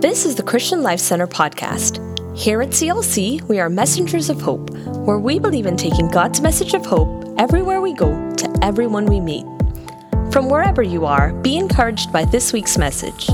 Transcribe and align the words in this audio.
This 0.00 0.24
is 0.24 0.36
the 0.36 0.44
Christian 0.44 0.84
Life 0.84 1.00
Center 1.00 1.26
podcast. 1.26 1.98
Here 2.38 2.62
at 2.62 2.68
CLC, 2.68 3.42
we 3.48 3.58
are 3.58 3.68
messengers 3.68 4.30
of 4.30 4.40
hope, 4.40 4.70
where 4.70 5.18
we 5.18 5.40
believe 5.40 5.66
in 5.66 5.76
taking 5.76 6.06
God's 6.06 6.40
message 6.40 6.72
of 6.72 6.86
hope 6.86 7.34
everywhere 7.36 7.80
we 7.80 7.94
go 7.94 8.12
to 8.36 8.58
everyone 8.62 9.06
we 9.06 9.18
meet. 9.18 9.44
From 10.30 10.48
wherever 10.48 10.84
you 10.84 11.04
are, 11.04 11.32
be 11.42 11.58
encouraged 11.58 12.12
by 12.12 12.24
this 12.26 12.52
week's 12.52 12.78
message. 12.78 13.26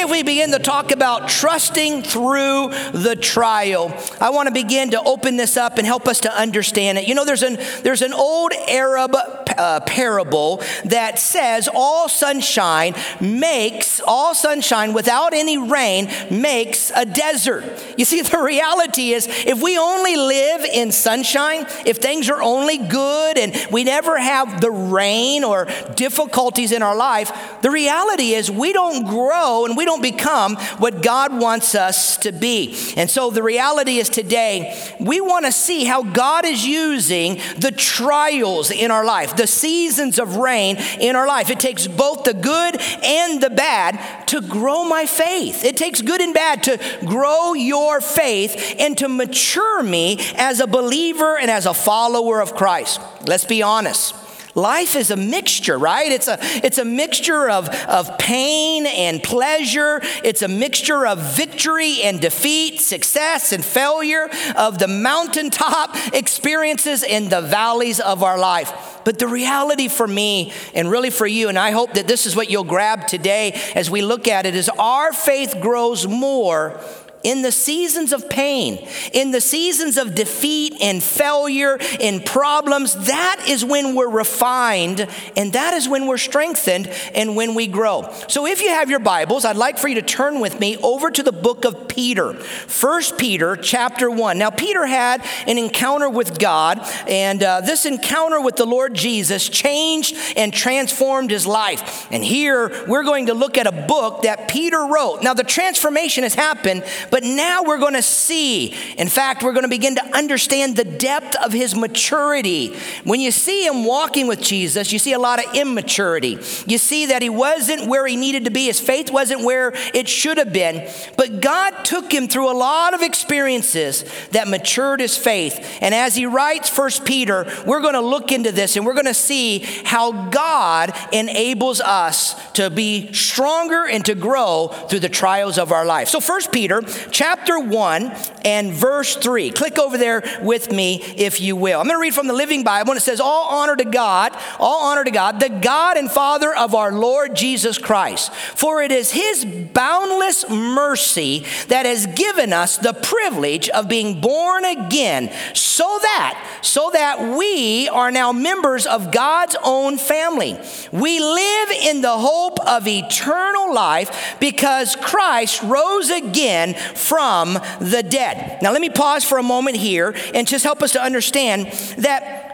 Today, 0.00 0.12
if 0.14 0.16
we 0.18 0.22
begin 0.22 0.52
to 0.52 0.58
talk 0.58 0.92
about 0.92 1.28
trusting 1.28 2.04
through 2.04 2.68
the 2.92 3.18
trial, 3.20 3.94
I 4.18 4.30
want 4.30 4.48
to 4.48 4.54
begin 4.54 4.92
to 4.92 5.02
open 5.02 5.36
this 5.36 5.58
up 5.58 5.76
and 5.76 5.86
help 5.86 6.08
us 6.08 6.20
to 6.20 6.34
understand 6.34 6.96
it. 6.96 7.06
You 7.06 7.14
know, 7.14 7.26
there's 7.26 7.42
an 7.42 7.58
there's 7.82 8.00
an 8.00 8.14
old 8.14 8.54
Arab 8.66 9.14
uh, 9.14 9.80
parable 9.80 10.62
that 10.86 11.18
says 11.18 11.68
all 11.72 12.08
sunshine 12.08 12.94
makes 13.20 14.00
all 14.06 14.34
sunshine 14.34 14.94
without 14.94 15.34
any 15.34 15.58
rain 15.58 16.10
makes 16.30 16.90
a 16.96 17.04
desert. 17.04 17.64
You 17.98 18.06
see, 18.06 18.22
the 18.30 18.38
reality 18.38 19.12
is 19.12 19.26
if 19.28 19.62
we 19.62 19.76
only 19.76 20.16
live 20.16 20.64
in 20.64 20.92
sunshine, 20.92 21.66
if 21.84 21.98
things 21.98 22.30
are 22.30 22.40
only 22.40 22.78
good 22.78 23.36
and 23.36 23.54
we 23.70 23.84
never 23.84 24.18
have 24.18 24.62
the 24.62 24.70
rain 24.70 25.44
or 25.44 25.66
difficulties 25.94 26.72
in 26.72 26.82
our 26.82 26.96
life, 26.96 27.60
the 27.60 27.70
reality 27.70 28.32
is 28.32 28.50
we 28.50 28.72
don't 28.72 29.04
grow 29.06 29.66
and 29.66 29.76
we 29.76 29.84
don't 29.84 29.89
become 29.98 30.56
what 30.78 31.02
God 31.02 31.38
wants 31.38 31.74
us 31.74 32.16
to 32.18 32.32
be. 32.32 32.76
And 32.96 33.10
so 33.10 33.30
the 33.30 33.42
reality 33.42 33.98
is 33.98 34.08
today, 34.08 34.76
we 34.98 35.20
want 35.20 35.46
to 35.46 35.52
see 35.52 35.84
how 35.84 36.02
God 36.02 36.44
is 36.44 36.66
using 36.66 37.40
the 37.56 37.72
trials 37.72 38.70
in 38.70 38.90
our 38.90 39.04
life, 39.04 39.36
the 39.36 39.46
seasons 39.46 40.18
of 40.18 40.36
rain 40.36 40.76
in 41.00 41.16
our 41.16 41.26
life. 41.26 41.50
It 41.50 41.60
takes 41.60 41.86
both 41.86 42.24
the 42.24 42.34
good 42.34 42.80
and 43.04 43.42
the 43.42 43.50
bad 43.50 44.28
to 44.28 44.40
grow 44.40 44.84
my 44.84 45.06
faith. 45.06 45.64
It 45.64 45.76
takes 45.76 46.02
good 46.02 46.20
and 46.20 46.34
bad 46.34 46.62
to 46.64 46.78
grow 47.04 47.54
your 47.54 48.00
faith 48.00 48.76
and 48.78 48.96
to 48.98 49.08
mature 49.08 49.82
me 49.82 50.18
as 50.36 50.60
a 50.60 50.66
believer 50.66 51.38
and 51.38 51.50
as 51.50 51.66
a 51.66 51.74
follower 51.74 52.40
of 52.40 52.54
Christ. 52.54 53.00
Let's 53.26 53.44
be 53.44 53.62
honest. 53.62 54.14
Life 54.54 54.96
is 54.96 55.10
a 55.10 55.16
mixture, 55.16 55.78
right? 55.78 56.10
It's 56.10 56.28
a, 56.28 56.38
it's 56.40 56.78
a 56.78 56.84
mixture 56.84 57.48
of, 57.48 57.68
of 57.68 58.18
pain 58.18 58.86
and 58.86 59.22
pleasure. 59.22 60.00
It's 60.24 60.42
a 60.42 60.48
mixture 60.48 61.06
of 61.06 61.18
victory 61.36 62.02
and 62.02 62.20
defeat, 62.20 62.80
success 62.80 63.52
and 63.52 63.64
failure, 63.64 64.28
of 64.56 64.78
the 64.78 64.88
mountaintop 64.88 65.96
experiences 66.12 67.02
and 67.02 67.30
the 67.30 67.40
valleys 67.40 68.00
of 68.00 68.22
our 68.22 68.38
life. 68.38 69.00
But 69.04 69.18
the 69.18 69.28
reality 69.28 69.88
for 69.88 70.06
me 70.06 70.52
and 70.74 70.90
really 70.90 71.10
for 71.10 71.26
you, 71.26 71.48
and 71.48 71.58
I 71.58 71.70
hope 71.70 71.94
that 71.94 72.06
this 72.06 72.26
is 72.26 72.36
what 72.36 72.50
you'll 72.50 72.64
grab 72.64 73.06
today 73.06 73.52
as 73.74 73.90
we 73.90 74.02
look 74.02 74.28
at 74.28 74.46
it, 74.46 74.54
is 74.54 74.68
our 74.78 75.12
faith 75.12 75.56
grows 75.60 76.06
more 76.06 76.80
in 77.22 77.42
the 77.42 77.52
seasons 77.52 78.12
of 78.12 78.28
pain, 78.28 78.86
in 79.12 79.30
the 79.30 79.40
seasons 79.40 79.96
of 79.96 80.14
defeat 80.14 80.74
and 80.80 81.02
failure 81.02 81.78
and 82.00 82.24
problems, 82.24 83.06
that 83.06 83.44
is 83.48 83.64
when 83.64 83.94
we're 83.94 84.10
refined 84.10 85.06
and 85.36 85.52
that 85.52 85.74
is 85.74 85.88
when 85.88 86.06
we're 86.06 86.18
strengthened 86.18 86.86
and 87.14 87.36
when 87.36 87.54
we 87.54 87.66
grow. 87.66 88.10
So 88.28 88.46
if 88.46 88.62
you 88.62 88.70
have 88.70 88.90
your 88.90 89.00
Bibles, 89.00 89.44
I'd 89.44 89.56
like 89.56 89.78
for 89.78 89.88
you 89.88 89.96
to 89.96 90.02
turn 90.02 90.40
with 90.40 90.60
me 90.60 90.76
over 90.78 91.10
to 91.10 91.22
the 91.22 91.32
book 91.32 91.64
of 91.64 91.88
Peter. 91.88 92.34
First 92.34 93.18
Peter 93.18 93.56
chapter 93.56 94.10
1. 94.10 94.38
Now 94.38 94.50
Peter 94.50 94.86
had 94.86 95.24
an 95.46 95.58
encounter 95.58 96.08
with 96.08 96.38
God 96.38 96.80
and 97.06 97.42
uh, 97.42 97.60
this 97.60 97.84
encounter 97.86 98.40
with 98.40 98.56
the 98.56 98.66
Lord 98.66 98.94
Jesus 98.94 99.48
changed 99.48 100.16
and 100.36 100.52
transformed 100.52 101.30
his 101.30 101.46
life. 101.46 102.06
And 102.10 102.24
here 102.24 102.86
we're 102.86 103.04
going 103.04 103.26
to 103.26 103.34
look 103.34 103.58
at 103.58 103.66
a 103.66 103.72
book 103.72 104.22
that 104.22 104.48
Peter 104.48 104.86
wrote. 104.86 105.22
Now 105.22 105.34
the 105.34 105.44
transformation 105.44 106.22
has 106.22 106.34
happened 106.34 106.84
but 107.10 107.24
now 107.24 107.62
we're 107.62 107.78
going 107.78 107.94
to 107.94 108.02
see, 108.02 108.74
in 108.96 109.08
fact, 109.08 109.42
we're 109.42 109.52
going 109.52 109.64
to 109.64 109.68
begin 109.68 109.96
to 109.96 110.16
understand 110.16 110.76
the 110.76 110.84
depth 110.84 111.36
of 111.44 111.52
his 111.52 111.74
maturity. 111.74 112.76
When 113.04 113.20
you 113.20 113.30
see 113.30 113.66
him 113.66 113.84
walking 113.84 114.26
with 114.26 114.40
Jesus, 114.40 114.92
you 114.92 114.98
see 114.98 115.12
a 115.12 115.18
lot 115.18 115.44
of 115.44 115.54
immaturity. 115.54 116.38
You 116.66 116.78
see 116.78 117.06
that 117.06 117.22
he 117.22 117.28
wasn't 117.28 117.86
where 117.86 118.06
he 118.06 118.16
needed 118.16 118.44
to 118.44 118.50
be, 118.50 118.66
his 118.66 118.80
faith 118.80 119.10
wasn't 119.10 119.42
where 119.42 119.72
it 119.94 120.08
should 120.08 120.38
have 120.38 120.52
been. 120.52 120.88
But 121.16 121.40
God 121.40 121.84
took 121.84 122.12
him 122.12 122.28
through 122.28 122.50
a 122.50 122.56
lot 122.56 122.94
of 122.94 123.02
experiences 123.02 124.04
that 124.30 124.48
matured 124.48 125.00
his 125.00 125.16
faith. 125.16 125.78
And 125.80 125.94
as 125.94 126.14
he 126.14 126.26
writes 126.26 126.68
First 126.68 127.04
Peter, 127.04 127.46
we're 127.66 127.80
going 127.80 127.94
to 127.94 128.00
look 128.00 128.32
into 128.32 128.52
this 128.52 128.76
and 128.76 128.86
we're 128.86 128.94
going 128.94 129.06
to 129.06 129.14
see 129.14 129.60
how 129.84 130.28
God 130.30 130.92
enables 131.12 131.80
us 131.80 132.34
to 132.52 132.70
be 132.70 133.12
stronger 133.12 133.86
and 133.86 134.04
to 134.04 134.14
grow 134.14 134.68
through 134.88 135.00
the 135.00 135.08
trials 135.08 135.58
of 135.58 135.72
our 135.72 135.84
life. 135.84 136.08
So, 136.08 136.20
First 136.20 136.52
Peter 136.52 136.82
chapter 137.10 137.58
1 137.58 138.12
and 138.44 138.72
verse 138.72 139.16
3. 139.16 139.50
Click 139.50 139.78
over 139.78 139.98
there 139.98 140.22
with 140.42 140.72
me, 140.72 141.02
if 141.16 141.40
you 141.40 141.56
will. 141.56 141.80
I'm 141.80 141.86
going 141.86 141.96
to 141.96 142.00
read 142.00 142.14
from 142.14 142.26
the 142.26 142.32
Living 142.32 142.64
Bible, 142.64 142.92
and 142.92 142.98
it 142.98 143.02
says, 143.02 143.20
All 143.20 143.48
honor 143.48 143.76
to 143.76 143.84
God, 143.84 144.36
all 144.58 144.90
honor 144.90 145.04
to 145.04 145.10
God, 145.10 145.40
the 145.40 145.48
God 145.48 145.96
and 145.96 146.10
Father 146.10 146.54
of 146.54 146.74
our 146.74 146.92
Lord 146.92 147.34
Jesus 147.34 147.78
Christ. 147.78 148.32
For 148.32 148.82
it 148.82 148.92
is 148.92 149.10
his 149.10 149.44
boundless 149.44 150.48
mercy 150.48 151.44
that 151.68 151.86
has 151.86 152.06
given 152.06 152.52
us 152.52 152.78
the 152.78 152.92
privilege 152.92 153.68
of 153.70 153.88
being 153.88 154.20
born 154.20 154.64
again, 154.64 155.32
so 155.54 155.98
that, 156.02 156.58
so 156.62 156.90
that 156.92 157.36
we 157.36 157.88
are 157.88 158.10
now 158.10 158.32
members 158.32 158.86
of 158.86 159.12
God's 159.12 159.56
own 159.62 159.98
family. 159.98 160.58
We 160.92 161.20
live 161.20 161.70
in 161.70 162.00
the 162.00 162.16
hope 162.16 162.60
of 162.60 162.86
eternal 162.86 163.72
life 163.74 164.36
because 164.40 164.96
Christ 164.96 165.62
rose 165.62 166.10
again 166.10 166.74
from 166.94 167.54
the 167.80 168.02
dead. 168.02 168.60
Now, 168.62 168.72
let 168.72 168.80
me 168.80 168.90
pause 168.90 169.24
for 169.24 169.38
a 169.38 169.42
moment 169.42 169.76
here 169.76 170.14
and 170.34 170.46
just 170.46 170.64
help 170.64 170.82
us 170.82 170.92
to 170.92 171.02
understand 171.02 171.66
that 171.98 172.49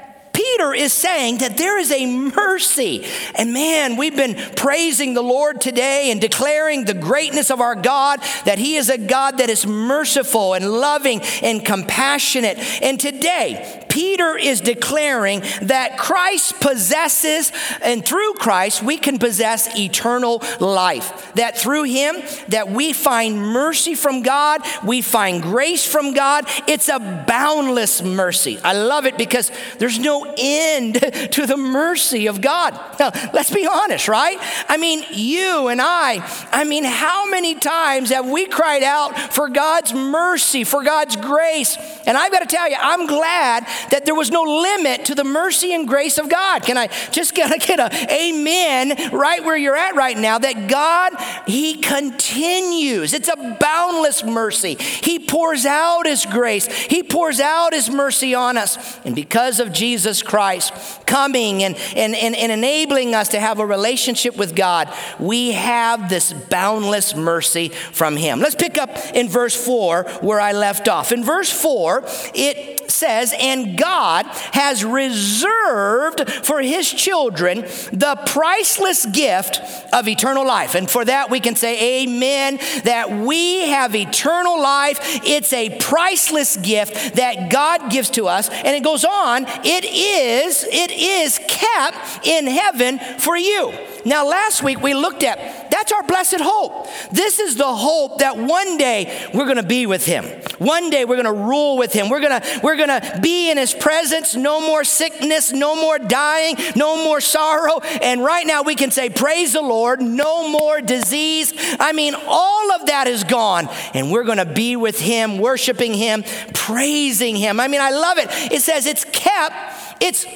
Peter 0.53 0.75
is 0.75 0.93
saying 0.93 1.39
that 1.39 1.57
there 1.57 1.79
is 1.79 1.91
a 1.91 2.07
mercy. 2.07 3.05
And 3.34 3.53
man, 3.53 3.97
we've 3.97 4.17
been 4.17 4.37
praising 4.55 5.15
the 5.15 5.23
Lord 5.23 5.61
today 5.61 6.11
and 6.11 6.21
declaring 6.21 6.84
the 6.84 6.95
greatness 6.95 7.51
of 7.51 7.61
our 7.61 7.75
God, 7.75 8.21
that 8.45 8.59
He 8.59 8.77
is 8.77 8.89
a 8.89 8.99
God 8.99 9.39
that 9.39 9.51
is 9.51 9.67
merciful 9.67 10.55
and 10.55 10.71
loving 10.71 11.21
and 11.43 11.65
compassionate. 11.65 12.59
And 12.83 13.01
today, 13.01 13.85
Peter 13.89 14.37
is 14.37 14.61
declaring 14.61 15.43
that 15.62 15.97
Christ 15.99 16.61
possesses, 16.61 17.51
and 17.81 18.05
through 18.05 18.35
Christ, 18.35 18.83
we 18.83 18.99
can 18.99 19.19
possess 19.19 19.75
eternal 19.77 20.43
life. 20.61 21.33
That 21.35 21.59
through 21.59 21.85
Him, 21.85 22.17
that 22.49 22.69
we 22.69 22.93
find 22.93 23.41
mercy 23.41 23.95
from 23.95 24.23
God, 24.23 24.61
we 24.85 25.01
find 25.01 25.43
grace 25.43 25.87
from 25.87 26.12
God. 26.12 26.45
It's 26.69 26.89
a 26.89 27.25
boundless 27.27 28.03
mercy. 28.03 28.59
I 28.62 28.75
love 28.75 29.06
it 29.06 29.17
because 29.17 29.51
there's 29.79 29.99
no 29.99 30.36
end 30.37 30.95
to 31.33 31.47
the 31.47 31.57
mercy 31.57 32.27
of 32.27 32.41
God. 32.41 32.75
Now, 32.99 33.11
let's 33.33 33.51
be 33.51 33.67
honest, 33.67 34.09
right? 34.09 34.39
I 34.69 34.77
mean, 34.77 35.05
you 35.11 35.69
and 35.69 35.81
I, 35.81 36.27
I 36.53 36.65
mean, 36.65 36.85
how 36.85 37.29
many 37.29 37.55
times 37.55 38.11
have 38.11 38.29
we 38.29 38.47
cried 38.47 38.83
out 38.83 39.19
for 39.33 39.49
God's 39.49 39.93
mercy, 39.93 40.65
for 40.65 40.83
God's 40.83 41.17
grace? 41.17 41.77
And 42.07 42.17
I've 42.17 42.33
got 42.33 42.41
to 42.41 42.47
tell 42.47 42.69
you, 42.69 42.77
I'm 42.79 43.07
glad 43.07 43.67
that 43.91 44.05
there 44.05 44.15
was 44.15 44.31
no 44.31 44.43
limit 44.43 45.07
to 45.07 45.15
the 45.15 45.25
mercy 45.25 45.75
and 45.75 45.87
grace 45.87 46.19
of 46.19 46.29
God. 46.29 46.63
Can 46.63 46.79
I 46.79 46.89
just 47.11 47.35
get 47.35 47.55
a, 47.55 47.59
get 47.59 47.81
a 47.81 48.13
amen 48.13 49.13
right 49.13 49.45
where 49.45 49.57
you're 49.57 49.77
at 49.77 49.95
right 49.95 50.17
now? 50.17 50.39
That 50.39 50.69
God, 50.69 51.15
He 51.47 51.75
continues. 51.81 53.13
It's 53.13 53.29
a 53.29 53.57
boundless 53.61 54.25
mercy. 54.25 54.75
He 54.75 55.19
pours 55.19 55.67
out 55.67 56.07
His 56.07 56.27
grace, 56.27 56.67
He 56.67 57.03
pours 57.03 57.41
out 57.41 57.73
His 57.73 57.91
mercy 57.91 58.35
on 58.35 58.57
us. 58.57 58.99
And 59.05 59.15
because 59.15 59.61
of 59.61 59.73
Jesus 59.73 60.23
Christ 60.26 60.72
coming 61.06 61.62
and, 61.62 61.76
and, 61.94 62.14
and, 62.14 62.34
and 62.34 62.53
enabling 62.53 63.14
us 63.14 63.28
to 63.28 63.41
have 63.41 63.59
a 63.59 63.66
relationship 63.66 64.37
with 64.37 64.54
God, 64.54 64.93
we 65.19 65.52
have 65.52 66.08
this 66.08 66.32
boundless 66.32 67.14
mercy 67.14 67.69
from 67.69 68.17
Him. 68.17 68.40
Let's 68.40 68.55
pick 68.55 68.78
up 68.78 68.90
in 69.14 69.28
verse 69.28 69.56
4 69.56 70.05
where 70.20 70.40
I 70.40 70.52
left 70.52 70.88
off. 70.88 71.12
In 71.12 71.25
verse 71.25 71.50
4, 71.50 72.05
it 72.34 72.86
says, 72.96 73.34
And 73.38 73.76
God 73.78 74.26
has 74.52 74.84
reserved 74.84 76.28
for 76.44 76.60
His 76.60 76.90
children 76.90 77.60
the 77.93 78.20
priceless 78.26 79.06
gift 79.06 79.60
of 79.93 80.08
eternal 80.08 80.46
life. 80.46 80.75
And 80.75 80.90
for 80.90 81.04
that, 81.04 81.31
we 81.31 81.40
can 81.40 81.56
say, 81.56 82.02
Amen, 82.04 82.58
that 82.84 83.10
we 83.10 83.69
have 83.69 83.94
eternal 83.94 84.60
life. 84.60 84.98
It's 85.25 85.52
a 85.52 85.78
priceless 85.78 86.56
gift 86.56 87.16
that 87.16 87.50
God 87.50 87.90
gives 87.90 88.10
to 88.10 88.26
us. 88.28 88.48
And 88.48 88.69
it 88.69 88.82
goes 88.82 89.04
on, 89.04 89.44
it 89.64 89.84
is, 89.84 90.64
it 90.64 90.90
is 90.90 91.38
kept 91.48 92.26
in 92.26 92.46
heaven 92.46 92.98
for 93.19 93.37
you. 93.37 93.72
Now, 94.04 94.26
last 94.26 94.62
week 94.62 94.81
we 94.81 94.94
looked 94.94 95.25
at 95.25 95.70
That's 95.70 95.90
our 95.93 96.04
blessed 96.04 96.40
hope. 96.40 96.88
This 97.10 97.40
is 97.40 97.56
the 97.56 97.75
hope 97.75 98.19
that 98.19 98.37
one 98.37 98.78
day 98.78 99.28
we're 99.34 99.44
going 99.44 99.56
to 99.56 99.62
be 99.62 99.87
with 99.87 100.06
him. 100.06 100.25
One 100.58 100.90
day 100.90 101.04
we're 101.04 101.20
going 101.20 101.26
to 101.26 101.44
rule 101.44 101.76
with 101.76 101.93
him. 101.93 102.08
We're 102.08 102.20
going 102.20 102.40
to 102.40 102.60
we're 102.62 102.76
going 102.76 102.86
to 102.88 103.19
be 103.21 103.50
in 103.50 103.59
his 103.59 103.75
presence. 103.75 104.35
No 104.35 104.61
more 104.61 104.85
sickness, 104.85 105.53
no 105.53 105.77
more 105.77 105.99
dying, 105.99 106.56
no 106.75 107.03
more 107.03 107.21
sorrow. 107.21 107.81
And 107.81 108.25
right 108.25 108.47
now 108.47 108.62
we 108.62 108.75
can 108.75 108.91
say 108.91 109.11
praise 109.11 109.53
the 109.53 109.62
Lord, 109.62 110.00
no 110.00 110.49
more 110.49 110.81
disease. 110.81 111.53
I 111.79 111.93
mean, 111.93 112.15
all 112.27 112.73
of 112.73 112.87
that 112.87 113.06
is 113.06 113.25
gone 113.25 113.69
and 113.94 114.11
we're 114.11 114.25
going 114.25 114.38
to 114.38 114.44
be 114.44 114.77
with 114.77 115.00
him, 115.00 115.38
worshiping 115.38 115.94
him, 115.94 116.25
praising 116.55 117.37
him. 117.37 117.61
I 117.61 117.69
mean, 117.69 117.81
I 117.81 117.91
love 117.91 118.19
it. 118.19 118.29
It 118.53 118.62
says 118.62 118.87
it's 118.87 119.05
kept 119.05 119.55
it's 120.00 120.27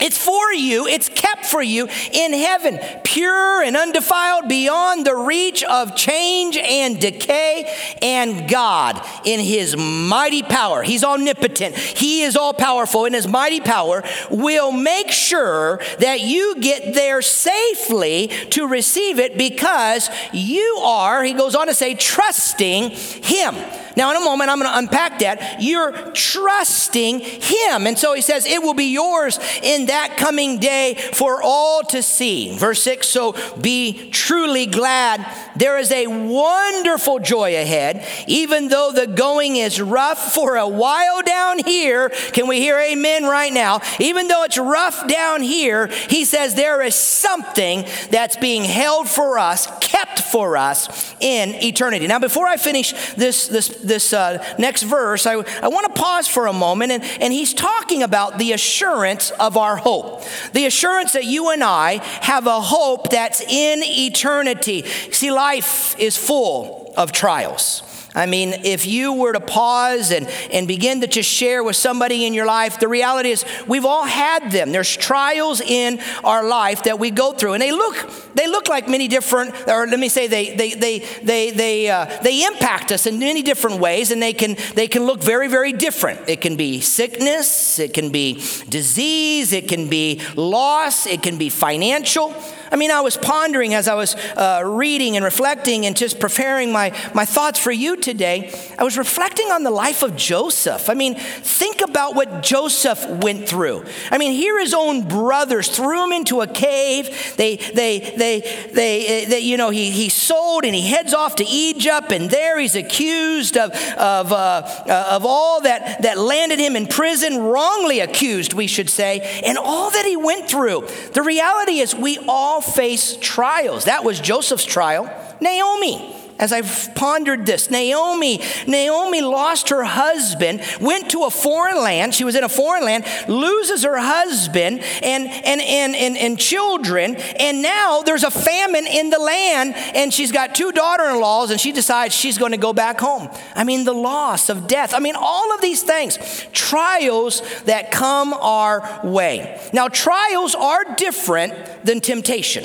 it's 0.00 0.18
for 0.18 0.52
you, 0.52 0.86
it's 0.86 1.08
kept 1.08 1.44
for 1.46 1.62
you 1.62 1.88
in 2.12 2.32
heaven, 2.32 2.78
pure 3.04 3.62
and 3.62 3.76
undefiled, 3.76 4.48
beyond 4.48 5.06
the 5.06 5.14
reach 5.14 5.64
of 5.64 5.96
change 5.96 6.56
and 6.56 7.00
decay. 7.00 7.74
And 8.00 8.48
God, 8.48 9.04
in 9.24 9.40
His 9.40 9.76
mighty 9.76 10.42
power, 10.42 10.82
He's 10.82 11.02
omnipotent, 11.02 11.76
He 11.76 12.22
is 12.22 12.36
all 12.36 12.54
powerful, 12.54 13.04
in 13.06 13.12
His 13.12 13.26
mighty 13.26 13.60
power, 13.60 14.04
will 14.30 14.72
make 14.72 15.10
sure 15.10 15.80
that 15.98 16.20
you 16.20 16.56
get 16.60 16.94
there 16.94 17.22
safely 17.22 18.28
to 18.50 18.68
receive 18.68 19.18
it 19.18 19.36
because 19.36 20.10
you 20.32 20.80
are, 20.84 21.24
He 21.24 21.32
goes 21.32 21.54
on 21.54 21.66
to 21.66 21.74
say, 21.74 21.94
trusting 21.94 22.90
Him. 22.90 23.56
Now, 23.96 24.12
in 24.12 24.16
a 24.16 24.24
moment, 24.24 24.48
I'm 24.48 24.60
going 24.60 24.70
to 24.70 24.78
unpack 24.78 25.18
that. 25.20 25.60
You're 25.60 25.92
trusting 26.12 27.18
Him. 27.18 27.86
And 27.86 27.98
so 27.98 28.14
He 28.14 28.22
says, 28.22 28.46
it 28.46 28.62
will 28.62 28.74
be 28.74 28.92
yours 28.92 29.40
in 29.62 29.87
that 29.88 30.16
coming 30.16 30.58
day 30.58 30.94
for 31.12 31.42
all 31.42 31.82
to 31.82 32.02
see. 32.02 32.56
Verse 32.56 32.82
6 32.82 33.06
So 33.08 33.34
be 33.60 34.10
truly 34.10 34.66
glad. 34.66 35.26
There 35.56 35.78
is 35.78 35.90
a 35.90 36.06
wonderful 36.06 37.18
joy 37.18 37.56
ahead, 37.56 38.06
even 38.26 38.68
though 38.68 38.92
the 38.92 39.06
going 39.06 39.56
is 39.56 39.80
rough 39.80 40.32
for 40.32 40.56
a 40.56 40.68
while 40.68 41.22
down 41.22 41.58
here. 41.58 42.10
Can 42.32 42.46
we 42.46 42.60
hear 42.60 42.78
amen 42.78 43.24
right 43.24 43.52
now? 43.52 43.80
Even 43.98 44.28
though 44.28 44.44
it's 44.44 44.58
rough 44.58 45.08
down 45.08 45.42
here, 45.42 45.88
he 46.08 46.24
says 46.24 46.54
there 46.54 46.82
is 46.82 46.94
something 46.94 47.84
that's 48.10 48.36
being 48.36 48.64
held 48.64 49.08
for 49.08 49.38
us, 49.38 49.66
kept 49.80 50.20
for 50.20 50.56
us 50.56 51.14
in 51.20 51.54
eternity. 51.56 52.06
Now, 52.06 52.18
before 52.18 52.46
I 52.46 52.56
finish 52.56 52.92
this, 53.14 53.48
this, 53.48 53.68
this 53.82 54.12
uh, 54.12 54.44
next 54.58 54.82
verse, 54.82 55.26
I, 55.26 55.32
I 55.62 55.68
want 55.68 55.86
to 55.94 56.00
pause 56.00 56.28
for 56.28 56.46
a 56.46 56.52
moment, 56.52 56.92
and, 56.92 57.02
and 57.20 57.32
he's 57.32 57.54
talking 57.54 58.02
about 58.02 58.38
the 58.38 58.52
assurance 58.52 59.30
of 59.32 59.56
our 59.56 59.77
hope. 59.78 60.24
The 60.52 60.66
assurance 60.66 61.12
that 61.12 61.24
you 61.24 61.50
and 61.50 61.64
I 61.64 62.02
have 62.22 62.46
a 62.46 62.60
hope 62.60 63.10
that's 63.10 63.40
in 63.40 63.80
eternity. 63.82 64.82
See, 64.82 65.30
life 65.30 65.98
is 65.98 66.16
full 66.16 66.92
of 66.96 67.12
trials. 67.12 67.82
I 68.14 68.26
mean, 68.26 68.52
if 68.64 68.86
you 68.86 69.12
were 69.12 69.32
to 69.32 69.40
pause 69.40 70.10
and, 70.10 70.26
and 70.50 70.66
begin 70.66 71.02
to 71.02 71.06
just 71.06 71.28
share 71.28 71.62
with 71.62 71.76
somebody 71.76 72.26
in 72.26 72.34
your 72.34 72.46
life, 72.46 72.80
the 72.80 72.88
reality 72.88 73.30
is 73.30 73.44
we've 73.66 73.84
all 73.84 74.04
had 74.04 74.50
them. 74.50 74.72
There's 74.72 74.96
trials 74.96 75.60
in 75.60 76.00
our 76.24 76.46
life 76.46 76.84
that 76.84 76.98
we 76.98 77.10
go 77.10 77.32
through, 77.32 77.52
and 77.52 77.62
they 77.62 77.72
look 77.72 78.10
they 78.34 78.48
look 78.48 78.68
like 78.68 78.88
many 78.88 79.08
different, 79.08 79.54
or 79.68 79.86
let 79.86 79.98
me 79.98 80.08
say 80.08 80.26
they 80.26 80.54
they 80.54 80.74
they 80.74 80.98
they 81.22 81.50
they 81.50 81.90
uh, 81.90 82.06
they 82.22 82.44
impact 82.44 82.92
us 82.92 83.06
in 83.06 83.18
many 83.18 83.42
different 83.42 83.78
ways, 83.78 84.10
and 84.10 84.22
they 84.22 84.32
can 84.32 84.56
they 84.74 84.88
can 84.88 85.04
look 85.04 85.22
very 85.22 85.48
very 85.48 85.72
different. 85.72 86.28
It 86.28 86.40
can 86.40 86.56
be 86.56 86.80
sickness, 86.80 87.78
it 87.78 87.92
can 87.92 88.10
be 88.10 88.34
disease, 88.68 89.52
it 89.52 89.68
can 89.68 89.88
be 89.88 90.22
loss, 90.34 91.06
it 91.06 91.22
can 91.22 91.36
be 91.36 91.50
financial. 91.50 92.34
I 92.70 92.76
mean, 92.76 92.90
I 92.90 93.00
was 93.00 93.16
pondering 93.16 93.74
as 93.74 93.88
I 93.88 93.94
was 93.94 94.14
uh, 94.14 94.62
reading 94.64 95.16
and 95.16 95.24
reflecting 95.24 95.86
and 95.86 95.96
just 95.96 96.20
preparing 96.20 96.70
my, 96.70 96.92
my 97.14 97.24
thoughts 97.24 97.58
for 97.58 97.72
you 97.72 97.96
today. 98.02 98.52
I 98.78 98.84
was 98.84 98.96
reflecting 98.98 99.46
on 99.48 99.62
the 99.62 99.70
life 99.70 100.02
of 100.02 100.16
Joseph. 100.16 100.88
I 100.88 100.94
mean, 100.94 101.14
think 101.14 101.80
about 101.80 102.14
what 102.14 102.42
Joseph 102.42 103.06
went 103.08 103.48
through. 103.48 103.84
I 104.10 104.18
mean, 104.18 104.32
here 104.32 104.58
his 104.60 104.74
own 104.74 105.08
brothers 105.08 105.68
threw 105.68 106.04
him 106.04 106.12
into 106.12 106.40
a 106.40 106.46
cave. 106.46 107.34
They, 107.36 107.56
they, 107.56 107.98
they, 108.16 108.68
they, 108.72 109.24
they 109.26 109.40
you 109.40 109.56
know, 109.56 109.70
he, 109.70 109.90
he 109.90 110.08
sold 110.08 110.64
and 110.64 110.74
he 110.74 110.82
heads 110.82 111.14
off 111.14 111.36
to 111.36 111.44
Egypt, 111.44 112.12
and 112.12 112.30
there 112.30 112.58
he's 112.58 112.76
accused 112.76 113.56
of, 113.56 113.70
of, 113.72 114.32
uh, 114.32 114.62
uh, 114.86 115.08
of 115.12 115.24
all 115.24 115.60
that, 115.62 116.02
that 116.02 116.18
landed 116.18 116.58
him 116.58 116.76
in 116.76 116.86
prison, 116.86 117.38
wrongly 117.38 118.00
accused, 118.00 118.52
we 118.52 118.66
should 118.66 118.90
say, 118.90 119.42
and 119.44 119.58
all 119.58 119.90
that 119.90 120.04
he 120.04 120.16
went 120.16 120.48
through. 120.48 120.86
The 121.12 121.22
reality 121.22 121.80
is, 121.80 121.94
we 121.94 122.18
all 122.28 122.60
face 122.60 123.16
trials. 123.20 123.84
That 123.84 124.04
was 124.04 124.20
Joseph's 124.20 124.64
trial. 124.64 125.10
Naomi, 125.40 126.14
as 126.38 126.52
I've 126.52 126.94
pondered 126.94 127.46
this, 127.46 127.70
Naomi, 127.70 128.40
Naomi 128.66 129.20
lost 129.22 129.70
her 129.70 129.84
husband, 129.84 130.62
went 130.80 131.10
to 131.10 131.24
a 131.24 131.30
foreign 131.30 131.78
land. 131.82 132.14
She 132.14 132.24
was 132.24 132.36
in 132.36 132.44
a 132.44 132.48
foreign 132.48 132.84
land, 132.84 133.04
loses 133.28 133.82
her 133.84 133.98
husband 133.98 134.80
and, 135.02 135.28
and, 135.28 135.60
and, 135.60 135.94
and, 135.94 136.16
and 136.16 136.38
children, 136.38 137.16
and 137.16 137.62
now 137.62 138.02
there's 138.02 138.24
a 138.24 138.30
famine 138.30 138.86
in 138.86 139.10
the 139.10 139.18
land, 139.18 139.74
and 139.94 140.12
she's 140.12 140.32
got 140.32 140.54
two 140.54 140.72
daughter 140.72 141.04
in 141.04 141.20
laws, 141.20 141.50
and 141.50 141.60
she 141.60 141.72
decides 141.72 142.14
she's 142.14 142.38
going 142.38 142.52
to 142.52 142.58
go 142.58 142.72
back 142.72 143.00
home. 143.00 143.28
I 143.54 143.64
mean, 143.64 143.84
the 143.84 143.92
loss 143.92 144.48
of 144.48 144.66
death. 144.66 144.94
I 144.94 145.00
mean, 145.00 145.14
all 145.16 145.54
of 145.54 145.60
these 145.60 145.82
things, 145.82 146.18
trials 146.52 147.42
that 147.64 147.90
come 147.90 148.32
our 148.32 149.00
way. 149.02 149.60
Now, 149.72 149.88
trials 149.88 150.54
are 150.54 150.94
different 150.96 151.54
than 151.84 152.00
temptation. 152.00 152.64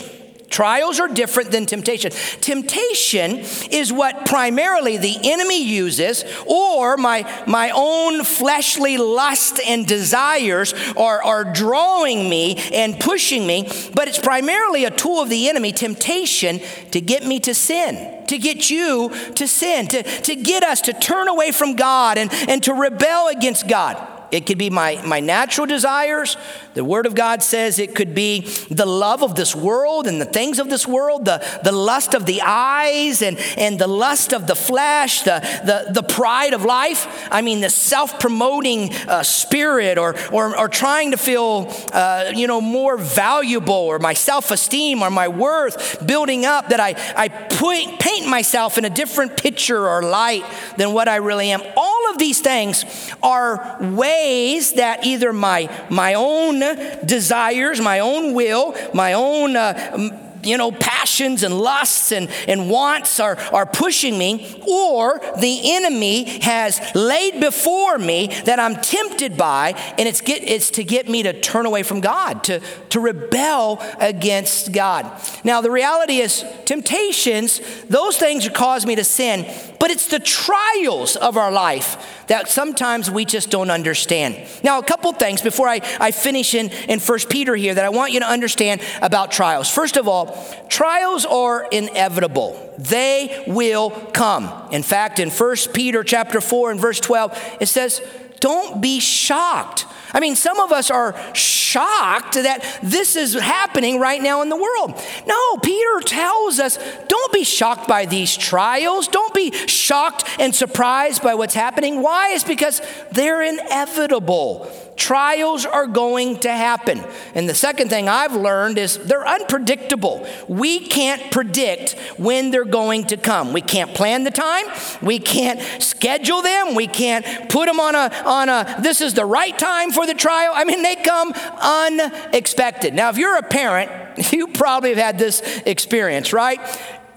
Trials 0.53 0.99
are 0.99 1.07
different 1.07 1.49
than 1.49 1.65
temptation. 1.65 2.11
Temptation 2.39 3.39
is 3.71 3.91
what 3.91 4.27
primarily 4.27 4.97
the 4.97 5.17
enemy 5.23 5.63
uses, 5.63 6.23
or 6.45 6.95
my, 6.95 7.27
my 7.47 7.71
own 7.73 8.23
fleshly 8.23 8.97
lust 8.97 9.59
and 9.65 9.87
desires 9.87 10.75
are, 10.95 11.23
are 11.23 11.43
drawing 11.43 12.29
me 12.29 12.57
and 12.71 12.99
pushing 12.99 13.47
me, 13.47 13.67
but 13.95 14.07
it's 14.07 14.19
primarily 14.19 14.85
a 14.85 14.91
tool 14.91 15.23
of 15.23 15.29
the 15.29 15.49
enemy, 15.49 15.71
temptation, 15.71 16.59
to 16.91 17.01
get 17.01 17.25
me 17.25 17.39
to 17.39 17.55
sin 17.55 18.11
to 18.27 18.37
get 18.37 18.69
you 18.69 19.11
to 19.35 19.47
sin, 19.47 19.85
to, 19.87 20.01
to 20.01 20.35
get 20.35 20.63
us 20.63 20.81
to 20.81 20.93
turn 20.93 21.27
away 21.27 21.51
from 21.51 21.75
God 21.75 22.17
and, 22.17 22.31
and 22.47 22.63
to 22.63 22.73
rebel 22.73 23.27
against 23.27 23.67
God. 23.67 24.12
It 24.33 24.47
could 24.47 24.57
be 24.57 24.71
my, 24.71 24.99
my 25.05 25.19
natural 25.19 25.67
desires. 25.67 26.37
The 26.73 26.83
Word 26.83 27.05
of 27.05 27.13
God 27.13 27.43
says 27.43 27.77
it 27.77 27.93
could 27.93 28.15
be 28.15 28.41
the 28.71 28.85
love 28.87 29.21
of 29.21 29.35
this 29.35 29.55
world 29.55 30.07
and 30.07 30.19
the 30.19 30.25
things 30.25 30.57
of 30.57 30.71
this 30.71 30.87
world, 30.87 31.25
the, 31.25 31.45
the 31.63 31.71
lust 31.71 32.15
of 32.15 32.25
the 32.25 32.41
eyes 32.41 33.21
and, 33.21 33.37
and 33.57 33.77
the 33.77 33.85
lust 33.85 34.33
of 34.33 34.47
the 34.47 34.55
flesh, 34.55 35.21
the, 35.21 35.39
the, 35.63 35.93
the 35.93 36.01
pride 36.01 36.53
of 36.53 36.65
life. 36.65 37.27
I 37.29 37.43
mean, 37.43 37.61
the 37.61 37.69
self 37.69 38.19
promoting 38.19 38.91
uh, 39.07 39.21
spirit 39.21 39.99
or, 39.99 40.15
or, 40.31 40.57
or 40.57 40.67
trying 40.67 41.11
to 41.11 41.17
feel, 41.17 41.71
uh, 41.93 42.31
you 42.33 42.47
know, 42.47 42.59
more 42.59 42.97
valuable 42.97 43.73
or 43.73 43.99
my 43.99 44.13
self 44.13 44.49
esteem 44.49 45.03
or 45.03 45.11
my 45.11 45.27
worth 45.27 46.03
building 46.07 46.43
up 46.43 46.69
that 46.69 46.79
I, 46.79 46.95
I 47.15 47.27
point, 47.27 47.99
paint 47.99 48.27
myself 48.27 48.79
in 48.79 48.85
a 48.85 48.89
different 48.89 49.37
picture 49.37 49.87
or 49.87 50.01
light 50.01 50.43
than 50.77 50.91
what 50.91 51.07
I 51.07 51.17
really 51.17 51.51
am. 51.51 51.61
All 51.77 52.09
of 52.09 52.17
these 52.17 52.41
things 52.41 52.83
are 53.21 53.77
ways 53.79 54.22
ways 54.23 54.73
that 54.73 55.05
either 55.05 55.33
my, 55.33 55.69
my 55.89 56.13
own 56.13 56.59
desires, 57.05 57.81
my 57.81 57.99
own 57.99 58.33
will, 58.33 58.75
my 58.93 59.13
own 59.13 59.55
uh, 59.55 60.22
you 60.45 60.57
know, 60.57 60.71
passions 60.71 61.43
and 61.43 61.57
lusts 61.57 62.11
and, 62.11 62.29
and 62.47 62.69
wants 62.69 63.19
are, 63.19 63.37
are 63.51 63.65
pushing 63.65 64.17
me, 64.17 64.61
or 64.67 65.19
the 65.39 65.73
enemy 65.73 66.39
has 66.41 66.79
laid 66.95 67.39
before 67.39 67.97
me 67.97 68.27
that 68.45 68.59
I'm 68.59 68.75
tempted 68.75 69.37
by, 69.37 69.73
and 69.97 70.07
it's, 70.07 70.21
get, 70.21 70.43
it's 70.43 70.71
to 70.71 70.83
get 70.83 71.09
me 71.09 71.23
to 71.23 71.39
turn 71.39 71.65
away 71.65 71.83
from 71.83 72.01
God, 72.01 72.43
to, 72.45 72.61
to 72.89 72.99
rebel 72.99 73.81
against 73.99 74.71
God. 74.71 75.09
Now, 75.43 75.61
the 75.61 75.71
reality 75.71 76.17
is, 76.17 76.45
temptations, 76.65 77.61
those 77.85 78.17
things 78.17 78.47
cause 78.49 78.85
me 78.85 78.95
to 78.95 79.03
sin, 79.03 79.45
but 79.79 79.91
it's 79.91 80.07
the 80.07 80.19
trials 80.19 81.15
of 81.15 81.35
our 81.37 81.51
life 81.51 82.23
that 82.27 82.47
sometimes 82.47 83.11
we 83.11 83.25
just 83.25 83.49
don't 83.49 83.69
understand. 83.69 84.37
Now, 84.63 84.79
a 84.79 84.83
couple 84.83 85.11
things 85.13 85.41
before 85.41 85.67
I, 85.67 85.81
I 85.99 86.11
finish 86.11 86.53
in, 86.53 86.69
in 86.87 86.99
1 86.99 87.19
Peter 87.29 87.55
here 87.55 87.73
that 87.73 87.83
I 87.83 87.89
want 87.89 88.11
you 88.11 88.19
to 88.21 88.27
understand 88.27 88.81
about 89.01 89.31
trials. 89.31 89.69
First 89.69 89.97
of 89.97 90.07
all, 90.07 90.32
trials 90.69 91.25
are 91.25 91.67
inevitable. 91.71 92.73
They 92.77 93.43
will 93.47 93.89
come. 93.89 94.49
In 94.71 94.83
fact, 94.83 95.19
in 95.19 95.29
1 95.29 95.55
Peter 95.73 96.03
chapter 96.03 96.41
4 96.41 96.71
and 96.71 96.79
verse 96.79 96.99
12, 96.99 97.57
it 97.61 97.67
says, 97.67 98.01
Don't 98.39 98.81
be 98.81 98.99
shocked 98.99 99.85
I 100.13 100.19
mean, 100.19 100.35
some 100.35 100.59
of 100.59 100.71
us 100.71 100.91
are 100.91 101.15
shocked 101.33 102.35
that 102.35 102.79
this 102.83 103.15
is 103.15 103.33
happening 103.33 103.99
right 103.99 104.21
now 104.21 104.43
in 104.43 104.49
the 104.49 104.55
world. 104.55 105.01
No, 105.25 105.57
Peter 105.57 106.01
tells 106.01 106.59
us 106.59 106.77
don't 107.07 107.33
be 107.33 107.43
shocked 107.43 107.87
by 107.87 108.05
these 108.05 108.37
trials. 108.37 109.07
Don't 109.07 109.33
be 109.33 109.51
shocked 109.65 110.25
and 110.39 110.53
surprised 110.53 111.23
by 111.23 111.33
what's 111.33 111.55
happening. 111.55 112.03
Why? 112.03 112.33
It's 112.33 112.43
because 112.43 112.79
they're 113.11 113.41
inevitable. 113.41 114.71
Trials 114.95 115.65
are 115.65 115.87
going 115.87 116.39
to 116.39 116.51
happen. 116.51 117.03
And 117.35 117.49
the 117.49 117.55
second 117.55 117.89
thing 117.89 118.07
I've 118.07 118.35
learned 118.35 118.77
is 118.77 118.97
they're 118.97 119.27
unpredictable. 119.27 120.27
We 120.47 120.87
can't 120.87 121.31
predict 121.31 121.93
when 122.17 122.51
they're 122.51 122.65
going 122.65 123.05
to 123.05 123.17
come. 123.17 123.53
We 123.53 123.61
can't 123.61 123.93
plan 123.93 124.23
the 124.23 124.31
time. 124.31 124.65
We 125.01 125.19
can't 125.19 125.59
schedule 125.81 126.41
them. 126.41 126.75
We 126.75 126.87
can't 126.87 127.49
put 127.49 127.67
them 127.67 127.79
on 127.79 127.95
a 127.95 128.11
on 128.25 128.49
a 128.49 128.77
this 128.81 129.01
is 129.01 129.13
the 129.13 129.25
right 129.25 129.57
time 129.57 129.91
for 129.91 130.05
the 130.05 130.13
trial. 130.13 130.51
I 130.55 130.63
mean, 130.63 130.83
they 130.83 130.95
come 130.95 131.33
unexpected. 131.61 132.93
Now, 132.93 133.09
if 133.09 133.17
you're 133.17 133.37
a 133.37 133.43
parent, 133.43 133.91
you 134.31 134.47
probably 134.47 134.89
have 134.89 134.99
had 134.99 135.19
this 135.19 135.41
experience, 135.65 136.33
right? 136.33 136.59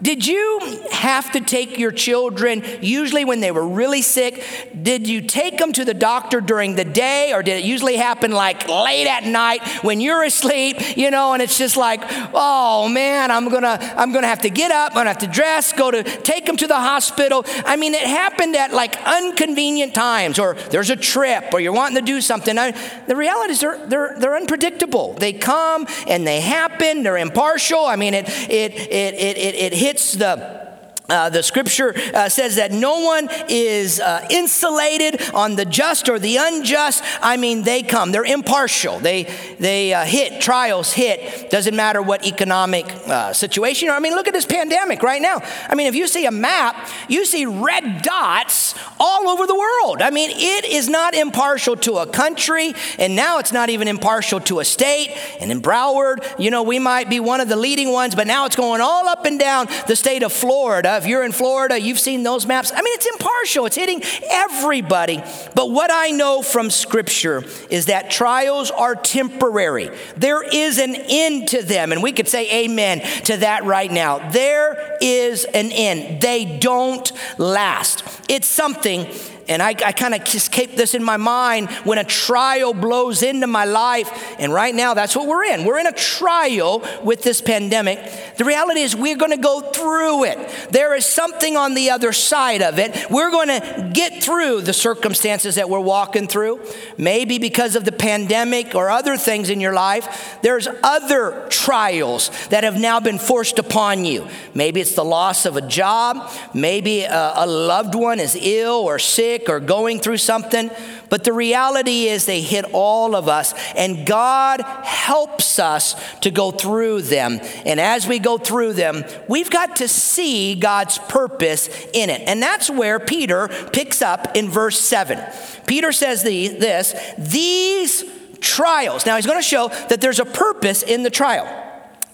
Did 0.03 0.27
you 0.27 0.61
have 0.91 1.33
to 1.33 1.41
take 1.41 1.79
your 1.79 1.91
children, 1.91 2.63
usually 2.81 3.25
when 3.25 3.41
they 3.41 3.51
were 3.51 3.67
really 3.67 4.03
sick? 4.03 4.45
Did 4.83 5.09
you 5.09 5.23
take 5.23 5.59
them 5.59 5.73
to 5.73 5.85
the 5.85 5.95
doctor 5.95 6.41
during 6.41 6.75
the 6.75 6.85
day, 6.85 7.33
or 7.33 7.43
did 7.43 7.59
it 7.59 7.65
usually 7.65 7.97
happen 7.97 8.33
like 8.33 8.69
late 8.69 9.07
at 9.07 9.25
night 9.25 9.67
when 9.83 10.01
you're 10.01 10.23
asleep, 10.23 10.97
you 10.99 11.11
know, 11.11 11.33
and 11.33 11.43
it's 11.43 11.57
just 11.57 11.77
like, 11.77 12.03
oh 12.35 12.89
man, 12.89 13.31
I'm 13.31 13.49
gonna, 13.49 13.79
I'm 13.97 14.13
gonna 14.13 14.27
have 14.27 14.43
to 14.43 14.51
get 14.51 14.71
up, 14.71 14.93
I'm 14.93 14.97
gonna 14.97 15.11
have 15.11 15.19
to 15.19 15.27
dress, 15.27 15.73
go 15.73 15.91
to 15.91 16.03
take 16.03 16.45
them 16.45 16.57
to 16.59 16.67
the 16.67 16.77
hospital. 16.77 17.45
I 17.65 17.77
mean, 17.77 17.95
it 17.95 18.07
happened 18.07 18.55
at 18.57 18.73
like 18.73 18.97
inconvenient 19.23 19.95
times, 19.95 20.39
or 20.39 20.55
there's 20.71 20.91
a 20.91 20.97
trip, 20.97 21.55
or 21.55 21.61
you're 21.61 21.73
wanting 21.73 21.97
to 21.97 22.03
do 22.03 22.21
something. 22.21 22.59
I, 22.59 22.73
the 23.07 23.17
reality 23.17 23.53
is 23.53 23.61
they're, 23.61 23.87
they're, 23.87 24.15
they're 24.19 24.37
unpredictable. 24.37 25.15
They 25.15 25.33
come 25.33 25.87
and 26.07 26.27
they 26.27 26.41
happen, 26.41 27.03
they're 27.03 27.17
impartial. 27.17 27.87
I 27.87 27.97
mean, 27.97 28.13
it, 28.13 28.29
it, 28.29 28.75
it, 28.75 29.15
it, 29.15 29.39
it, 29.39 29.55
it 29.55 29.73
hits 29.87 30.15
the 30.15 30.66
uh, 31.09 31.31
the 31.31 31.43
scripture 31.43 31.95
uh, 32.15 32.29
says 32.29 32.57
that 32.57 32.73
no 32.73 33.01
one 33.01 33.29
is 33.49 34.01
uh, 34.01 34.27
insulated 34.31 35.23
on 35.33 35.57
the 35.57 35.65
just 35.65 36.09
or 36.09 36.19
the 36.19 36.37
unjust. 36.37 37.03
I 37.23 37.37
mean, 37.37 37.63
they 37.63 37.83
come. 37.83 38.13
They're 38.13 38.25
impartial. 38.25 38.99
They 38.99 39.25
they 39.61 39.95
uh, 39.95 40.05
hit 40.05 40.41
trials. 40.41 40.93
Hit 40.93 41.51
doesn't 41.51 41.77
matter 41.77 42.03
what 42.03 42.27
economic 42.27 42.87
uh, 43.07 43.33
situation. 43.33 43.89
I 43.91 44.01
mean, 44.01 44.15
look 44.15 44.27
at 44.27 44.35
this 44.35 44.47
pandemic 44.47 45.03
right 45.03 45.23
now. 45.23 45.43
I 45.69 45.75
mean, 45.75 45.87
if 45.87 45.95
you 45.95 46.09
see 46.09 46.27
a 46.27 46.31
map, 46.31 46.89
you 47.09 47.25
see 47.25 47.47
red 47.47 48.03
dots 48.03 48.75
all 48.99 49.29
over 49.29 49.47
the 49.47 49.55
world. 49.55 50.03
I 50.03 50.11
mean, 50.11 50.31
it 50.33 50.65
is 50.65 50.89
not 50.89 51.15
impartial 51.15 51.77
to 51.77 51.99
a 51.99 52.07
country, 52.07 52.75
and 52.99 53.15
now 53.15 53.39
it's 53.39 53.53
not 53.53 53.71
even 53.71 53.87
impartial 53.87 54.41
to 54.41 54.59
a 54.61 54.65
state. 54.65 55.17
And 55.41 55.53
in 55.53 55.63
Broward, 55.63 56.27
you 56.39 56.51
know, 56.51 56.63
we 56.63 56.79
might 56.79 57.09
be 57.09 57.21
one 57.21 57.41
of 57.41 57.49
the 57.49 57.57
leading 57.57 57.93
ones, 57.93 58.15
but 58.15 58.27
now 58.27 58.47
it's 58.47 58.57
going 58.57 58.81
all 58.81 59.09
up 59.09 59.25
and 59.25 59.39
down 59.39 59.69
the 59.87 59.95
state 59.95 60.23
of 60.23 60.33
Florida 60.33 60.96
if 60.97 61.07
you're 61.07 61.25
in 61.25 61.33
Florida, 61.33 61.79
you've 61.79 62.01
seen 62.01 62.23
those 62.23 62.47
maps. 62.47 62.73
I 62.73 62.83
mean, 62.83 62.95
it's 62.95 63.07
impartial, 63.07 63.67
it's 63.67 63.77
hitting 63.77 64.03
everybody. 64.31 65.23
But 65.55 65.71
what 65.71 65.91
I 65.93 66.11
know 66.11 66.43
from 66.43 66.71
Scripture 66.71 67.45
is 67.71 67.87
that 67.87 68.11
trials 68.11 68.71
are 68.71 68.95
temporary. 68.95 69.91
There 70.17 70.43
is 70.43 70.79
an 70.79 70.95
end 70.95 71.49
to 71.49 71.63
them. 71.63 71.93
And 71.93 72.03
we 72.03 72.13
could 72.13 72.29
say 72.29 72.65
amen 72.65 73.01
to 73.25 73.39
that 73.39 73.65
right 73.65 73.91
now. 73.91 74.31
There 74.31 74.97
is 75.01 75.45
an 75.45 75.71
end, 75.73 76.21
they 76.21 76.59
don't 76.59 77.11
last. 77.39 78.05
It's 78.29 78.47
something 78.49 79.07
and 79.49 79.63
I, 79.63 79.69
I 79.69 79.93
kind 79.93 80.15
of 80.15 80.25
just 80.25 80.51
keep 80.51 80.77
this 80.77 80.95
in 80.95 81.03
my 81.05 81.17
mind 81.17 81.71
when 81.85 81.99
a 81.99 82.05
trial 82.05 82.75
blows 82.75 83.23
into 83.23 83.47
my 83.47 83.65
life. 83.65 84.37
And 84.39 84.53
right 84.53 84.75
now, 84.75 84.95
that's 84.95 85.15
what 85.15 85.27
we're 85.27 85.45
in. 85.45 85.65
We're 85.65 85.79
in 85.79 85.87
a 85.87 85.93
trial 85.93 86.87
with 87.03 87.23
this 87.23 87.41
pandemic. 87.41 87.99
The 88.37 88.45
reality 88.45 88.81
is, 88.81 88.97
we're 88.97 89.17
going 89.17 89.31
to 89.31 89.37
go 89.37 89.61
through 89.61 90.25
it. 90.25 90.69
There 90.71 90.95
is 90.95 91.07
something 91.07 91.57
on 91.57 91.75
the 91.75 91.91
other 91.91 92.13
side 92.13 92.63
of 92.63 92.79
it. 92.79 93.11
We're 93.11 93.31
going 93.31 93.49
to 93.49 93.91
get 93.93 94.23
through 94.23 94.63
the 94.63 94.73
circumstances 94.73 95.55
that 95.55 95.71
we're 95.71 95.81
walking 95.81 96.27
through. 96.27 96.61
Maybe 96.99 97.39
because 97.39 97.77
of 97.77 97.85
the 97.85 97.93
pandemic 97.93 98.75
or 98.75 98.91
other 98.91 99.17
things 99.17 99.51
in 99.51 99.61
your 99.61 99.75
life, 99.75 100.39
there's 100.43 100.67
other 100.83 101.47
trials 101.51 102.31
that 102.49 102.65
have 102.65 102.79
now 102.79 103.01
been 103.01 103.19
forced 103.19 103.59
upon 103.59 104.05
you. 104.05 104.27
Maybe 104.55 104.81
it's 104.81 104.95
the 104.95 105.05
loss 105.05 105.47
of 105.47 105.57
a 105.57 105.63
job. 105.63 106.31
Maybe 106.53 107.03
a, 107.03 107.33
a 107.37 107.47
loved 107.47 107.95
one 107.95 108.19
is 108.19 108.37
ill 108.41 108.75
or 108.75 108.99
sick 108.99 109.36
sick 109.37 109.49
or 109.49 109.61
going 109.61 110.01
through 110.01 110.17
something, 110.17 110.71
but 111.09 111.25
the 111.25 111.33
reality 111.33 112.07
is 112.07 112.27
they 112.27 112.41
hit 112.41 112.65
all 112.73 113.15
of 113.15 113.29
us, 113.29 113.55
and 113.75 114.07
God 114.07 114.61
helps 114.61 115.59
us 115.59 115.95
to 116.21 116.31
go 116.31 116.51
through 116.51 117.03
them. 117.03 117.41
And 117.65 117.81
as 117.81 118.07
we 118.07 118.19
go 118.19 118.39
through 118.39 118.75
them, 118.75 119.05
we've 119.29 119.51
got 119.51 119.77
to 119.77 119.89
see 119.89 120.55
God's 120.55 120.99
purpose 120.99 121.69
in 121.93 122.11
it. 122.11 122.23
And 122.27 122.43
that's 122.43 122.71
where 122.71 122.99
Peter 122.99 123.49
picks 123.73 124.03
up 124.03 124.37
in 124.37 124.49
verse 124.49 124.81
7. 124.81 125.21
Peter 125.67 125.93
says 125.93 126.23
the, 126.23 126.49
this 126.49 126.95
these 127.19 128.05
trials. 128.41 129.07
Now, 129.07 129.17
he's 129.17 129.27
going 129.27 129.39
to 129.39 129.43
show 129.43 129.69
that 129.89 130.01
there's 130.01 130.21
a 130.21 130.25
purpose 130.25 130.83
in 130.83 131.03
the 131.03 131.11
trial. 131.11 131.47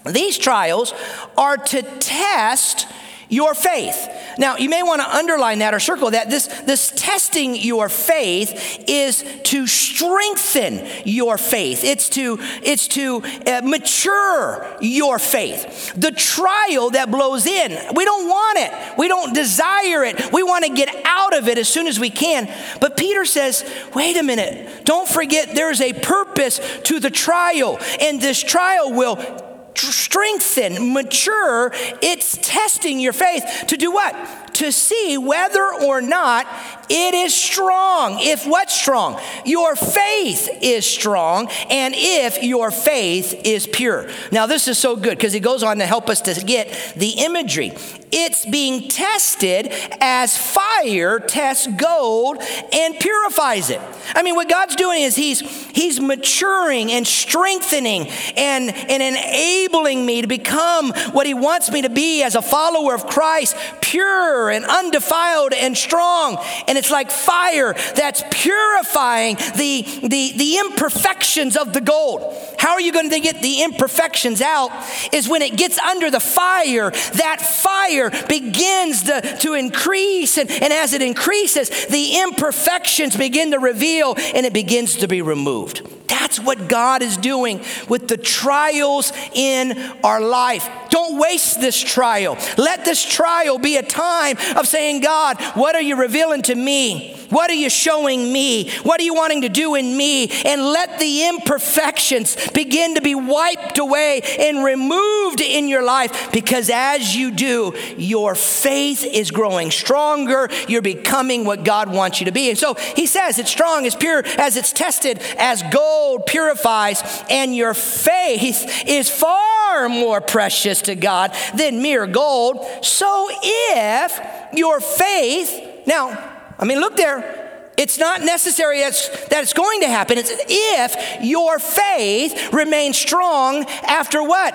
These 0.06 0.38
trials 0.38 0.94
are 1.36 1.56
to 1.56 1.82
test 1.82 2.88
your 3.32 3.54
faith. 3.54 4.10
Now, 4.36 4.56
you 4.58 4.68
may 4.68 4.82
want 4.82 5.00
to 5.00 5.08
underline 5.08 5.60
that 5.60 5.72
or 5.72 5.80
circle 5.80 6.10
that. 6.10 6.28
This, 6.28 6.48
this 6.64 6.92
testing 6.94 7.56
your 7.56 7.88
faith 7.88 8.84
is 8.86 9.24
to 9.44 9.66
strengthen 9.66 10.86
your 11.06 11.38
faith. 11.38 11.82
It's 11.82 12.10
to, 12.10 12.36
it's 12.62 12.88
to 12.88 13.22
uh, 13.46 13.62
mature 13.64 14.76
your 14.82 15.18
faith. 15.18 15.94
The 15.94 16.12
trial 16.12 16.90
that 16.90 17.10
blows 17.10 17.46
in, 17.46 17.94
we 17.94 18.04
don't 18.04 18.28
want 18.28 18.58
it. 18.58 18.98
We 18.98 19.08
don't 19.08 19.34
desire 19.34 20.04
it. 20.04 20.30
We 20.30 20.42
want 20.42 20.66
to 20.66 20.74
get 20.74 20.94
out 21.06 21.34
of 21.34 21.48
it 21.48 21.56
as 21.56 21.70
soon 21.70 21.86
as 21.86 21.98
we 21.98 22.10
can. 22.10 22.52
But 22.80 22.98
Peter 22.98 23.24
says, 23.24 23.64
wait 23.94 24.18
a 24.18 24.22
minute. 24.22 24.84
Don't 24.84 25.08
forget 25.08 25.54
there's 25.54 25.80
a 25.80 25.94
purpose 25.94 26.60
to 26.84 27.00
the 27.00 27.10
trial. 27.10 27.78
And 27.98 28.20
this 28.20 28.42
trial 28.42 28.92
will 28.92 29.51
strengthen, 29.78 30.92
mature, 30.92 31.70
it's 32.02 32.38
testing 32.42 33.00
your 33.00 33.12
faith 33.12 33.64
to 33.68 33.76
do 33.76 33.90
what? 33.90 34.14
To 34.54 34.70
see 34.70 35.18
whether 35.18 35.64
or 35.82 36.00
not 36.00 36.46
it 36.88 37.14
is 37.14 37.34
strong. 37.34 38.18
If 38.20 38.46
what's 38.46 38.78
strong? 38.78 39.20
Your 39.44 39.74
faith 39.74 40.48
is 40.60 40.86
strong, 40.86 41.48
and 41.70 41.94
if 41.96 42.42
your 42.42 42.70
faith 42.70 43.40
is 43.44 43.66
pure. 43.66 44.10
Now, 44.30 44.46
this 44.46 44.68
is 44.68 44.78
so 44.78 44.96
good 44.96 45.16
because 45.16 45.32
he 45.32 45.40
goes 45.40 45.62
on 45.62 45.78
to 45.78 45.86
help 45.86 46.10
us 46.10 46.20
to 46.22 46.34
get 46.44 46.94
the 46.96 47.24
imagery. 47.24 47.72
It's 48.14 48.44
being 48.44 48.90
tested 48.90 49.72
as 50.00 50.36
fire 50.36 51.18
tests 51.18 51.66
gold 51.66 52.42
and 52.70 53.00
purifies 53.00 53.70
it. 53.70 53.80
I 54.14 54.22
mean, 54.22 54.34
what 54.34 54.50
God's 54.50 54.76
doing 54.76 55.00
is 55.02 55.16
He's 55.16 55.40
He's 55.70 55.98
maturing 55.98 56.92
and 56.92 57.06
strengthening 57.06 58.08
and, 58.36 58.70
and 58.70 59.02
enabling 59.02 60.04
me 60.04 60.20
to 60.20 60.26
become 60.26 60.92
what 61.12 61.26
He 61.26 61.32
wants 61.32 61.70
me 61.70 61.82
to 61.82 61.88
be 61.88 62.22
as 62.22 62.34
a 62.34 62.42
follower 62.42 62.94
of 62.94 63.06
Christ, 63.06 63.56
pure 63.80 64.41
and 64.50 64.64
undefiled 64.64 65.52
and 65.52 65.76
strong. 65.76 66.38
And 66.68 66.78
it's 66.78 66.90
like 66.90 67.10
fire 67.10 67.74
that's 67.94 68.22
purifying 68.30 69.36
the, 69.56 69.82
the, 70.02 70.32
the 70.36 70.58
imperfections 70.58 71.56
of 71.56 71.72
the 71.72 71.80
gold. 71.80 72.34
How 72.58 72.72
are 72.72 72.80
you 72.80 72.92
going 72.92 73.10
to 73.10 73.20
get 73.20 73.42
the 73.42 73.62
imperfections 73.62 74.40
out? 74.40 74.70
Is 75.12 75.28
when 75.28 75.42
it 75.42 75.56
gets 75.56 75.78
under 75.78 76.10
the 76.10 76.20
fire, 76.20 76.90
that 76.90 77.40
fire 77.40 77.72
fire 77.92 78.10
begins 78.28 79.04
to, 79.04 79.20
to 79.40 79.54
increase. 79.54 80.38
And, 80.38 80.50
and 80.50 80.72
as 80.72 80.92
it 80.92 81.02
increases, 81.02 81.86
the 81.86 82.20
imperfections 82.20 83.16
begin 83.16 83.50
to 83.52 83.58
reveal 83.58 84.14
and 84.34 84.46
it 84.46 84.52
begins 84.52 84.96
to 84.96 85.08
be 85.08 85.22
removed. 85.22 85.86
That's 86.08 86.38
what 86.38 86.68
God 86.68 87.02
is 87.02 87.16
doing 87.16 87.64
with 87.88 88.08
the 88.08 88.16
trials 88.16 89.12
in 89.32 89.78
our 90.04 90.20
life. 90.20 90.68
Don't 90.90 91.18
waste 91.18 91.60
this 91.60 91.78
trial. 91.80 92.36
Let 92.58 92.84
this 92.84 93.04
trial 93.04 93.58
be 93.58 93.76
a 93.76 93.82
time 93.82 94.31
of 94.56 94.66
saying, 94.66 95.00
God, 95.00 95.40
what 95.54 95.74
are 95.74 95.82
you 95.82 95.96
revealing 95.96 96.42
to 96.42 96.54
me? 96.54 97.16
What 97.32 97.50
are 97.50 97.54
you 97.54 97.70
showing 97.70 98.30
me? 98.30 98.70
What 98.82 99.00
are 99.00 99.04
you 99.04 99.14
wanting 99.14 99.40
to 99.40 99.48
do 99.48 99.74
in 99.74 99.96
me? 99.96 100.28
And 100.44 100.62
let 100.62 100.98
the 100.98 101.28
imperfections 101.28 102.36
begin 102.50 102.96
to 102.96 103.00
be 103.00 103.14
wiped 103.14 103.78
away 103.78 104.20
and 104.38 104.62
removed 104.62 105.40
in 105.40 105.66
your 105.66 105.82
life 105.82 106.30
because 106.30 106.68
as 106.68 107.16
you 107.16 107.30
do, 107.30 107.74
your 107.96 108.34
faith 108.34 109.02
is 109.02 109.30
growing 109.30 109.70
stronger. 109.70 110.50
You're 110.68 110.82
becoming 110.82 111.46
what 111.46 111.64
God 111.64 111.90
wants 111.90 112.20
you 112.20 112.26
to 112.26 112.32
be. 112.32 112.50
And 112.50 112.58
so 112.58 112.74
he 112.74 113.06
says, 113.06 113.38
it's 113.38 113.50
strong, 113.50 113.86
it's 113.86 113.96
pure, 113.96 114.22
as 114.38 114.58
it's 114.58 114.72
tested, 114.72 115.18
as 115.38 115.62
gold 115.72 116.26
purifies, 116.26 117.02
and 117.30 117.56
your 117.56 117.72
faith 117.72 118.84
is 118.86 119.08
far 119.08 119.88
more 119.88 120.20
precious 120.20 120.82
to 120.82 120.94
God 120.94 121.34
than 121.54 121.80
mere 121.80 122.06
gold. 122.06 122.62
So 122.82 123.28
if 123.32 124.20
your 124.52 124.80
faith, 124.80 125.86
now, 125.86 126.31
I 126.62 126.64
mean, 126.64 126.78
look 126.78 126.96
there. 126.96 127.72
It's 127.76 127.98
not 127.98 128.20
necessary 128.20 128.78
that 128.80 129.42
it's 129.42 129.52
going 129.52 129.80
to 129.80 129.88
happen. 129.88 130.16
It's 130.16 130.30
if 130.48 131.24
your 131.24 131.58
faith 131.58 132.52
remains 132.52 132.96
strong 132.96 133.64
after 133.82 134.22
what? 134.22 134.54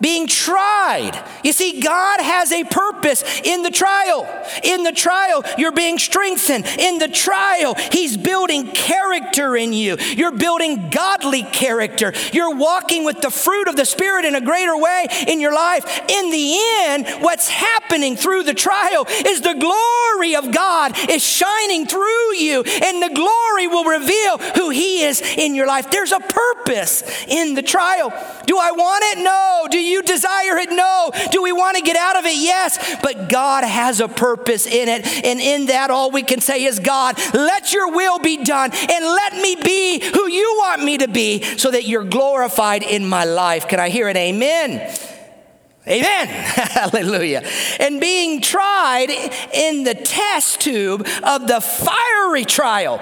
Being 0.00 0.26
tried. 0.26 1.22
You 1.44 1.52
see, 1.52 1.80
God 1.80 2.20
has 2.20 2.52
a 2.52 2.64
purpose 2.64 3.22
in 3.44 3.62
the 3.62 3.70
trial. 3.70 4.26
In 4.62 4.82
the 4.82 4.92
trial, 4.92 5.44
you're 5.58 5.72
being 5.72 5.98
strengthened. 5.98 6.66
In 6.66 6.98
the 6.98 7.08
trial, 7.08 7.74
He's 7.92 8.16
building 8.16 8.68
character 8.68 9.56
in 9.56 9.72
you. 9.72 9.96
You're 9.98 10.32
building 10.32 10.90
godly 10.90 11.42
character. 11.42 12.12
You're 12.32 12.54
walking 12.54 13.04
with 13.04 13.20
the 13.20 13.30
fruit 13.30 13.68
of 13.68 13.76
the 13.76 13.84
Spirit 13.84 14.24
in 14.24 14.34
a 14.34 14.40
greater 14.40 14.76
way 14.76 15.06
in 15.28 15.40
your 15.40 15.54
life. 15.54 15.84
In 16.08 16.30
the 16.30 16.58
end, 16.84 17.22
what's 17.22 17.48
happening 17.48 18.16
through 18.16 18.44
the 18.44 18.54
trial 18.54 19.06
is 19.08 19.42
the 19.42 19.54
glory 19.54 20.34
of 20.34 20.52
God 20.52 20.96
is 21.10 21.22
shining 21.22 21.86
through 21.86 22.34
you, 22.36 22.62
and 22.62 23.02
the 23.02 23.12
glory 23.14 23.66
will 23.66 23.84
reveal 23.84 24.38
who 24.56 24.70
He 24.70 25.02
is 25.02 25.20
in 25.20 25.54
your 25.54 25.66
life. 25.66 25.90
There's 25.90 26.12
a 26.12 26.20
purpose 26.20 27.02
in 27.26 27.54
the 27.54 27.62
trial. 27.62 28.10
Do 28.46 28.58
I 28.58 28.72
want 28.72 29.04
it? 29.06 29.22
No. 29.22 29.66
Do 29.70 29.78
you? 29.78 29.89
You 29.90 30.02
desire 30.02 30.56
it? 30.58 30.70
No. 30.70 31.10
Do 31.30 31.42
we 31.42 31.52
want 31.52 31.76
to 31.76 31.82
get 31.82 31.96
out 31.96 32.16
of 32.16 32.24
it? 32.24 32.36
Yes. 32.36 32.96
But 33.02 33.28
God 33.28 33.64
has 33.64 34.00
a 34.00 34.08
purpose 34.08 34.66
in 34.66 34.88
it. 34.88 35.06
And 35.24 35.40
in 35.40 35.66
that, 35.66 35.90
all 35.90 36.10
we 36.10 36.22
can 36.22 36.40
say 36.40 36.64
is, 36.64 36.78
God, 36.78 37.18
let 37.34 37.72
your 37.72 37.92
will 37.92 38.18
be 38.18 38.44
done 38.44 38.70
and 38.72 39.04
let 39.04 39.34
me 39.34 39.56
be 39.56 40.00
who 40.00 40.28
you 40.28 40.56
want 40.58 40.82
me 40.82 40.98
to 40.98 41.08
be 41.08 41.42
so 41.42 41.70
that 41.70 41.86
you're 41.86 42.04
glorified 42.04 42.82
in 42.82 43.06
my 43.06 43.24
life. 43.24 43.68
Can 43.68 43.80
I 43.80 43.88
hear 43.88 44.08
an 44.08 44.16
amen? 44.16 44.96
Amen. 45.86 46.26
Hallelujah. 46.28 47.42
And 47.80 48.00
being 48.00 48.40
tried 48.40 49.10
in 49.52 49.84
the 49.84 49.94
test 49.94 50.60
tube 50.60 51.06
of 51.22 51.48
the 51.48 51.60
fiery 51.60 52.44
trial 52.44 53.00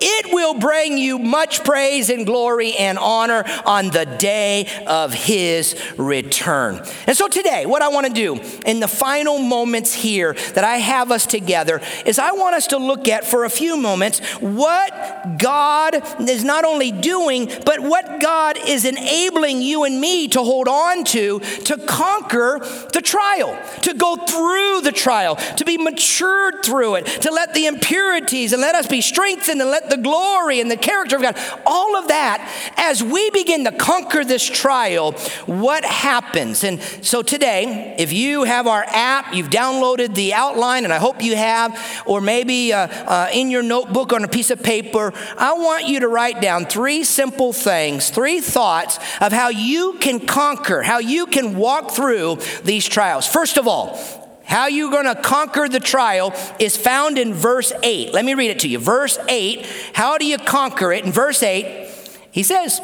it 0.00 0.32
will 0.32 0.54
bring 0.54 0.98
you 0.98 1.18
much 1.18 1.64
praise 1.64 2.10
and 2.10 2.26
glory 2.26 2.74
and 2.74 2.98
honor 2.98 3.44
on 3.64 3.90
the 3.90 4.06
day 4.06 4.66
of 4.86 5.12
his 5.12 5.80
return. 5.96 6.82
And 7.06 7.16
so 7.16 7.28
today, 7.28 7.66
what 7.66 7.82
I 7.82 7.88
want 7.88 8.06
to 8.06 8.12
do 8.12 8.40
in 8.64 8.80
the 8.80 8.88
final 8.88 9.38
moments 9.38 9.92
here 9.92 10.34
that 10.54 10.64
I 10.64 10.76
have 10.78 11.10
us 11.10 11.26
together 11.26 11.80
is 12.06 12.18
I 12.18 12.32
want 12.32 12.54
us 12.54 12.68
to 12.68 12.78
look 12.78 13.08
at 13.08 13.24
for 13.24 13.44
a 13.44 13.50
few 13.50 13.76
moments 13.76 14.20
what 14.40 15.38
God 15.38 15.96
is 16.20 16.44
not 16.44 16.64
only 16.64 16.92
doing, 16.92 17.50
but 17.64 17.80
what 17.80 18.20
God 18.20 18.56
is 18.66 18.84
enabling 18.84 19.62
you 19.62 19.84
and 19.84 20.00
me 20.00 20.28
to 20.28 20.42
hold 20.42 20.68
on 20.68 21.04
to 21.04 21.40
to 21.40 21.76
conquer 21.76 22.60
the 22.92 23.02
trial, 23.02 23.58
to 23.82 23.94
go 23.94 24.16
through 24.16 24.80
the 24.82 24.92
trial, 24.92 25.36
to 25.36 25.64
be 25.64 25.76
matured 25.76 26.64
through 26.64 26.96
it, 26.96 27.06
to 27.06 27.30
let 27.30 27.54
the 27.54 27.66
impurities 27.66 28.52
and 28.52 28.62
let 28.62 28.74
us 28.74 28.86
be 28.86 29.00
strengthened 29.00 29.60
and 29.60 29.70
let 29.70 29.89
the 29.90 29.96
glory 29.96 30.60
and 30.60 30.70
the 30.70 30.76
character 30.76 31.16
of 31.16 31.22
God, 31.22 31.36
all 31.66 31.96
of 31.96 32.08
that, 32.08 32.72
as 32.76 33.02
we 33.02 33.30
begin 33.30 33.64
to 33.64 33.72
conquer 33.72 34.24
this 34.24 34.44
trial, 34.44 35.12
what 35.46 35.84
happens? 35.84 36.64
And 36.64 36.80
so 37.02 37.22
today, 37.22 37.94
if 37.98 38.12
you 38.12 38.44
have 38.44 38.66
our 38.66 38.84
app, 38.86 39.34
you've 39.34 39.50
downloaded 39.50 40.14
the 40.14 40.32
outline, 40.32 40.84
and 40.84 40.92
I 40.92 40.98
hope 40.98 41.22
you 41.22 41.36
have, 41.36 42.02
or 42.06 42.20
maybe 42.20 42.72
uh, 42.72 42.86
uh, 42.86 43.28
in 43.32 43.50
your 43.50 43.62
notebook 43.62 44.12
on 44.12 44.24
a 44.24 44.28
piece 44.28 44.50
of 44.50 44.62
paper, 44.62 45.12
I 45.36 45.52
want 45.52 45.86
you 45.86 46.00
to 46.00 46.08
write 46.08 46.40
down 46.40 46.66
three 46.66 47.04
simple 47.04 47.52
things, 47.52 48.10
three 48.10 48.40
thoughts 48.40 48.98
of 49.20 49.32
how 49.32 49.48
you 49.48 49.94
can 50.00 50.20
conquer, 50.26 50.82
how 50.82 50.98
you 50.98 51.26
can 51.26 51.56
walk 51.56 51.90
through 51.90 52.38
these 52.64 52.88
trials. 52.88 53.26
First 53.26 53.58
of 53.58 53.66
all, 53.66 54.19
how 54.50 54.66
you're 54.66 54.90
going 54.90 55.06
to 55.06 55.14
conquer 55.14 55.68
the 55.68 55.78
trial 55.78 56.34
is 56.58 56.76
found 56.76 57.18
in 57.18 57.32
verse 57.32 57.72
8. 57.84 58.12
Let 58.12 58.24
me 58.24 58.34
read 58.34 58.50
it 58.50 58.58
to 58.60 58.68
you. 58.68 58.80
Verse 58.80 59.16
8, 59.28 59.64
how 59.94 60.18
do 60.18 60.26
you 60.26 60.38
conquer 60.38 60.92
it? 60.92 61.04
In 61.04 61.12
verse 61.12 61.40
8, 61.40 61.88
he 62.32 62.42
says, 62.42 62.80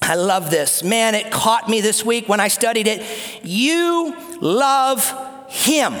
I 0.00 0.14
love 0.14 0.52
this. 0.52 0.84
Man, 0.84 1.16
it 1.16 1.32
caught 1.32 1.68
me 1.68 1.80
this 1.80 2.04
week 2.04 2.28
when 2.28 2.38
I 2.38 2.46
studied 2.46 2.86
it. 2.86 3.02
You 3.42 4.16
love 4.40 5.12
him. 5.48 5.92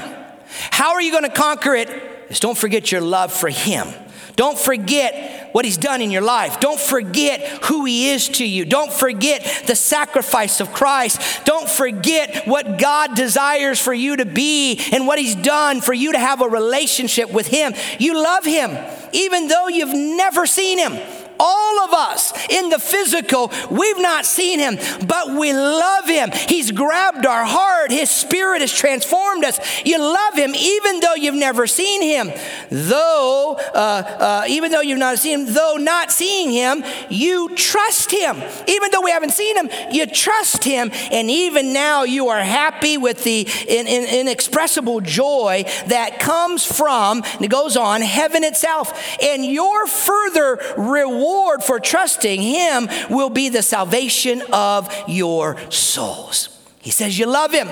How 0.70 0.92
are 0.92 1.02
you 1.02 1.10
going 1.10 1.24
to 1.24 1.30
conquer 1.30 1.74
it? 1.74 1.90
Is 2.30 2.38
don't 2.38 2.56
forget 2.56 2.92
your 2.92 3.00
love 3.00 3.32
for 3.32 3.48
him. 3.48 3.88
Don't 4.36 4.58
forget 4.58 5.41
what 5.52 5.64
He's 5.64 5.76
done 5.76 6.02
in 6.02 6.10
your 6.10 6.22
life. 6.22 6.60
Don't 6.60 6.80
forget 6.80 7.64
who 7.64 7.84
He 7.84 8.10
is 8.10 8.28
to 8.30 8.46
you. 8.46 8.64
Don't 8.64 8.92
forget 8.92 9.64
the 9.66 9.76
sacrifice 9.76 10.60
of 10.60 10.72
Christ. 10.72 11.44
Don't 11.44 11.68
forget 11.68 12.46
what 12.46 12.78
God 12.78 13.14
desires 13.14 13.80
for 13.80 13.94
you 13.94 14.16
to 14.16 14.24
be 14.24 14.80
and 14.92 15.06
what 15.06 15.18
He's 15.18 15.36
done 15.36 15.80
for 15.80 15.92
you 15.92 16.12
to 16.12 16.18
have 16.18 16.40
a 16.40 16.48
relationship 16.48 17.32
with 17.32 17.46
Him. 17.46 17.74
You 17.98 18.14
love 18.22 18.44
Him, 18.44 18.76
even 19.12 19.48
though 19.48 19.68
you've 19.68 19.94
never 19.94 20.46
seen 20.46 20.78
Him. 20.78 21.21
All 21.44 21.80
of 21.80 21.92
us 21.92 22.32
in 22.48 22.68
the 22.68 22.78
physical, 22.78 23.50
we've 23.68 23.98
not 23.98 24.24
seen 24.24 24.60
him, 24.60 24.78
but 25.08 25.34
we 25.34 25.52
love 25.52 26.06
him. 26.06 26.30
He's 26.30 26.70
grabbed 26.70 27.26
our 27.26 27.44
heart. 27.44 27.90
His 27.90 28.10
spirit 28.10 28.60
has 28.60 28.72
transformed 28.72 29.44
us. 29.44 29.58
You 29.84 29.98
love 29.98 30.34
him 30.34 30.54
even 30.54 31.00
though 31.00 31.14
you've 31.14 31.34
never 31.34 31.66
seen 31.66 32.00
him. 32.00 32.30
Though, 32.70 33.56
uh, 33.74 33.76
uh, 33.76 34.44
even 34.46 34.70
though 34.70 34.82
you've 34.82 35.00
not 35.00 35.18
seen 35.18 35.40
him, 35.40 35.54
though 35.54 35.78
not 35.80 36.12
seeing 36.12 36.52
him, 36.52 36.84
you 37.08 37.56
trust 37.56 38.12
him. 38.12 38.40
Even 38.68 38.90
though 38.92 39.00
we 39.00 39.10
haven't 39.10 39.32
seen 39.32 39.56
him, 39.56 39.68
you 39.90 40.06
trust 40.06 40.62
him. 40.62 40.92
And 41.10 41.28
even 41.28 41.72
now 41.72 42.04
you 42.04 42.28
are 42.28 42.40
happy 42.40 42.98
with 42.98 43.24
the 43.24 43.48
in, 43.66 43.88
in, 43.88 44.20
inexpressible 44.20 45.00
joy 45.00 45.64
that 45.88 46.20
comes 46.20 46.64
from, 46.64 47.24
and 47.24 47.42
it 47.42 47.50
goes 47.50 47.76
on, 47.76 48.00
heaven 48.00 48.44
itself. 48.44 48.92
And 49.20 49.44
your 49.44 49.88
further 49.88 50.60
reward 50.76 51.31
reward 51.32 51.62
for 51.62 51.80
trusting 51.80 52.40
Him 52.40 52.88
will 53.10 53.30
be 53.30 53.48
the 53.48 53.62
salvation 53.62 54.42
of 54.52 54.92
your 55.08 55.58
souls. 55.70 56.48
He 56.80 56.90
says, 56.90 57.18
You 57.18 57.26
love 57.26 57.52
Him. 57.52 57.68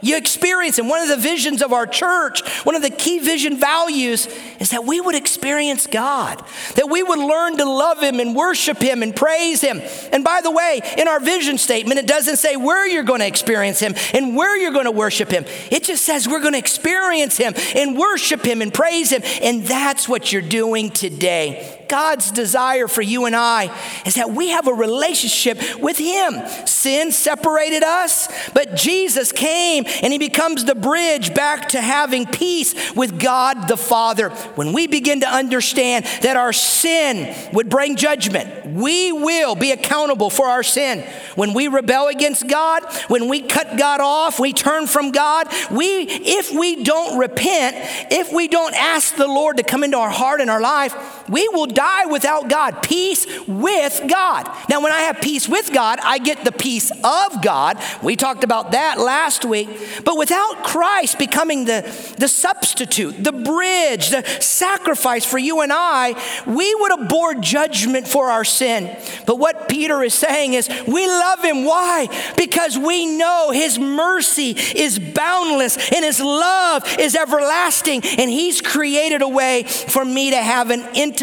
You 0.00 0.18
experience 0.18 0.78
Him. 0.78 0.90
One 0.90 1.00
of 1.00 1.08
the 1.08 1.16
visions 1.16 1.62
of 1.62 1.72
our 1.72 1.86
church, 1.86 2.46
one 2.64 2.74
of 2.74 2.82
the 2.82 2.90
key 2.90 3.20
vision 3.20 3.58
values 3.58 4.26
is 4.60 4.68
that 4.70 4.84
we 4.84 5.00
would 5.00 5.14
experience 5.14 5.86
God, 5.86 6.44
that 6.74 6.90
we 6.90 7.02
would 7.02 7.18
learn 7.18 7.56
to 7.56 7.64
love 7.64 8.02
Him 8.02 8.20
and 8.20 8.36
worship 8.36 8.82
Him 8.82 9.02
and 9.02 9.16
praise 9.16 9.62
Him. 9.62 9.80
And 10.12 10.22
by 10.22 10.40
the 10.42 10.50
way, 10.50 10.82
in 10.98 11.08
our 11.08 11.20
vision 11.20 11.56
statement, 11.56 11.98
it 11.98 12.06
doesn't 12.06 12.36
say 12.36 12.54
where 12.54 12.86
you're 12.86 13.02
going 13.02 13.20
to 13.20 13.26
experience 13.26 13.80
Him 13.80 13.94
and 14.12 14.36
where 14.36 14.58
you're 14.58 14.72
going 14.72 14.84
to 14.84 14.90
worship 14.90 15.30
Him. 15.30 15.46
It 15.70 15.84
just 15.84 16.04
says 16.04 16.28
we're 16.28 16.40
going 16.40 16.52
to 16.52 16.58
experience 16.58 17.38
Him 17.38 17.54
and 17.74 17.96
worship 17.96 18.44
Him 18.44 18.60
and 18.60 18.74
praise 18.74 19.10
Him. 19.10 19.22
And 19.40 19.64
that's 19.64 20.06
what 20.06 20.32
you're 20.32 20.42
doing 20.42 20.90
today. 20.90 21.83
God's 21.88 22.30
desire 22.30 22.88
for 22.88 23.02
you 23.02 23.26
and 23.26 23.36
I 23.36 23.76
is 24.04 24.14
that 24.14 24.30
we 24.30 24.48
have 24.48 24.66
a 24.66 24.72
relationship 24.72 25.58
with 25.80 25.98
Him. 25.98 26.42
Sin 26.66 27.12
separated 27.12 27.82
us, 27.82 28.28
but 28.52 28.74
Jesus 28.74 29.32
came 29.32 29.84
and 30.02 30.12
He 30.12 30.18
becomes 30.18 30.64
the 30.64 30.74
bridge 30.74 31.34
back 31.34 31.68
to 31.70 31.80
having 31.80 32.26
peace 32.26 32.94
with 32.94 33.20
God 33.20 33.68
the 33.68 33.76
Father. 33.76 34.30
When 34.54 34.72
we 34.72 34.86
begin 34.86 35.20
to 35.20 35.28
understand 35.28 36.04
that 36.22 36.36
our 36.36 36.52
sin 36.52 37.34
would 37.52 37.68
bring 37.68 37.96
judgment, 37.96 38.66
we 38.66 39.12
will 39.12 39.54
be 39.54 39.72
accountable 39.72 40.30
for 40.30 40.46
our 40.46 40.62
sin. 40.62 41.00
When 41.34 41.54
we 41.54 41.68
rebel 41.68 42.08
against 42.08 42.46
God, 42.48 42.84
when 43.08 43.28
we 43.28 43.42
cut 43.42 43.76
God 43.76 44.00
off, 44.00 44.38
we 44.38 44.52
turn 44.52 44.86
from 44.86 45.10
God, 45.10 45.48
we 45.70 46.06
if 46.08 46.52
we 46.52 46.82
don't 46.82 47.18
repent, 47.18 47.76
if 48.10 48.32
we 48.32 48.48
don't 48.48 48.74
ask 48.74 49.16
the 49.16 49.26
Lord 49.26 49.56
to 49.58 49.62
come 49.62 49.84
into 49.84 49.98
our 49.98 50.10
heart 50.10 50.40
and 50.40 50.50
our 50.50 50.60
life, 50.60 51.23
we 51.28 51.48
will 51.48 51.66
die 51.66 52.06
without 52.06 52.48
God. 52.48 52.82
Peace 52.82 53.26
with 53.46 54.02
God. 54.08 54.50
Now, 54.68 54.80
when 54.82 54.92
I 54.92 55.00
have 55.00 55.20
peace 55.20 55.48
with 55.48 55.72
God, 55.72 55.98
I 56.02 56.18
get 56.18 56.44
the 56.44 56.52
peace 56.52 56.90
of 56.90 57.42
God. 57.42 57.78
We 58.02 58.16
talked 58.16 58.44
about 58.44 58.72
that 58.72 58.98
last 58.98 59.44
week. 59.44 59.68
But 60.04 60.18
without 60.18 60.64
Christ 60.64 61.18
becoming 61.18 61.64
the, 61.64 61.82
the 62.18 62.28
substitute, 62.28 63.22
the 63.22 63.32
bridge, 63.32 64.10
the 64.10 64.24
sacrifice 64.40 65.24
for 65.24 65.38
you 65.38 65.62
and 65.62 65.72
I, 65.72 66.14
we 66.46 66.74
would 66.74 67.08
bore 67.08 67.34
judgment 67.34 68.06
for 68.06 68.30
our 68.30 68.44
sin. 68.44 68.96
But 69.26 69.38
what 69.38 69.68
Peter 69.68 70.02
is 70.02 70.14
saying 70.14 70.54
is, 70.54 70.68
we 70.86 71.06
love 71.06 71.42
him. 71.42 71.64
Why? 71.64 72.08
Because 72.36 72.78
we 72.78 73.06
know 73.06 73.50
his 73.50 73.78
mercy 73.78 74.50
is 74.50 74.98
boundless 74.98 75.76
and 75.90 76.04
his 76.04 76.20
love 76.20 76.84
is 76.98 77.16
everlasting. 77.16 78.02
And 78.18 78.30
he's 78.30 78.60
created 78.60 79.22
a 79.22 79.28
way 79.28 79.62
for 79.62 80.04
me 80.04 80.30
to 80.30 80.36
have 80.36 80.70
an 80.70 80.84
intimate 80.94 81.13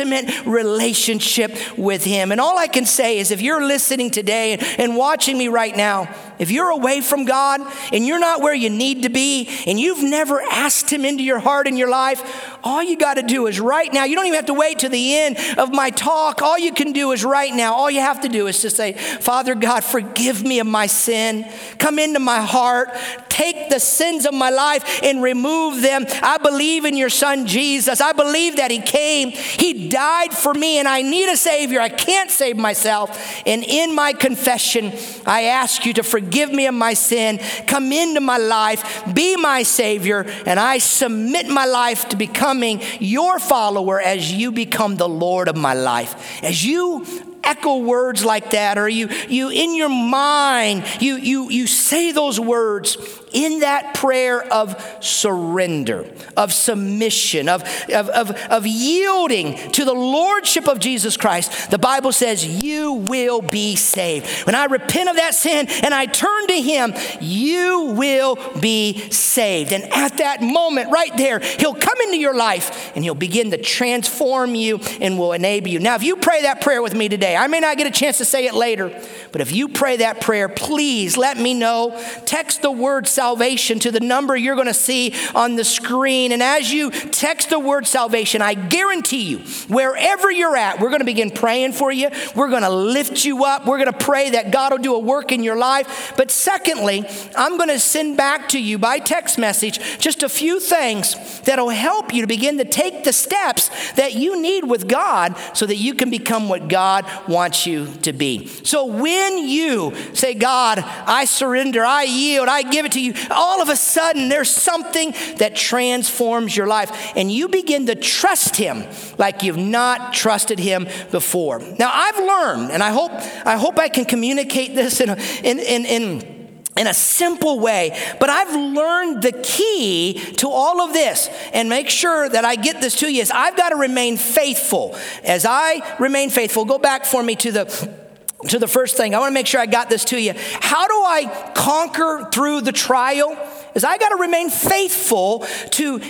relationship 0.46 1.58
with 1.78 2.04
Him. 2.04 2.32
And 2.32 2.40
all 2.40 2.58
I 2.58 2.68
can 2.68 2.86
say 2.86 3.20
is 3.20 3.32
if 3.32 3.42
you're 3.42 3.66
listening 3.66 4.12
today 4.12 4.58
and, 4.78 4.92
watching 4.96 5.38
me 5.38 5.48
right 5.48 5.76
now, 5.76 6.14
if 6.42 6.50
you're 6.50 6.72
away 6.72 7.02
from 7.02 7.26
God 7.26 7.62
and 7.94 8.04
you're 8.04 8.20
not 8.20 8.42
where 8.42 8.56
you 8.56 8.72
need 8.72 9.04
to 9.04 9.10
be 9.10 9.48
and 9.68 9.80
you've 9.80 10.02
never 10.02 10.42
asked 10.42 10.92
Him 10.92 11.06
into 11.06 11.24
your 11.24 11.38
heart 11.38 11.68
and 11.68 11.78
your 11.78 11.90
life, 11.90 12.58
all 12.64 12.82
you 12.82 12.98
got 12.98 13.14
to 13.16 13.22
do 13.22 13.46
is 13.46 13.60
right 13.60 13.94
now. 13.94 14.06
You 14.06 14.16
don't 14.16 14.26
even 14.26 14.38
have 14.38 14.48
to 14.48 14.56
wait 14.56 14.80
to 14.80 14.90
the 14.90 15.18
end 15.18 15.38
of 15.60 15.72
my 15.72 15.92
talk. 15.92 16.42
All 16.42 16.58
you 16.58 16.74
can 16.74 16.94
do 16.94 17.12
is 17.12 17.24
right 17.24 17.54
now. 17.54 17.76
All 17.76 17.92
you 17.92 18.00
have 18.00 18.22
to 18.22 18.28
do 18.28 18.48
is 18.48 18.60
to 18.62 18.72
say, 18.72 18.94
Father 18.94 19.54
God, 19.54 19.84
forgive 19.84 20.44
me 20.44 20.60
of 20.60 20.66
my 20.66 20.88
sin. 20.88 21.48
Come 21.78 22.00
into 22.00 22.20
my 22.20 22.42
heart. 22.42 22.90
Take 23.30 23.70
the 23.70 23.80
sins 23.80 24.26
of 24.26 24.34
my 24.34 24.50
life 24.50 25.02
and 25.04 25.22
remove 25.22 25.82
them. 25.82 26.06
I 26.24 26.38
believe 26.38 26.86
in 26.86 26.98
your 26.98 27.10
Son 27.10 27.46
Jesus. 27.46 28.02
I 28.02 28.14
believe 28.14 28.58
that 28.58 28.72
He 28.72 28.80
came. 28.80 29.30
He 29.30 29.90
died 29.90 30.34
for 30.34 30.54
me, 30.54 30.80
and 30.80 30.88
I 30.88 31.04
need 31.04 31.32
a 31.32 31.38
Savior. 31.38 31.80
I 31.80 31.90
can't 31.90 32.32
save 32.32 32.58
myself. 32.58 33.42
And 33.46 33.64
in 33.64 33.94
my 33.96 34.14
confession, 34.14 34.92
I 35.26 35.44
ask 35.44 35.86
you 35.86 35.94
to 35.94 36.04
forgive 36.04 36.31
me 36.32 36.68
of 36.68 36.74
my 36.74 36.94
sin. 36.94 37.40
Come 37.68 37.92
into 37.92 38.22
my 38.22 38.38
life. 38.38 39.04
Be 39.14 39.36
my 39.36 39.64
Savior. 39.64 40.22
And 40.46 40.60
I 40.60 40.78
submit 40.78 41.48
my 41.48 41.66
life 41.66 42.10
to 42.10 42.16
becoming 42.16 42.82
your 43.00 43.40
follower 43.40 44.00
as 44.00 44.32
you 44.32 44.52
become 44.52 44.96
the 44.96 45.10
Lord 45.10 45.48
of 45.48 45.56
my 45.56 45.74
life. 45.74 46.44
As 46.44 46.66
you 46.66 47.06
echo 47.44 47.78
words 47.78 48.24
like 48.24 48.52
that 48.52 48.78
or 48.78 48.88
you 48.88 49.08
you 49.28 49.50
in 49.50 49.76
your 49.76 49.90
mind 49.90 50.86
you 51.02 51.16
you 51.16 51.50
you 51.50 51.66
say 51.66 52.12
those 52.12 52.40
words 52.40 52.98
in 53.34 53.60
that 53.62 53.94
prayer 53.94 54.42
of 54.52 54.76
surrender, 55.00 56.06
of 56.36 56.54
submission, 56.54 57.50
of, 57.50 57.64
of, 57.94 58.10
of, 58.10 58.32
of, 58.32 58.68
yielding 58.68 59.56
to 59.72 59.86
the 59.86 59.94
lordship 59.94 60.68
of 60.68 60.80
Jesus 60.80 61.18
Christ, 61.18 61.72
the 61.72 61.78
Bible 61.78 62.12
says, 62.12 62.46
You 62.64 62.94
will 62.94 63.42
be 63.42 63.76
saved. 63.76 64.28
When 64.46 64.56
I 64.56 64.66
repent 64.66 65.10
of 65.10 65.16
that 65.16 65.34
sin 65.34 65.68
and 65.84 65.94
I 65.94 66.06
turn 66.06 66.48
to 66.48 66.62
Him, 66.62 66.94
you 67.20 67.94
will 67.98 68.38
be 68.60 69.10
saved. 69.12 69.72
And 69.72 69.84
at 69.94 70.18
that 70.18 70.42
moment, 70.42 70.92
right 70.92 71.16
there, 71.18 71.40
He'll 71.40 71.74
come 71.74 72.02
into 72.02 72.18
your 72.18 72.36
life 72.36 72.92
and 72.96 73.04
He'll 73.04 73.16
begin 73.16 73.52
to 73.52 73.58
transform 73.58 74.56
you 74.56 74.80
and 75.00 75.18
will 75.18 75.34
enable 75.34 75.70
you. 75.70 75.80
Now, 75.80 75.96
if 75.96 76.04
you 76.04 76.16
pray 76.16 76.44
that 76.44 76.62
prayer 76.62 76.82
with 76.82 76.96
me 76.96 77.10
today, 77.10 77.36
I 77.36 77.48
may 77.48 77.60
not 77.60 77.78
get 77.78 77.88
a 77.88 77.92
chance 77.92 78.18
to 78.18 78.26
say 78.26 78.46
it 78.46 78.54
later, 78.54 78.90
but 79.32 79.42
if 79.42 79.52
you 79.52 79.70
pray 79.70 79.98
that 79.98 80.22
prayer, 80.22 80.50
please 80.50 81.18
let 81.18 81.38
me 81.38 81.54
know. 81.54 82.02
Text 82.26 82.62
the 82.62 82.72
word 82.72 83.08
salvation 83.22 83.78
to 83.78 83.92
the 83.92 84.00
number 84.00 84.36
you're 84.36 84.56
going 84.56 84.66
to 84.66 84.74
see 84.74 85.14
on 85.36 85.56
the 85.56 85.64
screen. 85.64 86.32
And 86.32 86.42
as 86.42 86.74
you 86.74 86.90
text 86.90 87.52
the 87.52 87.60
word 87.60 87.86
salvation, 87.86 88.42
I 88.42 88.56
guarantee 88.56 89.30
you, 89.30 89.38
wherever 89.68 90.32
you're 90.32 90.58
at, 90.58 90.80
we're 90.80 90.90
going 90.90 91.02
to 91.02 91.06
begin 91.06 91.30
praying 91.30 91.74
for 91.74 91.92
you. 91.92 92.10
We're 92.36 92.50
going 92.50 92.64
to 92.64 92.72
lift 92.72 93.24
you 93.24 93.46
up. 93.46 93.68
We're 93.68 93.78
going 93.78 93.94
to 93.94 94.06
pray 94.06 94.32
that 94.32 94.50
God 94.50 94.72
will 94.72 94.80
do 94.80 94.96
a 94.96 95.00
work 95.00 95.32
in 95.32 95.44
your 95.44 95.56
life. 95.56 96.14
But 96.18 96.32
secondly, 96.32 97.06
I'm 97.38 97.58
going 97.58 97.70
to 97.70 97.78
send 97.78 98.18
back 98.18 98.50
to 98.50 98.60
you 98.60 98.80
by 98.80 98.98
text 98.98 99.38
message 99.38 100.00
just 100.00 100.24
a 100.24 100.30
few 100.30 100.60
things 100.60 101.42
that'll 101.42 101.70
help 101.70 102.12
you 102.16 102.22
to 102.22 102.28
begin 102.28 102.58
to 102.58 102.66
take 102.66 103.04
the 103.04 103.14
steps 103.14 103.70
that 103.94 104.16
you 104.16 104.42
need 104.42 104.64
with 104.64 104.88
God 104.88 105.36
so 105.54 105.68
that 105.68 105.76
you 105.76 105.94
can 105.94 106.10
become 106.10 106.50
what 106.50 106.68
God 106.68 107.06
wants 107.28 107.68
you 107.68 107.86
to 108.02 108.14
be. 108.14 108.48
So 108.48 108.86
when 108.86 109.38
you 109.38 109.94
say, 110.16 110.34
God, 110.34 110.80
I 110.80 111.26
surrender, 111.26 111.86
I 111.86 112.04
yield, 112.04 112.48
I 112.48 112.64
give 112.64 112.88
it 112.88 112.94
to 112.94 113.00
you, 113.00 113.11
all 113.30 113.62
of 113.62 113.70
a 113.70 113.76
sudden 113.76 114.30
there's 114.30 114.50
something 114.50 115.14
that 115.38 115.56
transforms 115.56 116.56
your 116.56 116.68
life 116.68 117.14
and 117.16 117.32
you 117.32 117.48
begin 117.48 117.86
to 117.88 117.96
trust 117.96 118.56
him 118.56 118.86
like 119.18 119.44
you've 119.44 119.58
not 119.58 120.14
trusted 120.14 120.60
him 120.60 120.88
before. 121.12 121.60
Now 121.60 121.92
I've 121.94 122.18
learned, 122.18 122.72
and 122.72 122.84
I 122.84 122.92
hope 122.92 123.12
I 123.46 123.58
hope 123.58 123.80
I 123.80 123.90
can 123.90 124.06
communicate 124.06 124.76
this 124.76 125.02
in 125.02 125.10
in, 125.10 125.60
in, 125.60 125.86
in 125.86 126.42
in 126.78 126.88
a 126.88 126.94
simple 126.94 127.60
way, 127.60 127.98
but 128.20 128.30
I've 128.30 128.56
learned 128.56 129.24
the 129.24 129.34
key 129.34 130.14
to 130.38 130.50
all 130.50 130.82
of 130.82 130.94
this 130.94 131.30
and 131.52 131.70
make 131.70 131.90
sure 131.90 132.30
that 132.30 132.46
I 132.46 132.56
get 132.56 132.80
this 132.80 132.96
to 132.98 133.12
you 133.12 133.22
is 133.22 133.30
I've 133.30 133.58
got 133.58 133.70
to 133.70 133.76
remain 133.76 134.16
faithful. 134.16 134.98
As 135.24 135.46
I 135.46 135.98
remain 136.00 136.30
faithful, 136.30 136.64
go 136.64 136.80
back 136.80 137.04
for 137.04 137.22
me 137.22 137.36
to 137.36 137.52
the 137.52 138.02
to 138.50 138.60
the 138.60 138.68
first 138.68 138.98
thing. 138.98 139.14
I 139.16 139.20
want 139.20 139.32
to 139.32 139.34
make 139.34 139.48
sure 139.48 139.60
I 139.60 139.66
got 139.66 139.90
this 139.90 140.06
to 140.06 140.20
you. 140.20 140.34
How 140.36 140.88
do 140.88 140.94
I 140.94 141.52
conquer 141.56 142.28
through 142.32 142.62
the 142.62 142.72
trial? 142.72 143.38
Is 143.76 143.84
I 143.84 143.98
got 143.98 144.10
to 144.10 144.18
remain 144.18 144.50
faithful 144.50 145.46
to 145.72 146.02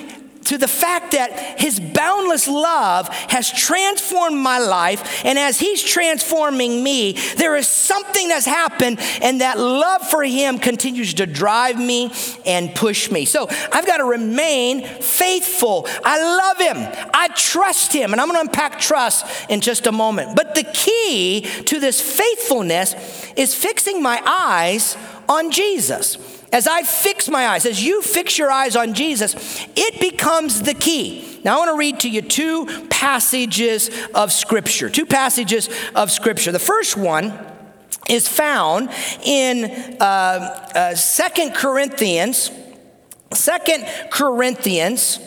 to 0.52 0.58
the 0.58 0.68
fact 0.68 1.14
that 1.14 1.58
his 1.62 1.80
boundless 1.80 2.46
love 2.46 3.08
has 3.08 3.50
transformed 3.50 4.38
my 4.38 4.60
life. 4.60 5.24
And 5.24 5.40
as 5.40 5.58
he's 5.58 5.82
transforming 5.82 6.84
me, 6.84 7.14
there 7.38 7.56
is 7.56 7.68
something 7.68 8.28
that's 8.28 8.46
happened, 8.46 9.00
and 9.22 9.40
that 9.40 9.58
love 9.58 10.10
for 10.10 10.26
him 10.26 10.58
continues 10.58 11.14
to 11.14 11.26
drive 11.26 11.80
me 11.80 12.12
and 12.46 12.76
push 12.76 13.10
me. 13.10 13.24
So 13.24 13.48
I've 13.72 13.88
got 13.88 13.98
to 13.98 14.04
remain 14.04 14.86
faithful. 14.86 15.88
I 16.04 16.22
love 16.22 16.58
him, 16.58 17.08
I 17.14 17.30
trust 17.30 17.94
him. 17.94 18.12
And 18.12 18.20
I'm 18.20 18.28
going 18.28 18.46
to 18.46 18.52
unpack 18.52 18.78
trust 18.78 19.26
in 19.50 19.62
just 19.62 19.88
a 19.88 19.94
moment. 19.94 20.36
But 20.36 20.56
the 20.56 20.64
key 20.64 21.48
to 21.68 21.80
this 21.80 22.02
faithfulness 22.02 23.32
is 23.38 23.56
fixing 23.56 24.04
my 24.04 24.22
eyes 24.26 24.98
on 25.30 25.50
Jesus 25.50 26.41
as 26.52 26.68
I 26.68 26.84
fix 26.84 27.30
my 27.30 27.48
eyes, 27.48 27.66
as 27.66 27.84
you 27.84 28.02
fix 28.02 28.38
your 28.38 28.52
eyes 28.52 28.76
on 28.76 28.94
Jesus, 28.94 29.66
it 29.76 30.02
becomes 30.02 30.62
the 30.62 30.74
key. 30.74 31.40
Now, 31.44 31.56
I 31.56 31.58
want 31.60 31.70
to 31.72 31.78
read 31.78 32.00
to 32.02 32.10
you 32.10 32.22
two 32.22 32.88
passages 32.90 33.90
of 34.14 34.32
Scripture. 34.32 34.90
Two 34.90 35.06
passages 35.06 35.70
of 35.96 36.12
Scripture. 36.12 36.52
The 36.52 36.60
first 36.60 36.98
one 36.98 37.34
is 38.10 38.28
found 38.28 38.90
in 39.24 39.98
uh, 40.00 40.94
uh, 40.94 40.96
2 40.96 41.52
Corinthians, 41.52 42.52
Second 43.34 43.88
Corinthians 44.12 45.20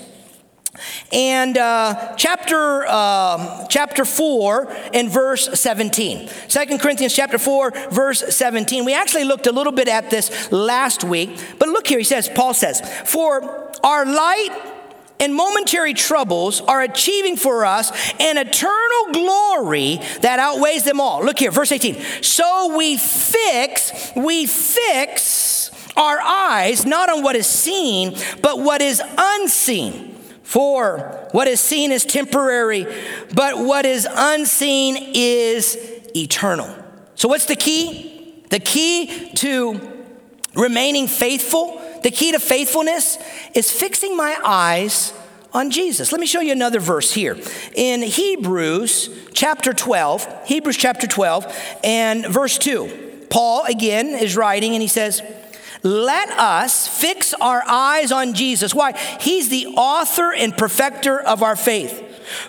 and 1.12 1.56
uh, 1.56 2.14
chapter, 2.16 2.84
uh, 2.86 3.66
chapter 3.68 4.04
4 4.04 4.68
and 4.92 5.10
verse 5.10 5.48
17. 5.60 6.28
2 6.48 6.78
Corinthians 6.78 7.14
chapter 7.14 7.38
4, 7.38 7.70
verse 7.90 8.20
17. 8.34 8.84
We 8.84 8.94
actually 8.94 9.24
looked 9.24 9.46
a 9.46 9.52
little 9.52 9.72
bit 9.72 9.88
at 9.88 10.10
this 10.10 10.50
last 10.50 11.04
week, 11.04 11.38
but 11.58 11.68
look 11.68 11.86
here, 11.86 11.98
he 11.98 12.04
says, 12.04 12.28
Paul 12.28 12.54
says, 12.54 12.80
For 13.04 13.72
our 13.82 14.04
light 14.04 14.50
and 15.20 15.34
momentary 15.34 15.94
troubles 15.94 16.60
are 16.60 16.82
achieving 16.82 17.36
for 17.36 17.64
us 17.64 17.90
an 18.20 18.36
eternal 18.36 19.12
glory 19.12 20.00
that 20.20 20.38
outweighs 20.38 20.84
them 20.84 21.00
all. 21.00 21.24
Look 21.24 21.38
here, 21.38 21.50
verse 21.50 21.72
18. 21.72 22.22
So 22.22 22.76
we 22.76 22.96
fix, 22.96 24.12
we 24.16 24.46
fix 24.46 25.70
our 25.96 26.20
eyes 26.20 26.84
not 26.84 27.08
on 27.08 27.22
what 27.22 27.36
is 27.36 27.46
seen, 27.46 28.16
but 28.42 28.58
what 28.58 28.82
is 28.82 29.00
unseen. 29.16 30.13
For 30.44 31.28
what 31.32 31.48
is 31.48 31.58
seen 31.58 31.90
is 31.90 32.04
temporary, 32.04 32.86
but 33.34 33.58
what 33.58 33.86
is 33.86 34.06
unseen 34.08 35.12
is 35.14 35.76
eternal. 36.14 36.72
So, 37.16 37.28
what's 37.28 37.46
the 37.46 37.56
key? 37.56 38.44
The 38.50 38.60
key 38.60 39.30
to 39.36 39.80
remaining 40.54 41.08
faithful, 41.08 41.80
the 42.02 42.10
key 42.10 42.32
to 42.32 42.38
faithfulness 42.38 43.18
is 43.54 43.72
fixing 43.72 44.16
my 44.16 44.38
eyes 44.44 45.12
on 45.52 45.70
Jesus. 45.70 46.12
Let 46.12 46.20
me 46.20 46.26
show 46.26 46.40
you 46.40 46.52
another 46.52 46.78
verse 46.78 47.12
here. 47.12 47.38
In 47.74 48.02
Hebrews 48.02 49.08
chapter 49.32 49.72
12, 49.72 50.46
Hebrews 50.46 50.76
chapter 50.76 51.06
12, 51.06 51.78
and 51.82 52.26
verse 52.26 52.58
2, 52.58 53.26
Paul 53.30 53.64
again 53.64 54.08
is 54.08 54.36
writing 54.36 54.74
and 54.74 54.82
he 54.82 54.88
says, 54.88 55.22
let 55.84 56.30
us 56.30 56.88
fix 56.88 57.34
our 57.34 57.62
eyes 57.68 58.10
on 58.10 58.32
Jesus. 58.32 58.74
Why? 58.74 58.92
He's 59.20 59.50
the 59.50 59.66
author 59.66 60.32
and 60.32 60.56
perfecter 60.56 61.20
of 61.20 61.42
our 61.42 61.54
faith. 61.54 62.00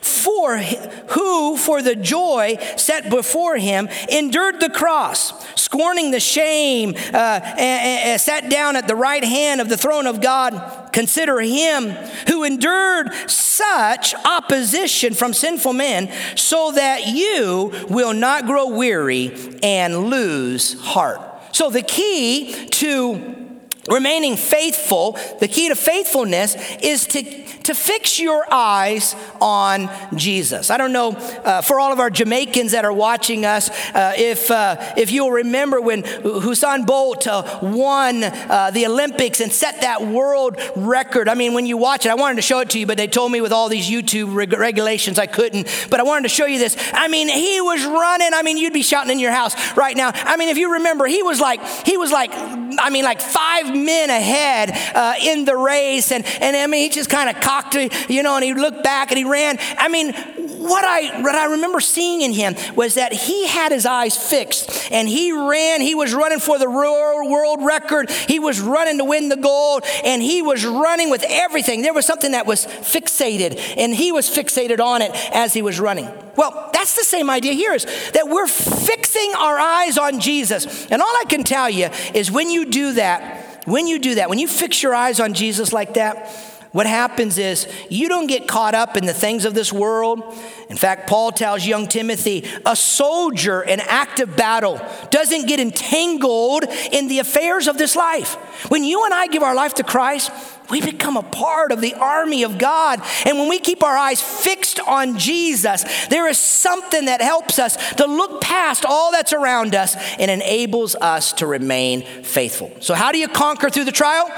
For 0.01 0.57
who, 0.57 1.57
for 1.57 1.81
the 1.81 1.97
joy 1.97 2.57
set 2.77 3.09
before 3.09 3.57
him, 3.57 3.89
endured 4.09 4.61
the 4.61 4.69
cross, 4.69 5.33
scorning 5.55 6.11
the 6.11 6.19
shame, 6.21 6.95
uh, 6.95 7.41
and, 7.43 7.59
and 7.59 8.21
sat 8.21 8.49
down 8.49 8.77
at 8.77 8.87
the 8.87 8.95
right 8.95 9.23
hand 9.23 9.59
of 9.59 9.67
the 9.67 9.75
throne 9.75 10.07
of 10.07 10.21
God. 10.21 10.93
Consider 10.93 11.41
him 11.41 11.89
who 12.29 12.45
endured 12.45 13.13
such 13.29 14.15
opposition 14.23 15.13
from 15.13 15.33
sinful 15.33 15.73
men, 15.73 16.09
so 16.37 16.71
that 16.71 17.07
you 17.07 17.73
will 17.89 18.13
not 18.13 18.45
grow 18.45 18.69
weary 18.69 19.57
and 19.61 20.09
lose 20.09 20.81
heart. 20.81 21.34
So, 21.55 21.69
the 21.69 21.83
key 21.83 22.67
to 22.67 23.61
remaining 23.87 24.35
faithful, 24.35 25.17
the 25.39 25.47
key 25.47 25.69
to 25.69 25.75
faithfulness 25.75 26.57
is 26.83 27.07
to, 27.07 27.23
to 27.65 27.73
fix 27.73 28.19
your 28.19 28.45
eyes 28.51 29.15
on 29.41 29.89
Jesus. 30.15 30.69
I 30.69 30.78
don't 30.78 30.93
know 30.93 31.12
uh, 31.12 31.62
for 31.62 31.80
all 31.80 31.91
of 31.91 31.99
our 31.99 32.10
Jamaicans 32.10 32.71
that 32.71 32.86
are 32.86 32.93
watching 32.93 33.45
us, 33.45 33.69
uh, 33.93 34.13
if, 34.17 34.49
uh, 34.49 34.78
if 34.97 35.12
you'll 35.12 35.32
remember 35.32 35.82
when 35.82 36.04
Usain 36.04 36.86
Bolt 36.86 37.28
uh, 37.28 37.60
won 37.62 38.23
uh, 38.23 38.71
the 38.71 38.86
Olympics 38.86 39.41
and 39.41 39.51
set 39.51 39.82
that 39.82 40.06
world 40.06 40.58
record. 40.75 41.28
I 41.30 41.34
mean, 41.34 41.54
when 41.54 41.65
you 41.65 41.78
watch 41.78 42.06
it, 42.06 42.10
I 42.10 42.15
wanted 42.15 42.38
to 42.38 42.41
show 42.41 42.60
it 42.60 42.69
to 42.71 42.80
you, 42.80 42.86
but 42.86 42.97
they 42.97 43.08
told 43.08 43.32
me 43.32 43.41
with 43.41 43.51
all 43.51 43.69
these 43.69 43.89
YouTube 43.89 44.34
reg- 44.34 44.54
regulations 44.54 45.19
I 45.19 45.28
couldn't. 45.28 45.88
But 45.89 45.99
I 45.99 46.04
wanted 46.04 46.23
to 46.23 46.30
show 46.30 46.45
you 46.45 46.60
this. 46.60 46.78
I 46.93 47.08
mean, 47.08 47.28
he 47.28 47.62
was 47.62 47.84
running. 47.86 48.30
I 48.34 48.41
mean, 48.41 48.58
you'd 48.58 48.73
be 48.73 48.84
shouting 48.84 49.12
in 49.12 49.19
your 49.19 49.32
house 49.32 49.56
right 49.75 49.95
now. 49.95 50.12
I 50.13 50.38
mean, 50.38 50.49
if 50.49 50.58
you 50.58 50.73
remember, 50.73 51.06
he 51.06 51.23
was 51.23 51.39
like, 51.39 51.63
he 51.86 51.97
was 51.97 52.12
like, 52.12 52.32
I 52.34 52.89
mean, 52.89 53.04
like 53.04 53.21
five 53.21 53.75
men 53.75 54.10
ahead 54.10 54.71
uh, 54.95 55.15
in 55.21 55.45
the 55.45 55.56
race. 55.56 56.12
And, 56.12 56.25
and 56.41 56.56
I 56.56 56.67
mean, 56.67 56.82
he 56.82 56.89
just 56.89 57.10
kind 57.10 57.30
of 57.30 57.41
cocked, 57.55 58.09
you 58.09 58.23
know, 58.23 58.35
and 58.35 58.43
he 58.43 58.53
looked 58.53 58.83
back 58.83 59.11
and 59.11 59.17
he 59.17 59.23
ran. 59.23 59.57
I 59.77 59.87
mean, 59.87 60.13
what 60.13 60.83
I, 60.83 61.21
what 61.21 61.35
I 61.35 61.45
remember 61.45 61.79
seeing 61.79 62.21
in 62.21 62.33
him 62.33 62.55
was 62.75 62.95
that 62.95 63.13
he 63.13 63.47
had 63.47 63.71
his 63.71 63.85
eyes 63.85 64.17
fixed 64.17 64.91
and 64.91 65.07
he 65.07 65.31
ran. 65.31 65.81
He 65.81 65.95
was 65.95 66.13
running 66.13 66.39
for 66.39 66.57
the 66.57 66.69
world 66.69 67.63
record. 67.63 68.09
He 68.09 68.39
was 68.39 68.59
running 68.59 68.97
to 68.97 69.05
win 69.05 69.29
the 69.29 69.37
gold 69.37 69.83
and 70.03 70.21
he 70.21 70.41
was 70.41 70.65
running 70.65 71.09
with 71.09 71.23
everything. 71.27 71.81
There 71.81 71.93
was 71.93 72.05
something 72.05 72.31
that 72.31 72.45
was 72.45 72.65
fixated 72.65 73.59
and 73.77 73.93
he 73.93 74.11
was 74.11 74.29
fixated 74.29 74.79
on 74.79 75.01
it 75.01 75.11
as 75.33 75.53
he 75.53 75.61
was 75.61 75.79
running. 75.79 76.09
Well, 76.35 76.69
that's 76.73 76.95
the 76.95 77.03
same 77.03 77.29
idea 77.29 77.53
here 77.53 77.73
is 77.73 77.85
that 78.13 78.27
we're 78.27 78.47
fixing 78.47 79.33
our 79.37 79.57
eyes 79.57 79.97
on 79.97 80.19
Jesus. 80.19 80.85
And 80.87 81.01
all 81.01 81.07
I 81.07 81.23
can 81.29 81.43
tell 81.43 81.69
you 81.69 81.89
is 82.13 82.29
when 82.29 82.49
you 82.49 82.65
do 82.65 82.93
that, 82.93 83.63
when 83.65 83.87
you 83.87 83.99
do 83.99 84.15
that, 84.15 84.29
when 84.29 84.39
you 84.39 84.47
fix 84.47 84.83
your 84.83 84.93
eyes 84.93 85.19
on 85.19 85.33
Jesus 85.33 85.71
like 85.71 85.93
that, 85.93 86.29
what 86.75 86.88
happens 86.88 87.38
is 87.38 87.69
you 87.89 88.09
don't 88.09 88.27
get 88.27 88.49
caught 88.49 88.75
up 88.75 88.97
in 88.97 89.05
the 89.05 89.13
things 89.13 89.45
of 89.45 89.53
this 89.53 89.71
world. 89.71 90.21
In 90.67 90.75
fact, 90.75 91.07
Paul 91.07 91.31
tells 91.31 91.65
young 91.65 91.88
Timothy, 91.88 92.43
a 92.65 92.75
soldier 92.75 93.61
in 93.61 93.79
active 93.79 94.35
battle 94.35 94.81
doesn't 95.09 95.47
get 95.47 95.61
entangled 95.61 96.65
in 96.91 97.07
the 97.07 97.19
affairs 97.19 97.69
of 97.69 97.77
this 97.77 97.95
life. 97.95 98.33
When 98.69 98.83
you 98.83 99.05
and 99.05 99.13
I 99.13 99.27
give 99.27 99.41
our 99.41 99.55
life 99.55 99.75
to 99.75 99.83
Christ, 99.83 100.31
we 100.69 100.81
become 100.81 101.15
a 101.15 101.23
part 101.23 101.71
of 101.71 101.79
the 101.79 101.93
army 101.93 102.43
of 102.43 102.57
God. 102.57 103.01
And 103.25 103.38
when 103.38 103.47
we 103.47 103.59
keep 103.59 103.81
our 103.81 103.95
eyes 103.95 104.21
fixed 104.21 104.81
on 104.81 105.17
Jesus, 105.17 105.85
there 106.07 106.27
is 106.27 106.38
something 106.38 107.05
that 107.05 107.21
helps 107.21 107.57
us 107.57 107.77
to 107.93 108.05
look 108.05 108.41
past 108.41 108.83
all 108.83 109.13
that's 109.13 109.31
around 109.31 109.75
us 109.75 109.95
and 110.19 110.29
enables 110.29 110.95
us 110.95 111.31
to 111.33 111.47
remain 111.47 112.01
faithful. 112.01 112.69
So, 112.81 112.95
how 112.95 113.13
do 113.13 113.17
you 113.17 113.29
conquer 113.29 113.69
through 113.69 113.85
the 113.85 113.93
trial? 113.93 114.29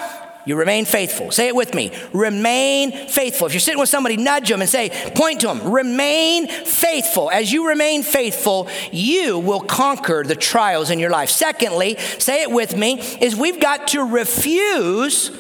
You 0.48 0.56
remain 0.56 0.86
faithful. 0.86 1.30
Say 1.32 1.50
it 1.50 1.56
with 1.56 1.74
me. 1.74 1.92
Remain 2.14 2.94
faithful. 2.94 3.48
If 3.48 3.54
you're 3.54 3.60
sitting 3.60 3.82
with 3.82 3.90
somebody, 3.90 4.16
nudge 4.16 4.48
them 4.48 4.62
and 4.62 4.70
say, 4.70 4.90
point 5.14 5.42
to 5.42 5.48
them, 5.48 5.70
remain 5.72 6.48
faithful. 6.48 7.30
As 7.30 7.52
you 7.52 7.68
remain 7.68 8.02
faithful, 8.02 8.70
you 8.94 9.40
will 9.40 9.60
conquer 9.60 10.24
the 10.24 10.36
trials 10.36 10.90
in 10.90 11.00
your 11.00 11.10
life. 11.10 11.30
Secondly, 11.30 11.98
say 11.98 12.44
it 12.44 12.50
with 12.50 12.78
me, 12.78 13.02
is 13.20 13.36
we've 13.36 13.60
got 13.60 13.90
to 13.90 14.04
refuse 14.04 15.38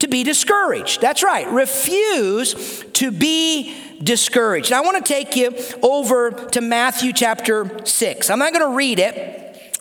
to 0.00 0.08
be 0.08 0.24
discouraged. 0.24 1.00
That's 1.00 1.22
right. 1.22 1.48
Refuse 1.48 2.84
to 2.92 3.10
be 3.10 3.74
discouraged. 4.02 4.72
Now, 4.72 4.82
I 4.82 4.84
want 4.84 5.04
to 5.04 5.10
take 5.10 5.36
you 5.36 5.54
over 5.82 6.32
to 6.32 6.60
Matthew 6.60 7.14
chapter 7.14 7.86
6. 7.86 8.28
I'm 8.28 8.38
not 8.38 8.52
going 8.52 8.70
to 8.70 8.76
read 8.76 8.98
it. 8.98 9.39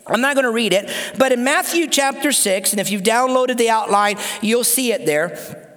I'm 0.10 0.22
not 0.22 0.36
going 0.36 0.46
to 0.46 0.52
read 0.52 0.74
it, 0.74 0.92
but 1.18 1.32
in 1.32 1.44
Matthew 1.44 1.88
chapter 1.88 2.32
6, 2.32 2.72
and 2.72 2.80
if 2.80 2.92
you've 2.92 3.04
downloaded 3.04 3.58
the 3.58 3.70
outline, 3.70 4.18
you'll 4.42 4.64
see 4.64 4.92
it 4.92 5.06
there. 5.06 5.68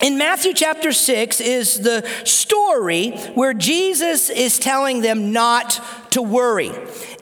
In 0.00 0.16
Matthew 0.16 0.54
chapter 0.54 0.92
6 0.92 1.42
is 1.42 1.80
the 1.80 2.08
story 2.24 3.10
where 3.34 3.52
Jesus 3.52 4.30
is 4.30 4.58
telling 4.58 5.02
them 5.02 5.32
not 5.32 5.78
to 6.12 6.22
worry. 6.22 6.72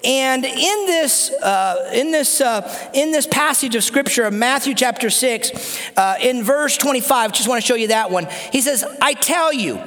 And 0.04 0.44
in 0.44 0.86
this, 0.86 1.30
uh, 1.42 1.90
in, 1.92 2.12
this, 2.12 2.40
uh, 2.40 2.90
in 2.94 3.10
this 3.10 3.26
passage 3.26 3.74
of 3.74 3.82
scripture 3.82 4.24
of 4.24 4.32
Matthew 4.32 4.74
chapter 4.74 5.10
6, 5.10 5.80
uh, 5.96 6.16
in 6.22 6.44
verse 6.44 6.76
25, 6.76 7.32
just 7.32 7.48
want 7.48 7.60
to 7.60 7.66
show 7.66 7.74
you 7.74 7.88
that 7.88 8.12
one, 8.12 8.28
he 8.52 8.60
says, 8.60 8.84
I 9.02 9.14
tell 9.14 9.52
you, 9.52 9.82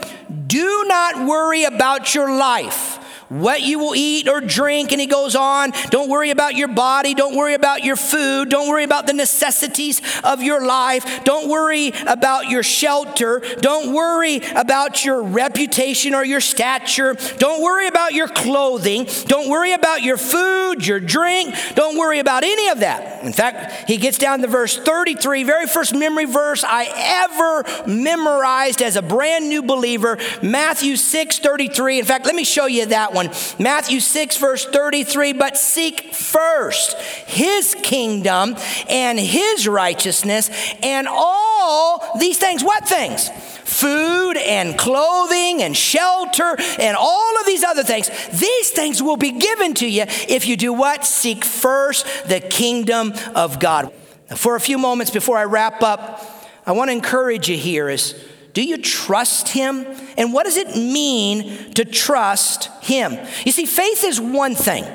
do 0.47 0.83
not 0.85 1.25
worry 1.25 1.63
about 1.63 2.13
your 2.13 2.35
life 2.37 2.97
what 3.31 3.61
you 3.61 3.79
will 3.79 3.95
eat 3.95 4.27
or 4.27 4.41
drink. 4.41 4.91
And 4.91 4.99
he 4.99 5.07
goes 5.07 5.35
on, 5.35 5.71
don't 5.89 6.09
worry 6.09 6.31
about 6.31 6.55
your 6.55 6.67
body. 6.67 7.13
Don't 7.13 7.35
worry 7.35 7.53
about 7.53 7.83
your 7.83 7.95
food. 7.95 8.49
Don't 8.49 8.67
worry 8.67 8.83
about 8.83 9.07
the 9.07 9.13
necessities 9.13 10.01
of 10.23 10.43
your 10.43 10.65
life. 10.65 11.23
Don't 11.23 11.49
worry 11.49 11.93
about 12.07 12.49
your 12.49 12.61
shelter. 12.61 13.41
Don't 13.61 13.93
worry 13.93 14.41
about 14.55 15.05
your 15.05 15.23
reputation 15.23 16.13
or 16.13 16.25
your 16.25 16.41
stature. 16.41 17.15
Don't 17.37 17.61
worry 17.61 17.87
about 17.87 18.13
your 18.13 18.27
clothing. 18.27 19.07
Don't 19.25 19.49
worry 19.49 19.71
about 19.71 20.01
your 20.01 20.17
food, 20.17 20.85
your 20.85 20.99
drink. 20.99 21.55
Don't 21.75 21.97
worry 21.97 22.19
about 22.19 22.43
any 22.43 22.67
of 22.67 22.79
that. 22.79 23.23
In 23.23 23.31
fact, 23.31 23.87
he 23.87 23.95
gets 23.95 24.17
down 24.17 24.41
to 24.41 24.47
verse 24.47 24.77
33, 24.77 25.43
very 25.43 25.67
first 25.67 25.95
memory 25.95 26.25
verse 26.25 26.63
I 26.65 26.89
ever 27.23 27.89
memorized 27.89 28.81
as 28.81 28.97
a 28.97 29.01
brand 29.01 29.47
new 29.47 29.63
believer, 29.63 30.17
Matthew 30.41 30.97
6 30.97 31.39
33. 31.39 31.99
In 31.99 32.05
fact, 32.05 32.25
let 32.25 32.35
me 32.35 32.43
show 32.43 32.65
you 32.65 32.87
that 32.87 33.13
one 33.13 33.20
one. 33.27 33.35
Matthew 33.59 33.99
6, 33.99 34.37
verse 34.37 34.65
33 34.65 35.33
But 35.33 35.57
seek 35.57 36.13
first 36.13 36.97
his 37.27 37.75
kingdom 37.81 38.55
and 38.89 39.19
his 39.19 39.67
righteousness, 39.67 40.49
and 40.81 41.07
all 41.09 42.17
these 42.19 42.37
things, 42.37 42.63
what 42.63 42.87
things? 42.87 43.29
Food 43.63 44.35
and 44.37 44.77
clothing 44.77 45.61
and 45.63 45.75
shelter 45.75 46.55
and 46.77 46.97
all 46.97 47.39
of 47.39 47.45
these 47.45 47.63
other 47.63 47.83
things. 47.83 48.09
These 48.37 48.71
things 48.71 49.01
will 49.01 49.17
be 49.17 49.31
given 49.31 49.73
to 49.75 49.87
you 49.89 50.03
if 50.27 50.45
you 50.45 50.57
do 50.57 50.73
what? 50.73 51.05
Seek 51.05 51.45
first 51.45 52.05
the 52.27 52.41
kingdom 52.41 53.13
of 53.33 53.59
God. 53.59 53.93
For 54.35 54.55
a 54.55 54.59
few 54.59 54.77
moments 54.77 55.11
before 55.11 55.37
I 55.37 55.45
wrap 55.45 55.81
up, 55.83 56.21
I 56.65 56.73
want 56.73 56.89
to 56.89 56.93
encourage 56.93 57.49
you 57.49 57.57
here 57.57 57.89
is 57.89 58.13
do 58.53 58.63
you 58.63 58.77
trust 58.77 59.49
him? 59.49 59.85
And 60.17 60.33
what 60.33 60.45
does 60.45 60.57
it 60.57 60.75
mean 60.75 61.73
to 61.73 61.85
trust 61.85 62.69
him? 62.83 63.17
You 63.45 63.51
see, 63.51 63.65
faith 63.65 64.03
is 64.03 64.19
one 64.19 64.55
thing. 64.55 64.85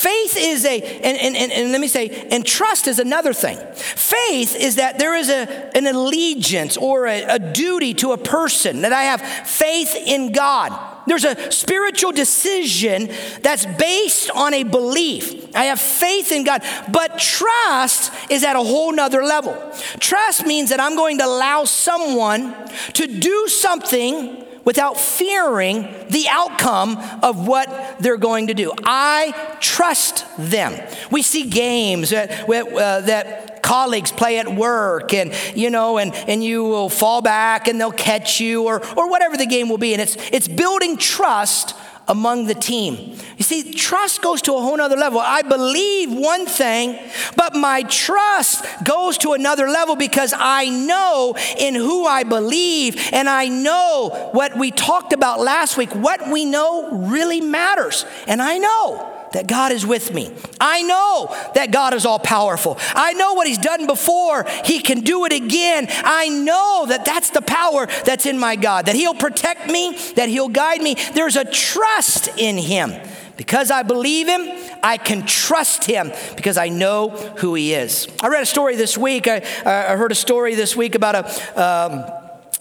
Faith 0.00 0.34
is 0.38 0.64
a, 0.64 0.80
and, 0.80 1.18
and, 1.18 1.36
and, 1.36 1.52
and, 1.52 1.72
let 1.72 1.80
me 1.80 1.86
say, 1.86 2.26
and 2.30 2.46
trust 2.46 2.88
is 2.88 2.98
another 2.98 3.34
thing. 3.34 3.58
Faith 3.74 4.56
is 4.56 4.76
that 4.76 4.98
there 4.98 5.14
is 5.14 5.28
a, 5.28 5.76
an 5.76 5.86
allegiance 5.86 6.78
or 6.78 7.06
a, 7.06 7.22
a 7.24 7.38
duty 7.38 7.92
to 7.92 8.12
a 8.12 8.16
person, 8.16 8.80
that 8.80 8.94
I 8.94 9.02
have 9.02 9.20
faith 9.20 9.94
in 9.94 10.32
God. 10.32 10.72
There's 11.06 11.26
a 11.26 11.52
spiritual 11.52 12.12
decision 12.12 13.10
that's 13.42 13.66
based 13.66 14.30
on 14.30 14.54
a 14.54 14.62
belief. 14.62 15.54
I 15.54 15.64
have 15.64 15.78
faith 15.78 16.32
in 16.32 16.44
God. 16.44 16.62
But 16.90 17.18
trust 17.18 18.10
is 18.30 18.42
at 18.42 18.56
a 18.56 18.62
whole 18.62 18.94
nother 18.94 19.22
level. 19.22 19.54
Trust 19.98 20.46
means 20.46 20.70
that 20.70 20.80
I'm 20.80 20.96
going 20.96 21.18
to 21.18 21.26
allow 21.26 21.64
someone 21.64 22.54
to 22.94 23.06
do 23.06 23.48
something 23.48 24.46
without 24.64 24.98
fearing 24.98 25.82
the 26.08 26.26
outcome 26.28 26.98
of 27.22 27.46
what 27.46 27.96
they're 28.00 28.16
going 28.16 28.48
to 28.48 28.54
do. 28.54 28.72
I 28.84 29.56
trust 29.60 30.26
them. 30.38 30.74
We 31.10 31.22
see 31.22 31.48
games 31.48 32.10
that, 32.10 32.48
uh, 32.48 33.00
that 33.02 33.62
colleagues 33.62 34.10
play 34.10 34.38
at 34.38 34.52
work 34.52 35.14
and 35.14 35.32
you 35.54 35.70
know 35.70 35.98
and, 35.98 36.14
and 36.14 36.42
you 36.42 36.64
will 36.64 36.88
fall 36.88 37.22
back 37.22 37.68
and 37.68 37.80
they'll 37.80 37.92
catch 37.92 38.40
you 38.40 38.64
or, 38.64 38.84
or 38.96 39.08
whatever 39.08 39.36
the 39.36 39.46
game 39.46 39.68
will 39.68 39.78
be 39.78 39.92
and 39.92 40.02
it's, 40.02 40.16
it's 40.32 40.48
building 40.48 40.96
trust 40.96 41.76
among 42.08 42.46
the 42.46 42.54
team. 42.54 43.16
You 43.36 43.44
see, 43.44 43.72
trust 43.72 44.22
goes 44.22 44.42
to 44.42 44.54
a 44.54 44.60
whole 44.60 44.76
nother 44.76 44.96
level. 44.96 45.20
I 45.20 45.42
believe 45.42 46.12
one 46.12 46.46
thing, 46.46 46.98
but 47.36 47.54
my 47.54 47.82
trust 47.84 48.64
goes 48.84 49.18
to 49.18 49.32
another 49.32 49.68
level 49.68 49.96
because 49.96 50.34
I 50.36 50.68
know 50.68 51.36
in 51.58 51.74
who 51.74 52.06
I 52.06 52.24
believe 52.24 53.00
and 53.12 53.28
I 53.28 53.48
know 53.48 54.30
what 54.32 54.56
we 54.56 54.70
talked 54.70 55.12
about 55.12 55.40
last 55.40 55.76
week. 55.76 55.94
What 55.94 56.28
we 56.28 56.44
know 56.44 56.90
really 56.90 57.40
matters. 57.40 58.04
And 58.26 58.42
I 58.42 58.58
know 58.58 59.19
that 59.32 59.46
God 59.46 59.72
is 59.72 59.86
with 59.86 60.12
me. 60.12 60.32
I 60.60 60.82
know 60.82 61.34
that 61.54 61.70
God 61.70 61.94
is 61.94 62.04
all 62.04 62.18
powerful. 62.18 62.78
I 62.94 63.12
know 63.14 63.34
what 63.34 63.46
He's 63.46 63.58
done 63.58 63.86
before, 63.86 64.44
He 64.64 64.80
can 64.80 65.00
do 65.00 65.24
it 65.24 65.32
again. 65.32 65.86
I 65.88 66.28
know 66.28 66.86
that 66.88 67.04
that's 67.04 67.30
the 67.30 67.42
power 67.42 67.86
that's 68.04 68.26
in 68.26 68.38
my 68.38 68.56
God, 68.56 68.86
that 68.86 68.94
He'll 68.94 69.14
protect 69.14 69.70
me, 69.70 69.96
that 70.16 70.28
He'll 70.28 70.48
guide 70.48 70.82
me. 70.82 70.96
There's 71.14 71.36
a 71.36 71.44
trust 71.44 72.28
in 72.36 72.56
Him. 72.56 72.92
Because 73.36 73.70
I 73.70 73.84
believe 73.84 74.28
Him, 74.28 74.50
I 74.82 74.98
can 74.98 75.24
trust 75.24 75.84
Him 75.84 76.12
because 76.36 76.58
I 76.58 76.68
know 76.68 77.08
who 77.38 77.54
He 77.54 77.72
is. 77.72 78.06
I 78.22 78.28
read 78.28 78.42
a 78.42 78.46
story 78.46 78.76
this 78.76 78.98
week. 78.98 79.26
I, 79.28 79.36
I 79.64 79.96
heard 79.96 80.12
a 80.12 80.16
story 80.16 80.54
this 80.54 80.76
week 80.76 80.94
about 80.94 81.14
a. 81.14 81.62
Um, 81.62 82.19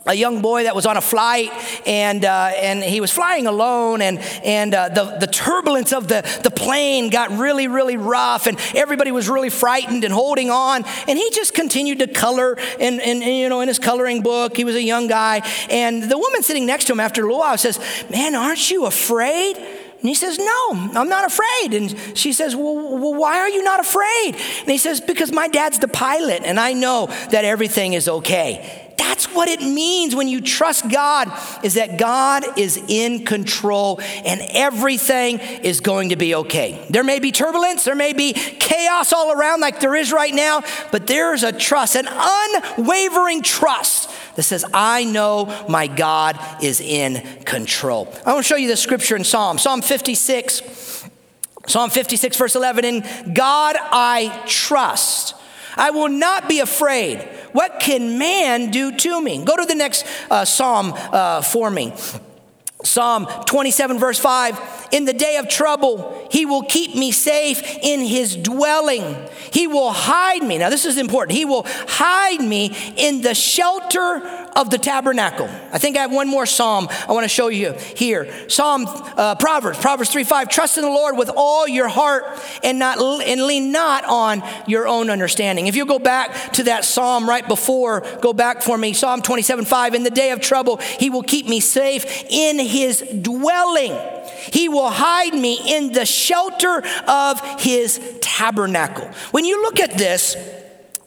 a 0.09 0.15
young 0.15 0.41
boy 0.41 0.63
that 0.63 0.75
was 0.75 0.87
on 0.87 0.97
a 0.97 1.01
flight 1.01 1.51
and, 1.85 2.25
uh, 2.25 2.51
and 2.55 2.83
he 2.83 2.99
was 2.99 3.11
flying 3.11 3.45
alone 3.45 4.01
and, 4.01 4.17
and 4.43 4.73
uh, 4.73 4.89
the, 4.89 5.17
the 5.19 5.27
turbulence 5.27 5.93
of 5.93 6.07
the, 6.07 6.21
the 6.43 6.49
plane 6.49 7.09
got 7.09 7.29
really 7.37 7.67
really 7.67 7.95
rough 7.95 8.47
and 8.47 8.57
everybody 8.73 9.11
was 9.11 9.29
really 9.29 9.51
frightened 9.51 10.03
and 10.03 10.11
holding 10.11 10.49
on 10.49 10.83
and 11.07 11.17
he 11.17 11.29
just 11.29 11.53
continued 11.53 11.99
to 11.99 12.07
color 12.07 12.57
in, 12.79 12.99
in, 12.99 13.21
in, 13.21 13.35
you 13.35 13.49
know, 13.49 13.61
in 13.61 13.67
his 13.67 13.77
coloring 13.77 14.23
book 14.23 14.57
he 14.57 14.63
was 14.63 14.75
a 14.75 14.81
young 14.81 15.07
guy 15.07 15.41
and 15.69 16.03
the 16.03 16.17
woman 16.17 16.41
sitting 16.41 16.65
next 16.65 16.85
to 16.85 16.93
him 16.93 16.99
after 16.99 17.21
a 17.21 17.25
little 17.25 17.39
while 17.39 17.57
says 17.57 17.79
man 18.09 18.33
aren't 18.33 18.71
you 18.71 18.87
afraid 18.87 19.55
and 19.57 20.07
he 20.07 20.15
says, 20.15 20.39
No, 20.39 20.69
I'm 20.71 21.09
not 21.09 21.25
afraid. 21.25 21.73
And 21.73 22.17
she 22.17 22.31
says, 22.31 22.55
well, 22.55 23.13
why 23.15 23.39
are 23.39 23.49
you 23.49 23.61
not 23.61 23.81
afraid? 23.81 24.33
And 24.61 24.69
he 24.69 24.77
says, 24.77 25.01
Because 25.01 25.33
my 25.33 25.49
dad's 25.49 25.77
the 25.79 25.89
pilot 25.89 26.43
and 26.45 26.57
I 26.57 26.71
know 26.71 27.07
that 27.31 27.43
everything 27.43 27.91
is 27.91 28.07
okay. 28.07 28.88
That's 28.99 29.33
what 29.33 29.47
it 29.47 29.61
means 29.61 30.13
when 30.13 30.27
you 30.27 30.41
trust 30.41 30.89
God 30.89 31.31
is 31.63 31.75
that 31.75 31.97
God 31.97 32.59
is 32.59 32.75
in 32.89 33.25
control 33.25 34.01
and 34.25 34.41
everything 34.49 35.39
is 35.39 35.79
going 35.79 36.09
to 36.09 36.17
be 36.17 36.35
okay. 36.35 36.85
There 36.89 37.05
may 37.05 37.19
be 37.19 37.31
turbulence, 37.31 37.85
there 37.85 37.95
may 37.95 38.11
be 38.11 38.33
chaos 38.33 39.13
all 39.13 39.31
around 39.31 39.61
like 39.61 39.79
there 39.79 39.95
is 39.95 40.11
right 40.11 40.33
now, 40.33 40.63
but 40.91 41.07
there's 41.07 41.43
a 41.43 41.53
trust, 41.53 41.95
an 41.95 42.09
unwavering 42.09 43.41
trust 43.41 44.11
that 44.35 44.43
says, 44.43 44.65
I 44.73 45.05
know 45.05 45.65
my 45.69 45.87
God 45.87 46.37
is 46.61 46.81
in 46.81 47.25
control. 47.45 48.13
I 48.25 48.33
want 48.33 48.45
to 48.45 48.47
show 48.47 48.57
you 48.57 48.67
the 48.67 48.75
scripture 48.75 49.15
in 49.15 49.23
Psalm, 49.23 49.57
Psalm 49.57 49.81
56. 49.81 50.89
Psalm 51.67 51.89
56, 51.91 52.35
verse 52.35 52.55
11, 52.55 52.83
in 52.83 53.33
God 53.33 53.75
I 53.79 54.43
trust. 54.47 55.35
I 55.75 55.91
will 55.91 56.09
not 56.09 56.47
be 56.47 56.59
afraid. 56.59 57.19
What 57.51 57.79
can 57.79 58.17
man 58.17 58.71
do 58.71 58.95
to 58.95 59.21
me? 59.21 59.43
Go 59.43 59.55
to 59.55 59.65
the 59.65 59.75
next 59.75 60.05
uh, 60.29 60.45
psalm 60.45 60.93
uh, 60.95 61.41
for 61.41 61.69
me. 61.69 61.93
Psalm 62.81 63.27
27, 63.45 63.99
verse 63.99 64.19
5 64.19 64.87
In 64.93 65.03
the 65.03 65.11
day 65.11 65.35
of 65.35 65.49
trouble, 65.49 66.27
he 66.31 66.45
will 66.45 66.63
keep 66.63 66.95
me 66.95 67.11
safe 67.11 67.61
in 67.81 67.99
his 67.99 68.37
dwelling. 68.37 69.17
He 69.51 69.67
will 69.67 69.91
hide 69.91 70.43
me. 70.43 70.57
Now, 70.57 70.69
this 70.69 70.85
is 70.85 70.97
important. 70.97 71.37
He 71.37 71.43
will 71.43 71.65
hide 71.67 72.39
me 72.39 72.73
in 72.95 73.21
the 73.21 73.35
shelter 73.35 74.48
of 74.59 74.69
the 74.69 74.77
tabernacle. 74.77 75.49
I 75.71 75.77
think 75.77 75.95
I 75.95 76.01
have 76.01 76.11
one 76.11 76.27
more 76.27 76.45
psalm 76.45 76.89
I 77.07 77.13
want 77.13 77.23
to 77.23 77.29
show 77.29 77.47
you 77.47 77.71
here. 77.95 78.29
Psalm, 78.49 78.83
uh, 78.87 79.35
Proverbs, 79.35 79.79
Proverbs 79.79 80.09
3 80.09 80.25
5. 80.25 80.49
Trust 80.49 80.77
in 80.77 80.83
the 80.83 80.89
Lord 80.89 81.17
with 81.17 81.31
all 81.33 81.65
your 81.65 81.87
heart 81.87 82.25
and, 82.61 82.77
not, 82.77 82.99
and 82.99 83.43
lean 83.43 83.71
not 83.71 84.03
on 84.03 84.43
your 84.67 84.85
own 84.85 85.09
understanding. 85.09 85.67
If 85.67 85.77
you 85.77 85.85
go 85.85 85.97
back 85.97 86.51
to 86.53 86.63
that 86.63 86.83
psalm 86.83 87.27
right 87.27 87.47
before, 87.47 88.01
go 88.21 88.33
back 88.33 88.61
for 88.61 88.77
me. 88.77 88.91
Psalm 88.91 89.21
27 89.21 89.63
5. 89.63 89.95
In 89.95 90.03
the 90.03 90.11
day 90.11 90.31
of 90.31 90.41
trouble, 90.41 90.77
he 90.77 91.09
will 91.09 91.23
keep 91.23 91.47
me 91.47 91.61
safe 91.61 92.25
in 92.29 92.59
his 92.59 93.01
dwelling. 93.21 93.97
He 94.51 94.67
will 94.67 94.89
hide 94.89 95.33
me 95.33 95.59
in 95.65 95.93
the 95.93 96.05
shelter 96.05 96.83
of 97.07 97.61
his 97.61 97.99
tabernacle. 98.19 99.09
When 99.31 99.45
you 99.45 99.61
look 99.61 99.79
at 99.79 99.97
this, 99.97 100.35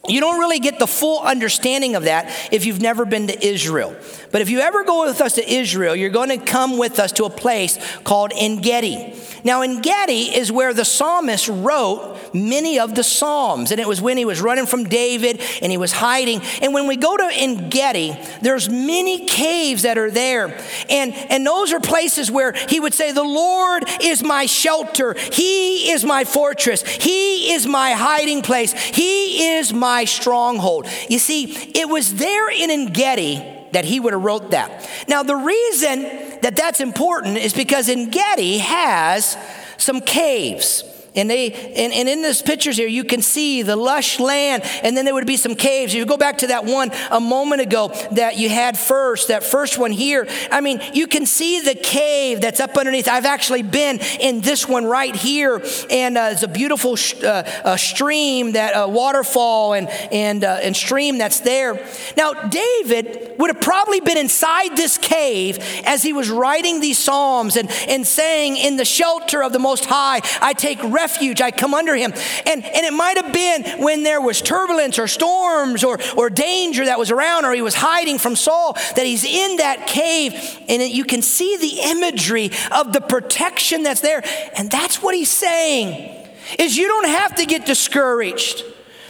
you 0.08 0.20
don't 0.20 0.40
really 0.40 0.58
get 0.58 0.78
the 0.78 0.86
full 0.86 1.20
understanding 1.20 1.94
of 1.94 2.04
that 2.04 2.48
if 2.52 2.66
you've 2.66 2.80
never 2.80 3.04
been 3.04 3.28
to 3.28 3.46
Israel. 3.46 3.94
But 4.32 4.40
if 4.40 4.48
you 4.48 4.60
ever 4.60 4.82
go 4.82 5.04
with 5.06 5.20
us 5.20 5.34
to 5.34 5.48
Israel, 5.48 5.94
you're 5.94 6.10
going 6.10 6.30
to 6.30 6.38
come 6.38 6.78
with 6.78 6.98
us 6.98 7.12
to 7.12 7.24
a 7.24 7.30
place 7.30 7.78
called 8.02 8.32
En 8.34 8.56
Gedi. 8.56 9.14
Now, 9.44 9.60
En 9.60 9.82
Gedi 9.82 10.34
is 10.34 10.50
where 10.50 10.72
the 10.72 10.84
psalmist 10.84 11.48
wrote 11.48 12.18
many 12.34 12.78
of 12.78 12.94
the 12.94 13.02
Psalms. 13.02 13.70
And 13.70 13.80
it 13.80 13.86
was 13.86 14.00
when 14.00 14.16
he 14.16 14.24
was 14.24 14.40
running 14.40 14.64
from 14.64 14.84
David 14.84 15.42
and 15.60 15.70
he 15.70 15.76
was 15.76 15.92
hiding. 15.92 16.40
And 16.62 16.72
when 16.72 16.86
we 16.86 16.96
go 16.96 17.14
to 17.14 17.28
En 17.30 17.68
Gedi, 17.68 18.16
there's 18.40 18.70
many 18.70 19.26
caves 19.26 19.82
that 19.82 19.98
are 19.98 20.10
there. 20.10 20.58
And, 20.88 21.12
and 21.12 21.46
those 21.46 21.72
are 21.72 21.80
places 21.80 22.30
where 22.30 22.52
he 22.68 22.80
would 22.80 22.94
say, 22.94 23.12
The 23.12 23.22
Lord 23.22 23.84
is 24.00 24.22
my 24.22 24.46
shelter. 24.46 25.14
He 25.14 25.90
is 25.90 26.04
my 26.04 26.24
fortress. 26.24 26.82
He 26.82 27.52
is 27.52 27.66
my 27.66 27.92
hiding 27.92 28.40
place. 28.40 28.72
He 28.72 29.56
is 29.56 29.74
my 29.74 30.04
stronghold. 30.06 30.86
You 31.10 31.18
see, 31.18 31.52
it 31.74 31.88
was 31.88 32.14
there 32.14 32.48
in 32.50 32.70
En 32.70 32.86
Gedi 32.86 33.51
that 33.72 33.84
he 33.84 34.00
would 34.00 34.12
have 34.12 34.22
wrote 34.22 34.50
that. 34.52 34.88
Now, 35.08 35.22
the 35.22 35.36
reason 35.36 36.02
that 36.42 36.54
that's 36.56 36.80
important 36.80 37.38
is 37.38 37.52
because 37.52 37.88
En 37.88 38.10
Gedi 38.10 38.58
has 38.58 39.36
some 39.76 40.00
caves. 40.00 40.84
And 41.14 41.28
they 41.28 41.52
and, 41.52 41.92
and 41.92 42.08
in 42.08 42.22
this 42.22 42.40
pictures 42.40 42.78
here, 42.78 42.88
you 42.88 43.04
can 43.04 43.20
see 43.20 43.62
the 43.62 43.76
lush 43.76 44.18
land, 44.18 44.62
and 44.82 44.96
then 44.96 45.04
there 45.04 45.12
would 45.12 45.26
be 45.26 45.36
some 45.36 45.54
caves. 45.54 45.92
If 45.92 45.98
You 45.98 46.06
go 46.06 46.16
back 46.16 46.38
to 46.38 46.46
that 46.48 46.64
one 46.64 46.90
a 47.10 47.20
moment 47.20 47.60
ago 47.60 47.88
that 48.12 48.38
you 48.38 48.48
had 48.48 48.78
first, 48.78 49.28
that 49.28 49.44
first 49.44 49.76
one 49.78 49.92
here. 49.92 50.26
I 50.50 50.62
mean, 50.62 50.80
you 50.94 51.06
can 51.06 51.26
see 51.26 51.60
the 51.60 51.74
cave 51.74 52.40
that's 52.40 52.60
up 52.60 52.78
underneath. 52.78 53.08
I've 53.08 53.26
actually 53.26 53.62
been 53.62 53.98
in 54.20 54.40
this 54.40 54.66
one 54.66 54.86
right 54.86 55.14
here, 55.14 55.62
and 55.90 56.16
uh, 56.16 56.30
it's 56.32 56.44
a 56.44 56.48
beautiful 56.48 56.96
sh- 56.96 57.22
uh, 57.22 57.76
stream, 57.76 58.52
that 58.52 58.74
uh, 58.74 58.88
waterfall 58.88 59.74
and 59.74 59.88
and 60.10 60.44
uh, 60.44 60.60
and 60.62 60.74
stream 60.74 61.18
that's 61.18 61.40
there. 61.40 61.86
Now, 62.16 62.32
David 62.32 63.34
would 63.38 63.50
have 63.50 63.60
probably 63.60 64.00
been 64.00 64.16
inside 64.16 64.76
this 64.76 64.96
cave 64.96 65.58
as 65.84 66.02
he 66.02 66.14
was 66.14 66.30
writing 66.30 66.80
these 66.80 66.98
psalms 66.98 67.58
and 67.58 67.70
and 67.86 68.06
saying, 68.06 68.56
"In 68.56 68.76
the 68.76 68.86
shelter 68.86 69.42
of 69.42 69.52
the 69.52 69.58
Most 69.58 69.84
High, 69.84 70.22
I 70.40 70.54
take 70.54 70.82
refuge." 70.82 71.01
Refuge. 71.02 71.40
I 71.40 71.50
come 71.50 71.74
under 71.74 71.96
him. 71.96 72.12
And, 72.46 72.64
and 72.64 72.86
it 72.86 72.92
might 72.92 73.16
have 73.16 73.32
been 73.32 73.82
when 73.82 74.04
there 74.04 74.20
was 74.20 74.40
turbulence 74.40 74.98
or 74.98 75.08
storms 75.08 75.82
or, 75.82 75.98
or 76.16 76.30
danger 76.30 76.84
that 76.84 76.98
was 76.98 77.10
around 77.10 77.44
or 77.44 77.52
he 77.52 77.62
was 77.62 77.74
hiding 77.74 78.18
from 78.18 78.36
Saul 78.36 78.74
that 78.96 79.04
he's 79.04 79.24
in 79.24 79.56
that 79.56 79.86
cave 79.86 80.32
and 80.68 80.82
you 80.82 81.04
can 81.04 81.22
see 81.22 81.56
the 81.56 81.90
imagery 81.90 82.50
of 82.70 82.92
the 82.92 83.00
protection 83.00 83.82
that's 83.82 84.00
there. 84.00 84.22
And 84.56 84.70
that's 84.70 85.02
what 85.02 85.14
he's 85.14 85.30
saying 85.30 86.18
is 86.58 86.76
you 86.76 86.86
don't 86.86 87.08
have 87.08 87.34
to 87.36 87.46
get 87.46 87.66
discouraged 87.66 88.62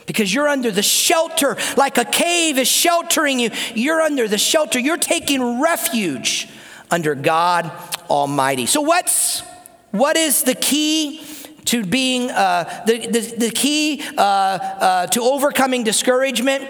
because 0.06 0.32
you're 0.32 0.48
under 0.48 0.70
the 0.70 0.82
shelter 0.82 1.56
like 1.76 1.98
a 1.98 2.04
cave 2.04 2.58
is 2.58 2.68
sheltering 2.68 3.38
you. 3.38 3.50
You're 3.74 4.00
under 4.00 4.28
the 4.28 4.38
shelter. 4.38 4.78
You're 4.78 4.96
taking 4.96 5.60
refuge 5.60 6.48
under 6.90 7.14
God 7.14 7.70
Almighty. 8.08 8.66
So 8.66 8.80
what's 8.80 9.42
what 9.90 10.16
is 10.16 10.42
the 10.44 10.54
key 10.54 11.22
to 11.66 11.84
being 11.84 12.30
uh, 12.30 12.64
the, 12.86 13.06
the, 13.06 13.34
the, 13.38 13.50
key 13.50 14.02
uh, 14.16 14.20
uh, 14.20 15.06
to 15.08 15.22
overcoming 15.22 15.84
discouragement, 15.84 16.64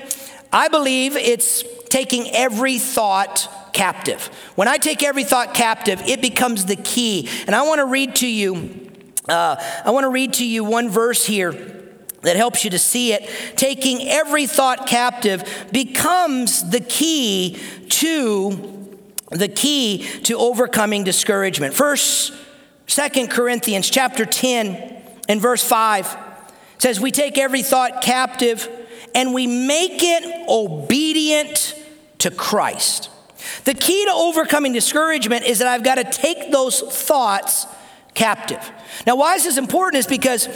I 0.52 0.68
believe 0.68 1.16
it's 1.16 1.64
taking 1.88 2.30
every 2.30 2.78
thought 2.78 3.48
captive. 3.72 4.26
When 4.54 4.68
I 4.68 4.76
take 4.76 5.02
every 5.02 5.24
thought 5.24 5.54
captive, 5.54 6.00
it 6.02 6.20
becomes 6.20 6.66
the 6.66 6.76
key. 6.76 7.28
And 7.46 7.56
I 7.56 7.62
want 7.62 7.78
to 7.78 7.86
read 7.86 8.16
to 8.16 8.28
you, 8.28 8.90
uh, 9.28 9.56
I 9.84 9.90
want 9.90 10.04
to 10.04 10.10
read 10.10 10.34
to 10.34 10.46
you 10.46 10.64
one 10.64 10.90
verse 10.90 11.24
here 11.24 11.52
that 12.22 12.36
helps 12.36 12.64
you 12.64 12.70
to 12.70 12.78
see 12.78 13.12
it. 13.12 13.28
Taking 13.56 14.08
every 14.08 14.46
thought 14.46 14.86
captive 14.86 15.68
becomes 15.72 16.70
the 16.70 16.80
key 16.80 17.58
to 17.88 18.88
the 19.30 19.48
key 19.48 20.06
to 20.24 20.36
overcoming 20.36 21.04
discouragement. 21.04 21.74
First 21.74 22.32
Second 22.86 23.30
Corinthians 23.30 23.88
chapter 23.88 24.26
10 24.26 25.02
and 25.28 25.40
verse 25.40 25.64
5 25.64 26.16
says, 26.78 27.00
We 27.00 27.10
take 27.10 27.38
every 27.38 27.62
thought 27.62 28.02
captive 28.02 28.68
and 29.14 29.34
we 29.34 29.46
make 29.46 30.02
it 30.02 30.48
obedient 30.48 31.74
to 32.18 32.30
Christ. 32.30 33.10
The 33.64 33.74
key 33.74 34.04
to 34.04 34.12
overcoming 34.12 34.72
discouragement 34.72 35.44
is 35.44 35.58
that 35.58 35.68
I've 35.68 35.82
got 35.82 35.96
to 35.96 36.04
take 36.04 36.50
those 36.50 36.80
thoughts 36.80 37.66
captive. 38.14 38.70
Now, 39.06 39.16
why 39.16 39.34
is 39.34 39.44
this 39.44 39.58
important? 39.58 40.00
Is 40.00 40.06
because 40.06 40.48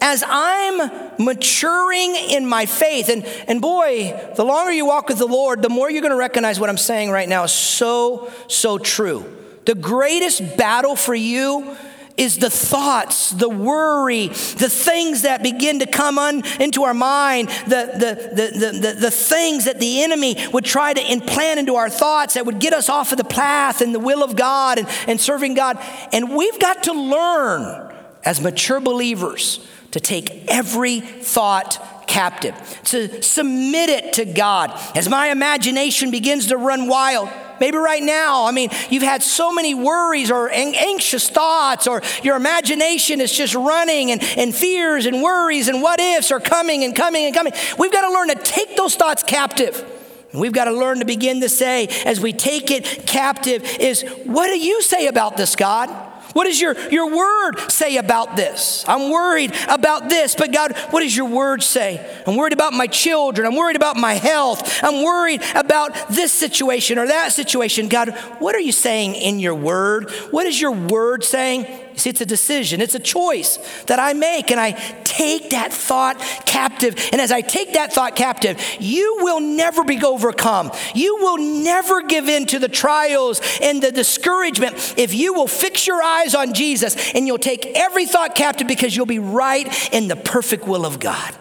as 0.00 0.22
I'm 0.26 0.90
maturing 1.18 2.14
in 2.14 2.46
my 2.46 2.66
faith, 2.66 3.08
and, 3.08 3.24
and 3.48 3.60
boy, 3.60 4.32
the 4.36 4.44
longer 4.44 4.72
you 4.72 4.86
walk 4.86 5.08
with 5.08 5.18
the 5.18 5.26
Lord, 5.26 5.62
the 5.62 5.68
more 5.68 5.90
you're 5.90 6.02
going 6.02 6.10
to 6.10 6.18
recognize 6.18 6.60
what 6.60 6.68
I'm 6.68 6.76
saying 6.76 7.10
right 7.10 7.28
now 7.28 7.44
is 7.44 7.52
so, 7.52 8.30
so 8.48 8.78
true. 8.78 9.24
The 9.66 9.74
greatest 9.74 10.56
battle 10.56 10.96
for 10.96 11.14
you 11.14 11.76
is 12.16 12.38
the 12.38 12.50
thoughts, 12.50 13.30
the 13.30 13.48
worry, 13.48 14.28
the 14.28 14.70
things 14.70 15.22
that 15.22 15.42
begin 15.42 15.80
to 15.80 15.86
come 15.86 16.18
on 16.18 16.44
into 16.60 16.84
our 16.84 16.94
mind, 16.94 17.48
the, 17.66 17.90
the, 17.92 18.70
the, 18.80 18.96
the, 18.98 19.10
things 19.10 19.66
that 19.66 19.78
the 19.80 20.02
enemy 20.02 20.36
would 20.52 20.64
try 20.64 20.94
to 20.94 21.12
implant 21.12 21.60
into 21.60 21.74
our 21.74 21.90
thoughts 21.90 22.34
that 22.34 22.46
would 22.46 22.58
get 22.58 22.72
us 22.72 22.88
off 22.88 23.12
of 23.12 23.18
the 23.18 23.24
path 23.24 23.80
and 23.82 23.94
the 23.94 24.00
will 24.00 24.24
of 24.24 24.34
God 24.34 24.78
and, 24.78 24.88
and 25.06 25.20
serving 25.20 25.54
God. 25.54 25.78
And 26.12 26.34
we've 26.34 26.58
got 26.58 26.84
to 26.84 26.92
learn 26.92 27.94
as 28.24 28.40
mature 28.40 28.80
believers 28.80 29.66
to 29.90 30.00
take 30.00 30.46
every 30.48 31.00
thought 31.00 32.06
captive, 32.06 32.54
to 32.84 33.22
submit 33.22 33.90
it 33.90 34.14
to 34.14 34.24
God. 34.24 34.72
As 34.94 35.08
my 35.08 35.28
imagination 35.28 36.10
begins 36.10 36.46
to 36.46 36.56
run 36.56 36.88
wild, 36.88 37.28
Maybe 37.60 37.78
right 37.78 38.02
now, 38.02 38.46
I 38.46 38.52
mean, 38.52 38.70
you've 38.90 39.02
had 39.02 39.22
so 39.22 39.52
many 39.52 39.74
worries 39.74 40.30
or 40.30 40.50
anxious 40.50 41.28
thoughts, 41.28 41.86
or 41.86 42.02
your 42.22 42.36
imagination 42.36 43.20
is 43.20 43.32
just 43.32 43.54
running, 43.54 44.10
and, 44.10 44.22
and 44.36 44.54
fears 44.54 45.06
and 45.06 45.22
worries 45.22 45.68
and 45.68 45.82
what 45.82 46.00
ifs 46.00 46.30
are 46.30 46.40
coming 46.40 46.84
and 46.84 46.94
coming 46.94 47.24
and 47.24 47.34
coming. 47.34 47.52
We've 47.78 47.92
got 47.92 48.08
to 48.08 48.12
learn 48.12 48.28
to 48.28 48.34
take 48.36 48.76
those 48.76 48.94
thoughts 48.96 49.22
captive 49.22 49.84
And 50.32 50.40
we've 50.40 50.52
got 50.52 50.66
to 50.66 50.72
learn 50.72 50.98
to 50.98 51.04
begin 51.06 51.40
to 51.40 51.48
say, 51.48 51.86
as 52.04 52.20
we 52.20 52.32
take 52.32 52.70
it 52.70 53.06
captive, 53.06 53.62
is 53.80 54.02
what 54.24 54.48
do 54.48 54.58
you 54.58 54.82
say 54.82 55.06
about 55.06 55.36
this, 55.36 55.56
God? 55.56 55.88
What 56.36 56.44
does 56.44 56.60
your, 56.60 56.78
your 56.90 57.16
word 57.16 57.58
say 57.70 57.96
about 57.96 58.36
this? 58.36 58.84
I'm 58.86 59.10
worried 59.10 59.54
about 59.70 60.10
this, 60.10 60.34
but 60.34 60.52
God, 60.52 60.76
what 60.90 61.00
does 61.00 61.16
your 61.16 61.30
word 61.30 61.62
say? 61.62 62.06
I'm 62.26 62.36
worried 62.36 62.52
about 62.52 62.74
my 62.74 62.86
children. 62.88 63.46
I'm 63.46 63.56
worried 63.56 63.74
about 63.74 63.96
my 63.96 64.12
health. 64.12 64.84
I'm 64.84 65.02
worried 65.02 65.42
about 65.54 65.94
this 66.10 66.34
situation 66.34 66.98
or 66.98 67.06
that 67.06 67.32
situation. 67.32 67.88
God, 67.88 68.10
what 68.38 68.54
are 68.54 68.60
you 68.60 68.72
saying 68.72 69.14
in 69.14 69.40
your 69.40 69.54
word? 69.54 70.10
What 70.30 70.44
is 70.44 70.60
your 70.60 70.72
word 70.72 71.24
saying? 71.24 71.85
See, 71.96 72.10
it's 72.10 72.20
a 72.20 72.26
decision, 72.26 72.82
it's 72.82 72.94
a 72.94 73.00
choice 73.00 73.58
that 73.86 73.98
I 73.98 74.12
make, 74.12 74.50
and 74.50 74.60
I 74.60 74.72
take 75.04 75.50
that 75.50 75.72
thought 75.72 76.18
captive. 76.44 76.94
And 77.10 77.22
as 77.22 77.32
I 77.32 77.40
take 77.40 77.72
that 77.72 77.92
thought 77.92 78.16
captive, 78.16 78.62
you 78.78 79.18
will 79.20 79.40
never 79.40 79.82
be 79.82 80.02
overcome. 80.04 80.70
You 80.94 81.16
will 81.16 81.38
never 81.38 82.02
give 82.02 82.28
in 82.28 82.44
to 82.46 82.58
the 82.58 82.68
trials 82.68 83.40
and 83.62 83.82
the 83.82 83.90
discouragement 83.90 84.94
if 84.98 85.14
you 85.14 85.32
will 85.32 85.48
fix 85.48 85.86
your 85.86 86.02
eyes 86.02 86.34
on 86.34 86.52
Jesus 86.52 87.14
and 87.14 87.26
you'll 87.26 87.38
take 87.38 87.66
every 87.74 88.04
thought 88.04 88.34
captive 88.34 88.66
because 88.66 88.94
you'll 88.94 89.06
be 89.06 89.18
right 89.18 89.92
in 89.92 90.08
the 90.08 90.16
perfect 90.16 90.66
will 90.66 90.84
of 90.84 91.00
God. 91.00 91.34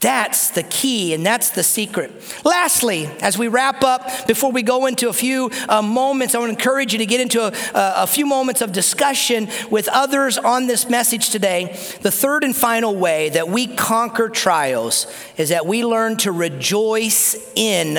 That's 0.00 0.48
the 0.48 0.62
key 0.62 1.12
and 1.12 1.24
that's 1.24 1.50
the 1.50 1.62
secret. 1.62 2.10
Lastly, 2.42 3.06
as 3.20 3.36
we 3.36 3.48
wrap 3.48 3.84
up, 3.84 4.26
before 4.26 4.50
we 4.50 4.62
go 4.62 4.86
into 4.86 5.10
a 5.10 5.12
few 5.12 5.50
uh, 5.68 5.82
moments, 5.82 6.34
I 6.34 6.38
want 6.38 6.48
to 6.48 6.58
encourage 6.58 6.94
you 6.94 6.98
to 7.00 7.06
get 7.06 7.20
into 7.20 7.42
a, 7.42 7.52
a 7.74 8.06
few 8.06 8.24
moments 8.24 8.62
of 8.62 8.72
discussion 8.72 9.48
with 9.70 9.88
others 9.88 10.38
on 10.38 10.66
this 10.66 10.88
message 10.88 11.28
today. 11.28 11.76
The 12.00 12.10
third 12.10 12.44
and 12.44 12.56
final 12.56 12.96
way 12.96 13.28
that 13.30 13.50
we 13.50 13.66
conquer 13.66 14.30
trials 14.30 15.06
is 15.36 15.50
that 15.50 15.66
we 15.66 15.84
learn 15.84 16.16
to 16.18 16.32
rejoice 16.32 17.36
in 17.54 17.96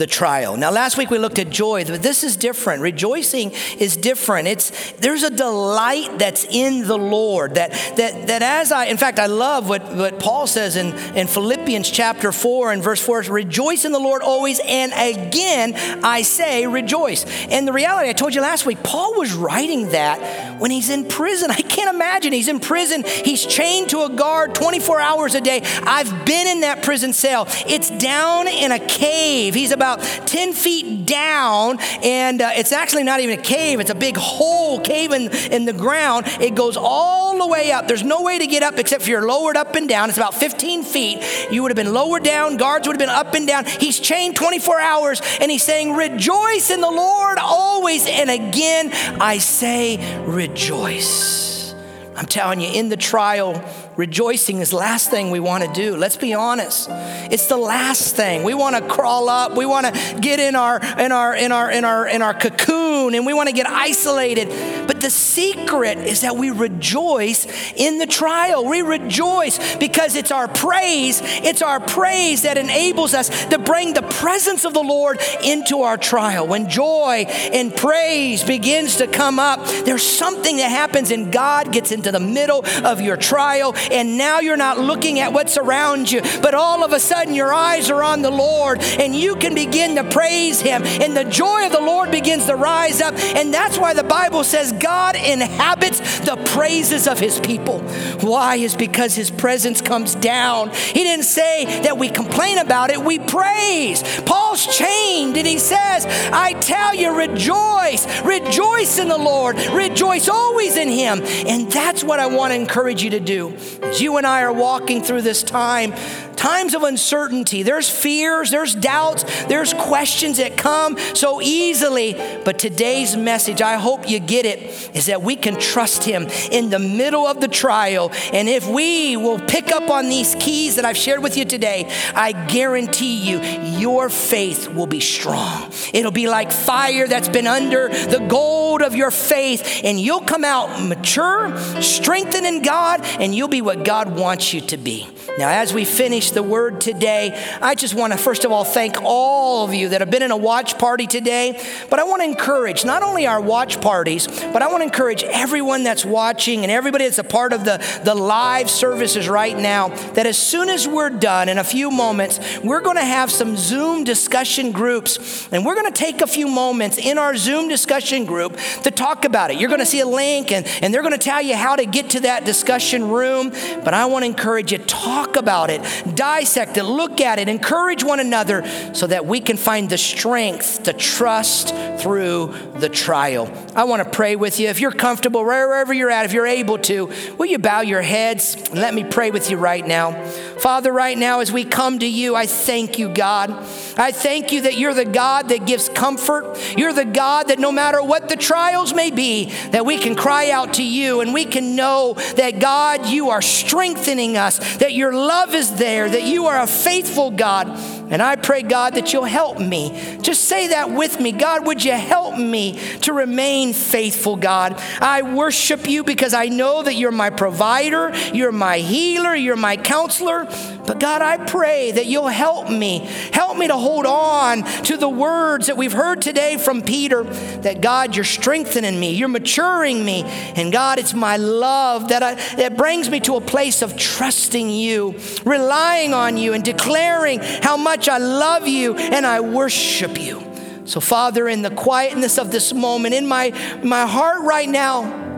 the 0.00 0.06
trial. 0.08 0.56
Now, 0.56 0.72
last 0.72 0.96
week 0.96 1.10
we 1.10 1.18
looked 1.18 1.38
at 1.38 1.50
joy, 1.50 1.84
but 1.84 2.02
this 2.02 2.24
is 2.24 2.36
different. 2.36 2.82
Rejoicing 2.82 3.52
is 3.78 3.96
different. 3.96 4.48
It's 4.48 4.92
there's 4.92 5.22
a 5.22 5.30
delight 5.30 6.18
that's 6.18 6.44
in 6.44 6.86
the 6.88 6.98
Lord. 6.98 7.54
That 7.54 7.70
that 7.96 8.26
that 8.26 8.42
as 8.42 8.72
I, 8.72 8.86
in 8.86 8.96
fact, 8.96 9.18
I 9.20 9.26
love 9.26 9.68
what, 9.68 9.84
what 9.94 10.18
Paul 10.18 10.46
says 10.46 10.76
in, 10.76 10.94
in 11.14 11.28
Philippians 11.28 11.88
chapter 11.90 12.32
4 12.32 12.72
and 12.72 12.82
verse 12.82 13.00
4 13.00 13.20
rejoice 13.30 13.84
in 13.84 13.92
the 13.92 13.98
Lord 13.98 14.22
always, 14.22 14.60
and 14.66 14.92
again 14.92 15.74
I 16.02 16.22
say 16.22 16.66
rejoice. 16.66 17.26
And 17.48 17.68
the 17.68 17.72
reality, 17.72 18.08
I 18.08 18.14
told 18.14 18.34
you 18.34 18.40
last 18.40 18.64
week, 18.64 18.82
Paul 18.82 19.18
was 19.18 19.34
writing 19.34 19.90
that 19.90 20.58
when 20.58 20.70
he's 20.70 20.88
in 20.88 21.04
prison. 21.06 21.50
I 21.60 21.60
can't 21.60 21.94
imagine. 21.94 22.32
He's 22.32 22.48
in 22.48 22.58
prison, 22.58 23.04
he's 23.04 23.44
chained 23.44 23.90
to 23.90 24.04
a 24.04 24.08
guard 24.08 24.54
24 24.54 25.00
hours 25.00 25.34
a 25.34 25.40
day. 25.42 25.60
I've 25.82 26.24
been 26.24 26.46
in 26.46 26.60
that 26.62 26.82
prison 26.82 27.12
cell. 27.12 27.46
It's 27.68 27.90
down 27.90 28.48
in 28.48 28.72
a 28.72 28.78
cave. 28.78 29.54
He's 29.54 29.72
about 29.72 29.89
10 29.96 30.52
feet 30.52 31.06
down, 31.06 31.78
and 32.02 32.40
uh, 32.40 32.50
it's 32.54 32.72
actually 32.72 33.04
not 33.04 33.20
even 33.20 33.38
a 33.38 33.42
cave, 33.42 33.80
it's 33.80 33.90
a 33.90 33.94
big 33.94 34.16
hole, 34.16 34.80
cave 34.80 35.12
in, 35.12 35.30
in 35.52 35.64
the 35.64 35.72
ground. 35.72 36.26
It 36.40 36.54
goes 36.54 36.76
all 36.76 37.38
the 37.38 37.46
way 37.46 37.72
up. 37.72 37.88
There's 37.88 38.02
no 38.04 38.22
way 38.22 38.38
to 38.38 38.46
get 38.46 38.62
up 38.62 38.78
except 38.78 39.04
for 39.04 39.10
you're 39.10 39.26
lowered 39.26 39.56
up 39.56 39.74
and 39.74 39.88
down. 39.88 40.08
It's 40.08 40.18
about 40.18 40.34
15 40.34 40.84
feet. 40.84 41.48
You 41.50 41.62
would 41.62 41.70
have 41.70 41.76
been 41.76 41.92
lowered 41.92 42.22
down, 42.22 42.56
guards 42.56 42.86
would 42.86 43.00
have 43.00 43.08
been 43.08 43.14
up 43.14 43.34
and 43.34 43.46
down. 43.46 43.64
He's 43.64 43.98
chained 43.98 44.36
24 44.36 44.80
hours, 44.80 45.22
and 45.40 45.50
he's 45.50 45.62
saying, 45.62 45.94
Rejoice 45.94 46.70
in 46.70 46.80
the 46.80 46.90
Lord 46.90 47.38
always. 47.38 48.06
And 48.06 48.30
again, 48.30 48.90
I 49.20 49.38
say, 49.38 50.24
Rejoice. 50.26 51.74
I'm 52.16 52.26
telling 52.26 52.60
you, 52.60 52.70
in 52.70 52.90
the 52.90 52.98
trial, 52.98 53.54
rejoicing 54.00 54.60
is 54.60 54.72
last 54.72 55.10
thing 55.10 55.30
we 55.30 55.40
want 55.40 55.62
to 55.62 55.70
do. 55.74 55.94
Let's 55.94 56.16
be 56.16 56.32
honest. 56.32 56.88
It's 57.30 57.48
the 57.48 57.58
last 57.58 58.16
thing. 58.16 58.44
We 58.44 58.54
want 58.54 58.74
to 58.74 58.82
crawl 58.88 59.28
up. 59.28 59.54
We 59.54 59.66
want 59.66 59.86
to 59.86 60.18
get 60.20 60.40
in 60.40 60.56
our 60.56 60.80
in 60.98 61.12
our 61.12 61.36
in 61.36 61.52
our 61.52 61.70
in 61.70 61.84
our 61.84 62.08
in 62.08 62.22
our 62.22 62.32
cocoon 62.32 63.14
and 63.14 63.26
we 63.26 63.34
want 63.34 63.50
to 63.50 63.54
get 63.54 63.68
isolated. 63.68 64.48
But 64.86 65.02
the 65.02 65.10
secret 65.10 65.98
is 65.98 66.22
that 66.22 66.36
we 66.36 66.50
rejoice 66.50 67.46
in 67.76 67.98
the 67.98 68.06
trial. 68.06 68.64
We 68.64 68.80
rejoice 68.80 69.76
because 69.76 70.16
it's 70.16 70.30
our 70.30 70.48
praise. 70.48 71.20
It's 71.22 71.60
our 71.60 71.78
praise 71.78 72.42
that 72.42 72.56
enables 72.56 73.12
us 73.12 73.28
to 73.46 73.58
bring 73.58 73.92
the 73.92 74.02
presence 74.02 74.64
of 74.64 74.72
the 74.72 74.82
Lord 74.82 75.20
into 75.44 75.82
our 75.82 75.98
trial. 75.98 76.46
When 76.46 76.70
joy 76.70 77.26
and 77.28 77.76
praise 77.76 78.42
begins 78.44 78.96
to 78.96 79.06
come 79.06 79.38
up, 79.38 79.62
there's 79.84 80.02
something 80.02 80.56
that 80.56 80.70
happens 80.70 81.10
and 81.10 81.30
God 81.30 81.70
gets 81.70 81.92
into 81.92 82.10
the 82.10 82.20
middle 82.20 82.64
of 82.84 83.02
your 83.02 83.18
trial 83.18 83.74
and 83.92 84.16
now 84.16 84.40
you're 84.40 84.56
not 84.56 84.78
looking 84.78 85.20
at 85.20 85.32
what's 85.32 85.56
around 85.56 86.10
you, 86.10 86.20
but 86.42 86.54
all 86.54 86.84
of 86.84 86.92
a 86.92 87.00
sudden 87.00 87.34
your 87.34 87.52
eyes 87.52 87.90
are 87.90 88.02
on 88.02 88.22
the 88.22 88.30
Lord, 88.30 88.82
and 88.82 89.14
you 89.14 89.36
can 89.36 89.54
begin 89.54 89.96
to 89.96 90.04
praise 90.04 90.60
Him, 90.60 90.82
and 90.84 91.16
the 91.16 91.24
joy 91.24 91.66
of 91.66 91.72
the 91.72 91.80
Lord 91.80 92.10
begins 92.10 92.46
to 92.46 92.56
rise 92.56 93.00
up. 93.00 93.14
And 93.14 93.52
that's 93.52 93.78
why 93.78 93.94
the 93.94 94.04
Bible 94.04 94.44
says 94.44 94.72
God 94.72 95.16
inhabits 95.16 96.20
the 96.20 96.36
praises 96.46 97.06
of 97.06 97.18
His 97.18 97.40
people. 97.40 97.80
Why? 98.20 98.56
Is 98.56 98.76
because 98.76 99.14
His 99.14 99.30
presence 99.30 99.80
comes 99.80 100.14
down. 100.14 100.70
He 100.70 101.02
didn't 101.02 101.24
say 101.24 101.82
that 101.82 101.98
we 101.98 102.08
complain 102.08 102.58
about 102.58 102.90
it, 102.90 103.00
we 103.02 103.18
praise. 103.18 104.02
Paul's 104.22 104.66
chained, 104.66 105.36
and 105.36 105.46
he 105.46 105.58
says, 105.58 106.06
I 106.32 106.52
tell 106.60 106.94
you, 106.94 107.16
rejoice, 107.16 108.06
rejoice 108.22 108.98
in 108.98 109.08
the 109.08 109.18
Lord, 109.18 109.56
rejoice 109.72 110.28
always 110.28 110.76
in 110.76 110.88
Him. 110.88 111.20
And 111.46 111.70
that's 111.70 112.04
what 112.04 112.20
I 112.20 112.26
want 112.26 112.52
to 112.52 112.56
encourage 112.56 113.02
you 113.02 113.10
to 113.10 113.20
do. 113.20 113.56
As 113.82 114.00
you 114.00 114.16
and 114.18 114.26
I 114.26 114.42
are 114.42 114.52
walking 114.52 115.02
through 115.02 115.22
this 115.22 115.42
time, 115.42 115.94
times 116.40 116.74
of 116.74 116.82
uncertainty, 116.84 117.62
there's 117.62 117.90
fears, 117.90 118.50
there's 118.50 118.74
doubts, 118.74 119.24
there's 119.44 119.74
questions 119.74 120.38
that 120.38 120.56
come 120.56 120.96
so 121.14 121.42
easily. 121.42 122.14
But 122.46 122.58
today's 122.58 123.14
message, 123.14 123.60
I 123.60 123.74
hope 123.74 124.08
you 124.08 124.18
get 124.18 124.46
it, 124.46 124.96
is 124.96 125.06
that 125.06 125.20
we 125.20 125.36
can 125.36 125.60
trust 125.60 126.02
Him 126.02 126.28
in 126.50 126.70
the 126.70 126.78
middle 126.78 127.26
of 127.26 127.42
the 127.42 127.48
trial. 127.48 128.10
And 128.32 128.48
if 128.48 128.66
we 128.66 129.18
will 129.18 129.38
pick 129.38 129.70
up 129.70 129.90
on 129.90 130.08
these 130.08 130.34
keys 130.40 130.76
that 130.76 130.86
I've 130.86 130.96
shared 130.96 131.22
with 131.22 131.36
you 131.36 131.44
today, 131.44 131.92
I 132.14 132.32
guarantee 132.46 133.16
you, 133.16 133.40
your 133.78 134.08
faith 134.08 134.72
will 134.72 134.86
be 134.86 135.00
strong. 135.00 135.70
It'll 135.92 136.10
be 136.10 136.26
like 136.26 136.52
fire 136.52 137.06
that's 137.06 137.28
been 137.28 137.46
under 137.46 137.88
the 137.88 138.26
gold 138.30 138.80
of 138.80 138.94
your 138.94 139.10
faith, 139.10 139.82
and 139.84 140.00
you'll 140.00 140.20
come 140.20 140.44
out 140.44 140.82
mature, 140.82 141.54
strengthened 141.82 142.46
in 142.46 142.62
God, 142.62 143.02
and 143.20 143.34
you'll 143.34 143.48
be 143.48 143.60
what 143.60 143.84
God 143.84 144.16
wants 144.18 144.54
you 144.54 144.62
to 144.62 144.78
be. 144.78 145.06
Now, 145.38 145.50
as 145.50 145.74
we 145.74 145.84
finish 145.84 146.29
the 146.32 146.42
word 146.42 146.80
today, 146.80 147.32
I 147.62 147.74
just 147.74 147.94
want 147.94 148.12
to 148.12 148.18
first 148.18 148.44
of 148.44 148.52
all 148.52 148.64
thank 148.64 148.96
all 149.02 149.64
of 149.64 149.74
you 149.74 149.90
that 149.90 150.00
have 150.00 150.10
been 150.10 150.22
in 150.22 150.30
a 150.30 150.36
watch 150.36 150.78
party 150.78 151.06
today. 151.06 151.60
But 151.88 151.98
I 151.98 152.04
want 152.04 152.22
to 152.22 152.24
encourage 152.24 152.84
not 152.84 153.02
only 153.02 153.26
our 153.26 153.40
watch 153.40 153.80
parties, 153.80 154.26
but 154.26 154.62
I 154.62 154.68
want 154.68 154.80
to 154.80 154.84
encourage 154.84 155.22
everyone 155.22 155.84
that's 155.84 156.04
watching 156.04 156.62
and 156.62 156.70
everybody 156.70 157.04
that's 157.04 157.18
a 157.18 157.24
part 157.24 157.52
of 157.52 157.64
the, 157.64 157.78
the 158.04 158.14
live 158.14 158.68
services 158.68 159.28
right 159.28 159.56
now 159.56 159.88
that 160.14 160.26
as 160.26 160.38
soon 160.38 160.68
as 160.68 160.88
we're 160.88 161.10
done 161.10 161.48
in 161.48 161.58
a 161.58 161.64
few 161.64 161.90
moments, 161.90 162.40
we're 162.62 162.80
going 162.80 162.96
to 162.96 163.04
have 163.04 163.30
some 163.30 163.56
Zoom 163.56 164.04
discussion 164.04 164.72
groups. 164.72 165.48
And 165.52 165.64
we're 165.64 165.74
going 165.74 165.92
to 165.92 165.98
take 165.98 166.20
a 166.20 166.26
few 166.26 166.48
moments 166.48 166.98
in 166.98 167.18
our 167.18 167.36
Zoom 167.36 167.68
discussion 167.68 168.24
group 168.24 168.56
to 168.82 168.90
talk 168.90 169.24
about 169.24 169.50
it. 169.50 169.58
You're 169.58 169.68
going 169.68 169.80
to 169.80 169.86
see 169.86 170.00
a 170.00 170.06
link 170.06 170.52
and, 170.52 170.66
and 170.82 170.92
they're 170.92 171.02
going 171.02 171.12
to 171.12 171.18
tell 171.18 171.42
you 171.42 171.56
how 171.56 171.76
to 171.76 171.86
get 171.86 172.10
to 172.10 172.20
that 172.20 172.44
discussion 172.44 173.08
room. 173.08 173.50
But 173.84 173.94
I 173.94 174.06
want 174.06 174.24
to 174.24 174.26
encourage 174.26 174.72
you, 174.72 174.78
talk 174.78 175.00
talk 175.10 175.36
about 175.36 175.70
it, 175.70 175.80
dissect 176.20 176.76
it, 176.76 176.82
look 176.82 177.18
at 177.22 177.38
it, 177.38 177.48
encourage 177.48 178.04
one 178.04 178.20
another 178.20 178.62
so 178.92 179.06
that 179.06 179.24
we 179.24 179.40
can 179.40 179.56
find 179.56 179.88
the 179.88 179.96
strength 179.96 180.82
to 180.82 180.92
trust 180.92 181.74
through 181.98 182.54
the 182.76 182.90
trial. 182.90 183.50
I 183.74 183.84
want 183.84 184.04
to 184.04 184.10
pray 184.10 184.36
with 184.36 184.60
you. 184.60 184.68
If 184.68 184.80
you're 184.80 184.92
comfortable, 184.92 185.42
wherever 185.42 185.94
you're 185.94 186.10
at, 186.10 186.26
if 186.26 186.34
you're 186.34 186.46
able 186.46 186.76
to, 186.78 187.10
will 187.38 187.46
you 187.46 187.58
bow 187.58 187.80
your 187.80 188.02
heads 188.02 188.54
and 188.54 188.80
let 188.80 188.92
me 188.92 189.02
pray 189.02 189.30
with 189.30 189.50
you 189.50 189.56
right 189.56 189.86
now? 189.86 190.12
Father, 190.58 190.92
right 190.92 191.16
now, 191.16 191.40
as 191.40 191.50
we 191.50 191.64
come 191.64 191.98
to 192.00 192.06
you, 192.06 192.36
I 192.36 192.44
thank 192.44 192.98
you, 192.98 193.08
God. 193.08 193.50
I 193.96 194.12
thank 194.12 194.52
you 194.52 194.62
that 194.62 194.76
you're 194.76 194.92
the 194.92 195.06
God 195.06 195.48
that 195.48 195.64
gives 195.64 195.88
comfort. 195.88 196.76
You're 196.76 196.92
the 196.92 197.06
God 197.06 197.48
that 197.48 197.58
no 197.58 197.72
matter 197.72 198.02
what 198.02 198.28
the 198.28 198.36
trials 198.36 198.92
may 198.92 199.10
be, 199.10 199.46
that 199.70 199.86
we 199.86 199.96
can 199.96 200.14
cry 200.14 200.50
out 200.50 200.74
to 200.74 200.82
you 200.82 201.22
and 201.22 201.32
we 201.32 201.46
can 201.46 201.76
know 201.76 202.14
that, 202.36 202.58
God, 202.58 203.06
you 203.06 203.30
are 203.30 203.40
strengthening 203.40 204.36
us, 204.36 204.76
that 204.76 204.92
your 204.92 205.14
love 205.14 205.54
is 205.54 205.76
there, 205.76 205.99
that 206.08 206.22
you 206.22 206.46
are 206.46 206.60
a 206.60 206.66
faithful 206.66 207.30
God. 207.30 207.68
And 208.10 208.20
I 208.20 208.36
pray, 208.36 208.62
God, 208.62 208.94
that 208.94 209.12
you'll 209.12 209.24
help 209.24 209.60
me. 209.60 210.18
Just 210.20 210.44
say 210.44 210.68
that 210.68 210.90
with 210.90 211.20
me. 211.20 211.30
God, 211.30 211.64
would 211.66 211.84
you 211.84 211.92
help 211.92 212.36
me 212.36 212.78
to 213.02 213.12
remain 213.12 213.72
faithful, 213.72 214.36
God? 214.36 214.82
I 215.00 215.22
worship 215.22 215.88
you 215.88 216.02
because 216.02 216.34
I 216.34 216.46
know 216.46 216.82
that 216.82 216.94
you're 216.94 217.12
my 217.12 217.30
provider, 217.30 218.12
you're 218.34 218.52
my 218.52 218.78
healer, 218.78 219.34
you're 219.34 219.56
my 219.56 219.76
counselor. 219.76 220.46
But 220.86 220.98
God, 220.98 221.22
I 221.22 221.36
pray 221.36 221.92
that 221.92 222.06
you'll 222.06 222.26
help 222.26 222.68
me. 222.68 223.08
Help 223.32 223.56
me 223.56 223.68
to 223.68 223.76
hold 223.76 224.06
on 224.06 224.64
to 224.82 224.96
the 224.96 225.08
words 225.08 225.68
that 225.68 225.76
we've 225.76 225.92
heard 225.92 226.20
today 226.20 226.56
from 226.56 226.82
Peter 226.82 227.22
that 227.22 227.80
God, 227.80 228.16
you're 228.16 228.24
strengthening 228.24 228.98
me, 228.98 229.12
you're 229.12 229.28
maturing 229.28 230.04
me. 230.04 230.24
And 230.56 230.72
God, 230.72 230.98
it's 230.98 231.14
my 231.14 231.36
love 231.36 232.08
that, 232.08 232.24
I, 232.24 232.34
that 232.56 232.76
brings 232.76 233.08
me 233.08 233.20
to 233.20 233.36
a 233.36 233.40
place 233.40 233.82
of 233.82 233.96
trusting 233.96 234.68
you, 234.68 235.14
relying 235.44 236.12
on 236.12 236.36
you, 236.36 236.54
and 236.54 236.64
declaring 236.64 237.38
how 237.38 237.76
much 237.76 237.99
I 238.08 238.18
love 238.18 238.66
you 238.66 238.94
and 238.96 239.26
I 239.26 239.40
worship 239.40 240.20
you. 240.20 240.46
So, 240.84 241.00
Father, 241.00 241.48
in 241.48 241.62
the 241.62 241.70
quietness 241.70 242.38
of 242.38 242.50
this 242.50 242.72
moment, 242.72 243.14
in 243.14 243.26
my, 243.26 243.52
my 243.82 244.06
heart 244.06 244.42
right 244.42 244.68
now, 244.68 245.28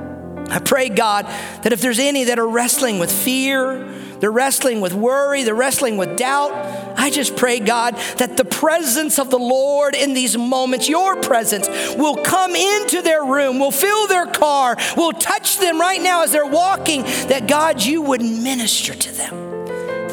I 0.51 0.59
pray, 0.59 0.89
God, 0.89 1.27
that 1.63 1.73
if 1.73 1.81
there's 1.81 1.99
any 1.99 2.25
that 2.25 2.39
are 2.39 2.49
wrestling 2.49 2.99
with 2.99 3.13
fear, 3.13 3.89
they're 4.21 4.31
wrestling 4.31 4.81
with 4.81 4.95
worry, 4.95 5.43
they're 5.43 5.55
wrestling 5.55 5.97
with 5.97 6.17
doubt, 6.17 6.53
I 6.97 7.11
just 7.11 7.37
pray, 7.37 7.59
God, 7.59 7.97
that 8.19 8.37
the 8.37 8.45
presence 8.45 9.19
of 9.19 9.31
the 9.31 9.39
Lord 9.39 9.95
in 9.95 10.15
these 10.15 10.39
moments, 10.39 10.89
your 10.89 11.21
presence, 11.21 11.69
will 11.97 12.17
come 12.17 12.55
into 12.55 13.03
their 13.03 13.25
room, 13.25 13.59
will 13.59 13.73
fill 13.73 14.07
their 14.07 14.27
car, 14.27 14.77
will 14.97 15.13
touch 15.13 15.59
them 15.59 15.81
right 15.81 16.01
now 16.01 16.23
as 16.23 16.33
they're 16.33 16.47
walking, 16.47 17.03
that 17.03 17.49
God, 17.49 17.83
you 17.83 18.03
would 18.03 18.23
minister 18.23 18.95
to 18.95 19.13
them. 19.13 19.42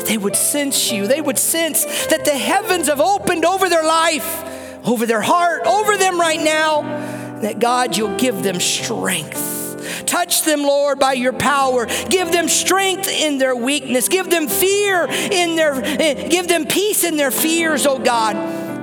They 0.05 0.17
would 0.17 0.35
sense 0.35 0.91
you, 0.91 1.07
they 1.07 1.21
would 1.21 1.37
sense 1.37 1.85
that 2.07 2.25
the 2.25 2.37
heavens 2.37 2.87
have 2.87 3.01
opened 3.01 3.45
over 3.45 3.69
their 3.69 3.85
life, 3.85 4.87
over 4.87 5.05
their 5.05 5.21
heart, 5.21 5.63
over 5.65 5.97
them 5.97 6.19
right 6.19 6.41
now, 6.41 6.81
that 7.41 7.59
God, 7.59 7.95
you'll 7.97 8.17
give 8.17 8.43
them 8.43 8.59
strength 8.59 9.59
Touch 10.05 10.43
them, 10.43 10.63
Lord, 10.63 10.97
by 10.99 11.13
your 11.13 11.33
power. 11.33 11.85
Give 12.09 12.31
them 12.31 12.47
strength 12.47 13.07
in 13.07 13.37
their 13.37 13.55
weakness. 13.55 14.07
Give 14.07 14.29
them 14.29 14.47
fear 14.47 15.05
in 15.07 15.55
their, 15.55 15.73
eh, 15.83 16.27
give 16.27 16.47
them 16.47 16.65
peace 16.65 17.03
in 17.03 17.15
their 17.15 17.29
fears, 17.31 17.85
oh 17.85 17.99
God. 17.99 18.35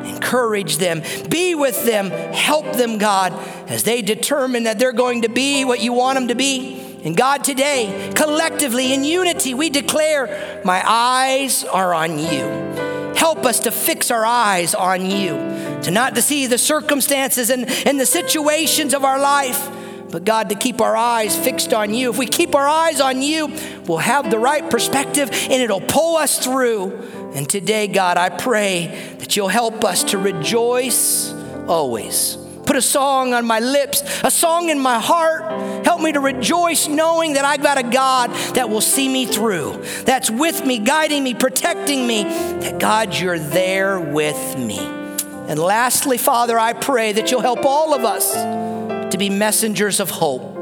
Encourage 0.07 0.79
them, 0.79 1.03
be 1.29 1.55
with 1.55 1.85
them, 1.85 2.11
help 2.11 2.73
them, 2.75 2.99
God, 2.99 3.33
as 3.69 3.83
they 3.83 4.03
determine 4.03 4.65
that 4.65 4.79
they're 4.79 4.93
going 4.93 5.23
to 5.23 5.29
be 5.29 5.65
what 5.65 5.81
you 5.81 5.93
want 5.93 6.17
them 6.17 6.29
to 6.29 6.35
be. 6.35 6.86
And 7.07 7.17
God, 7.17 7.45
today, 7.45 8.13
collectively 8.17 8.93
in 8.93 9.05
unity, 9.05 9.55
we 9.55 9.71
declare, 9.71 10.61
My 10.65 10.83
eyes 10.85 11.63
are 11.63 11.95
on 11.95 12.19
you. 12.19 13.15
Help 13.15 13.47
us 13.47 13.61
to 13.61 13.71
fix 13.71 14.11
our 14.11 14.27
eyes 14.27 14.75
on 14.75 15.09
you, 15.09 15.35
to 15.83 15.93
not 15.93 16.17
to 16.17 16.23
see 16.23 16.49
the 16.49 16.59
circumstances 16.59 17.49
and, 17.49 17.71
and 17.87 18.01
the 18.01 18.07
situations 18.07 18.93
of 18.93 19.05
our 19.05 19.21
life 19.21 19.71
but 20.09 20.25
God, 20.25 20.51
to 20.51 20.55
keep 20.55 20.81
our 20.81 20.97
eyes 20.97 21.37
fixed 21.37 21.75
on 21.75 21.93
you. 21.93 22.11
If 22.11 22.17
we 22.17 22.27
keep 22.27 22.55
our 22.55 22.69
eyes 22.69 23.01
on 23.01 23.23
you, 23.23 23.53
we'll 23.87 23.99
have 23.99 24.31
the 24.31 24.39
right 24.39 24.71
perspective 24.71 25.29
and 25.33 25.53
it'll 25.53 25.81
pull 25.81 26.17
us 26.17 26.39
through. 26.39 26.97
And 27.35 27.49
today, 27.49 27.89
God, 27.89 28.17
I 28.17 28.29
pray 28.29 29.17
that 29.19 29.37
you'll 29.37 29.49
help 29.49 29.85
us 29.85 30.05
to 30.05 30.19
rejoice 30.19 31.33
always. 31.67 32.46
Put 32.67 32.77
a 32.77 32.83
song 32.83 33.33
on 33.33 33.47
my 33.47 33.61
lips, 33.61 34.03
a 34.25 34.31
song 34.31 34.69
in 34.69 34.79
my 34.79 34.99
heart. 34.99 35.85
Help 35.85 36.01
me 36.01 36.13
to 36.13 36.21
rejoice 36.21 36.89
knowing 36.89 37.35
that 37.35 37.45
I've 37.45 37.63
got 37.63 37.79
a 37.79 37.83
God 37.83 38.31
that 38.55 38.69
will 38.69 38.81
see 38.81 39.09
me 39.09 39.25
through, 39.25 39.83
that's 40.05 40.31
with 40.31 40.65
me, 40.67 40.79
guiding 40.79 41.23
me, 41.23 41.33
protecting 41.35 42.07
me, 42.07 42.25
that 42.25 42.79
God, 42.79 43.15
you're 43.15 43.39
there 43.39 44.01
with 44.01 44.59
me. 44.59 44.79
And 45.49 45.59
lastly, 45.61 46.19
Father, 46.19 46.59
I 46.59 46.73
pray 46.73 47.13
that 47.13 47.31
you'll 47.31 47.41
help 47.41 47.65
all 47.65 47.95
of 47.95 48.05
us 48.05 48.35
to 48.35 49.17
be 49.17 49.31
messengers 49.31 50.01
of 50.01 50.11
hope, 50.11 50.55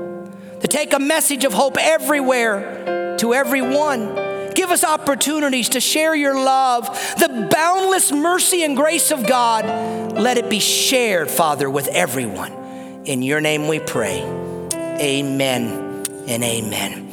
to 0.61 0.68
take 0.68 0.92
a 0.92 0.98
message 0.98 1.44
of 1.44 1.55
hope 1.55 1.78
everywhere 1.78 3.16
to 3.18 3.32
everyone. 3.32 4.24
Give 4.55 4.70
us 4.70 4.84
opportunities 4.84 5.70
to 5.70 5.80
share 5.80 6.14
your 6.14 6.34
love, 6.34 6.86
the 7.18 7.48
boundless 7.50 8.12
mercy 8.12 8.62
and 8.62 8.76
grace 8.76 9.11
of 9.11 9.26
God. 9.26 9.64
Let 10.16 10.38
it 10.38 10.48
be 10.48 10.61
shared, 10.61 11.30
Father, 11.30 11.68
with 11.68 11.88
everyone. 11.88 12.52
In 13.05 13.20
your 13.22 13.40
name 13.40 13.68
we 13.68 13.80
pray. 13.80 14.22
Amen 14.72 16.05
and 16.28 16.44
amen. 16.44 17.05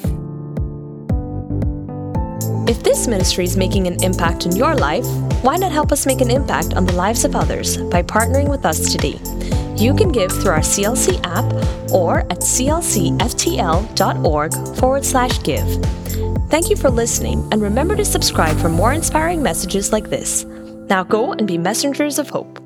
If 2.67 2.83
this 2.83 3.07
ministry 3.07 3.43
is 3.43 3.57
making 3.57 3.87
an 3.87 4.01
impact 4.03 4.45
in 4.45 4.55
your 4.55 4.75
life, 4.75 5.05
why 5.43 5.57
not 5.57 5.71
help 5.71 5.91
us 5.91 6.05
make 6.05 6.21
an 6.21 6.29
impact 6.29 6.75
on 6.75 6.85
the 6.85 6.93
lives 6.93 7.25
of 7.25 7.35
others 7.35 7.77
by 7.77 8.03
partnering 8.03 8.47
with 8.47 8.65
us 8.65 8.91
today? 8.91 9.19
You 9.77 9.93
can 9.93 10.11
give 10.11 10.31
through 10.31 10.51
our 10.51 10.59
CLC 10.59 11.19
app 11.23 11.45
or 11.91 12.19
at 12.19 12.39
clcftl.org 12.39 13.17
forward 14.77 15.05
slash 15.05 15.43
give. 15.43 15.67
Thank 16.49 16.69
you 16.69 16.75
for 16.75 16.89
listening, 16.89 17.47
and 17.51 17.61
remember 17.61 17.95
to 17.95 18.03
subscribe 18.03 18.57
for 18.57 18.69
more 18.69 18.93
inspiring 18.93 19.41
messages 19.41 19.91
like 19.91 20.09
this. 20.09 20.43
Now 20.89 21.03
go 21.03 21.31
and 21.31 21.47
be 21.47 21.57
messengers 21.57 22.19
of 22.19 22.29
hope. 22.29 22.59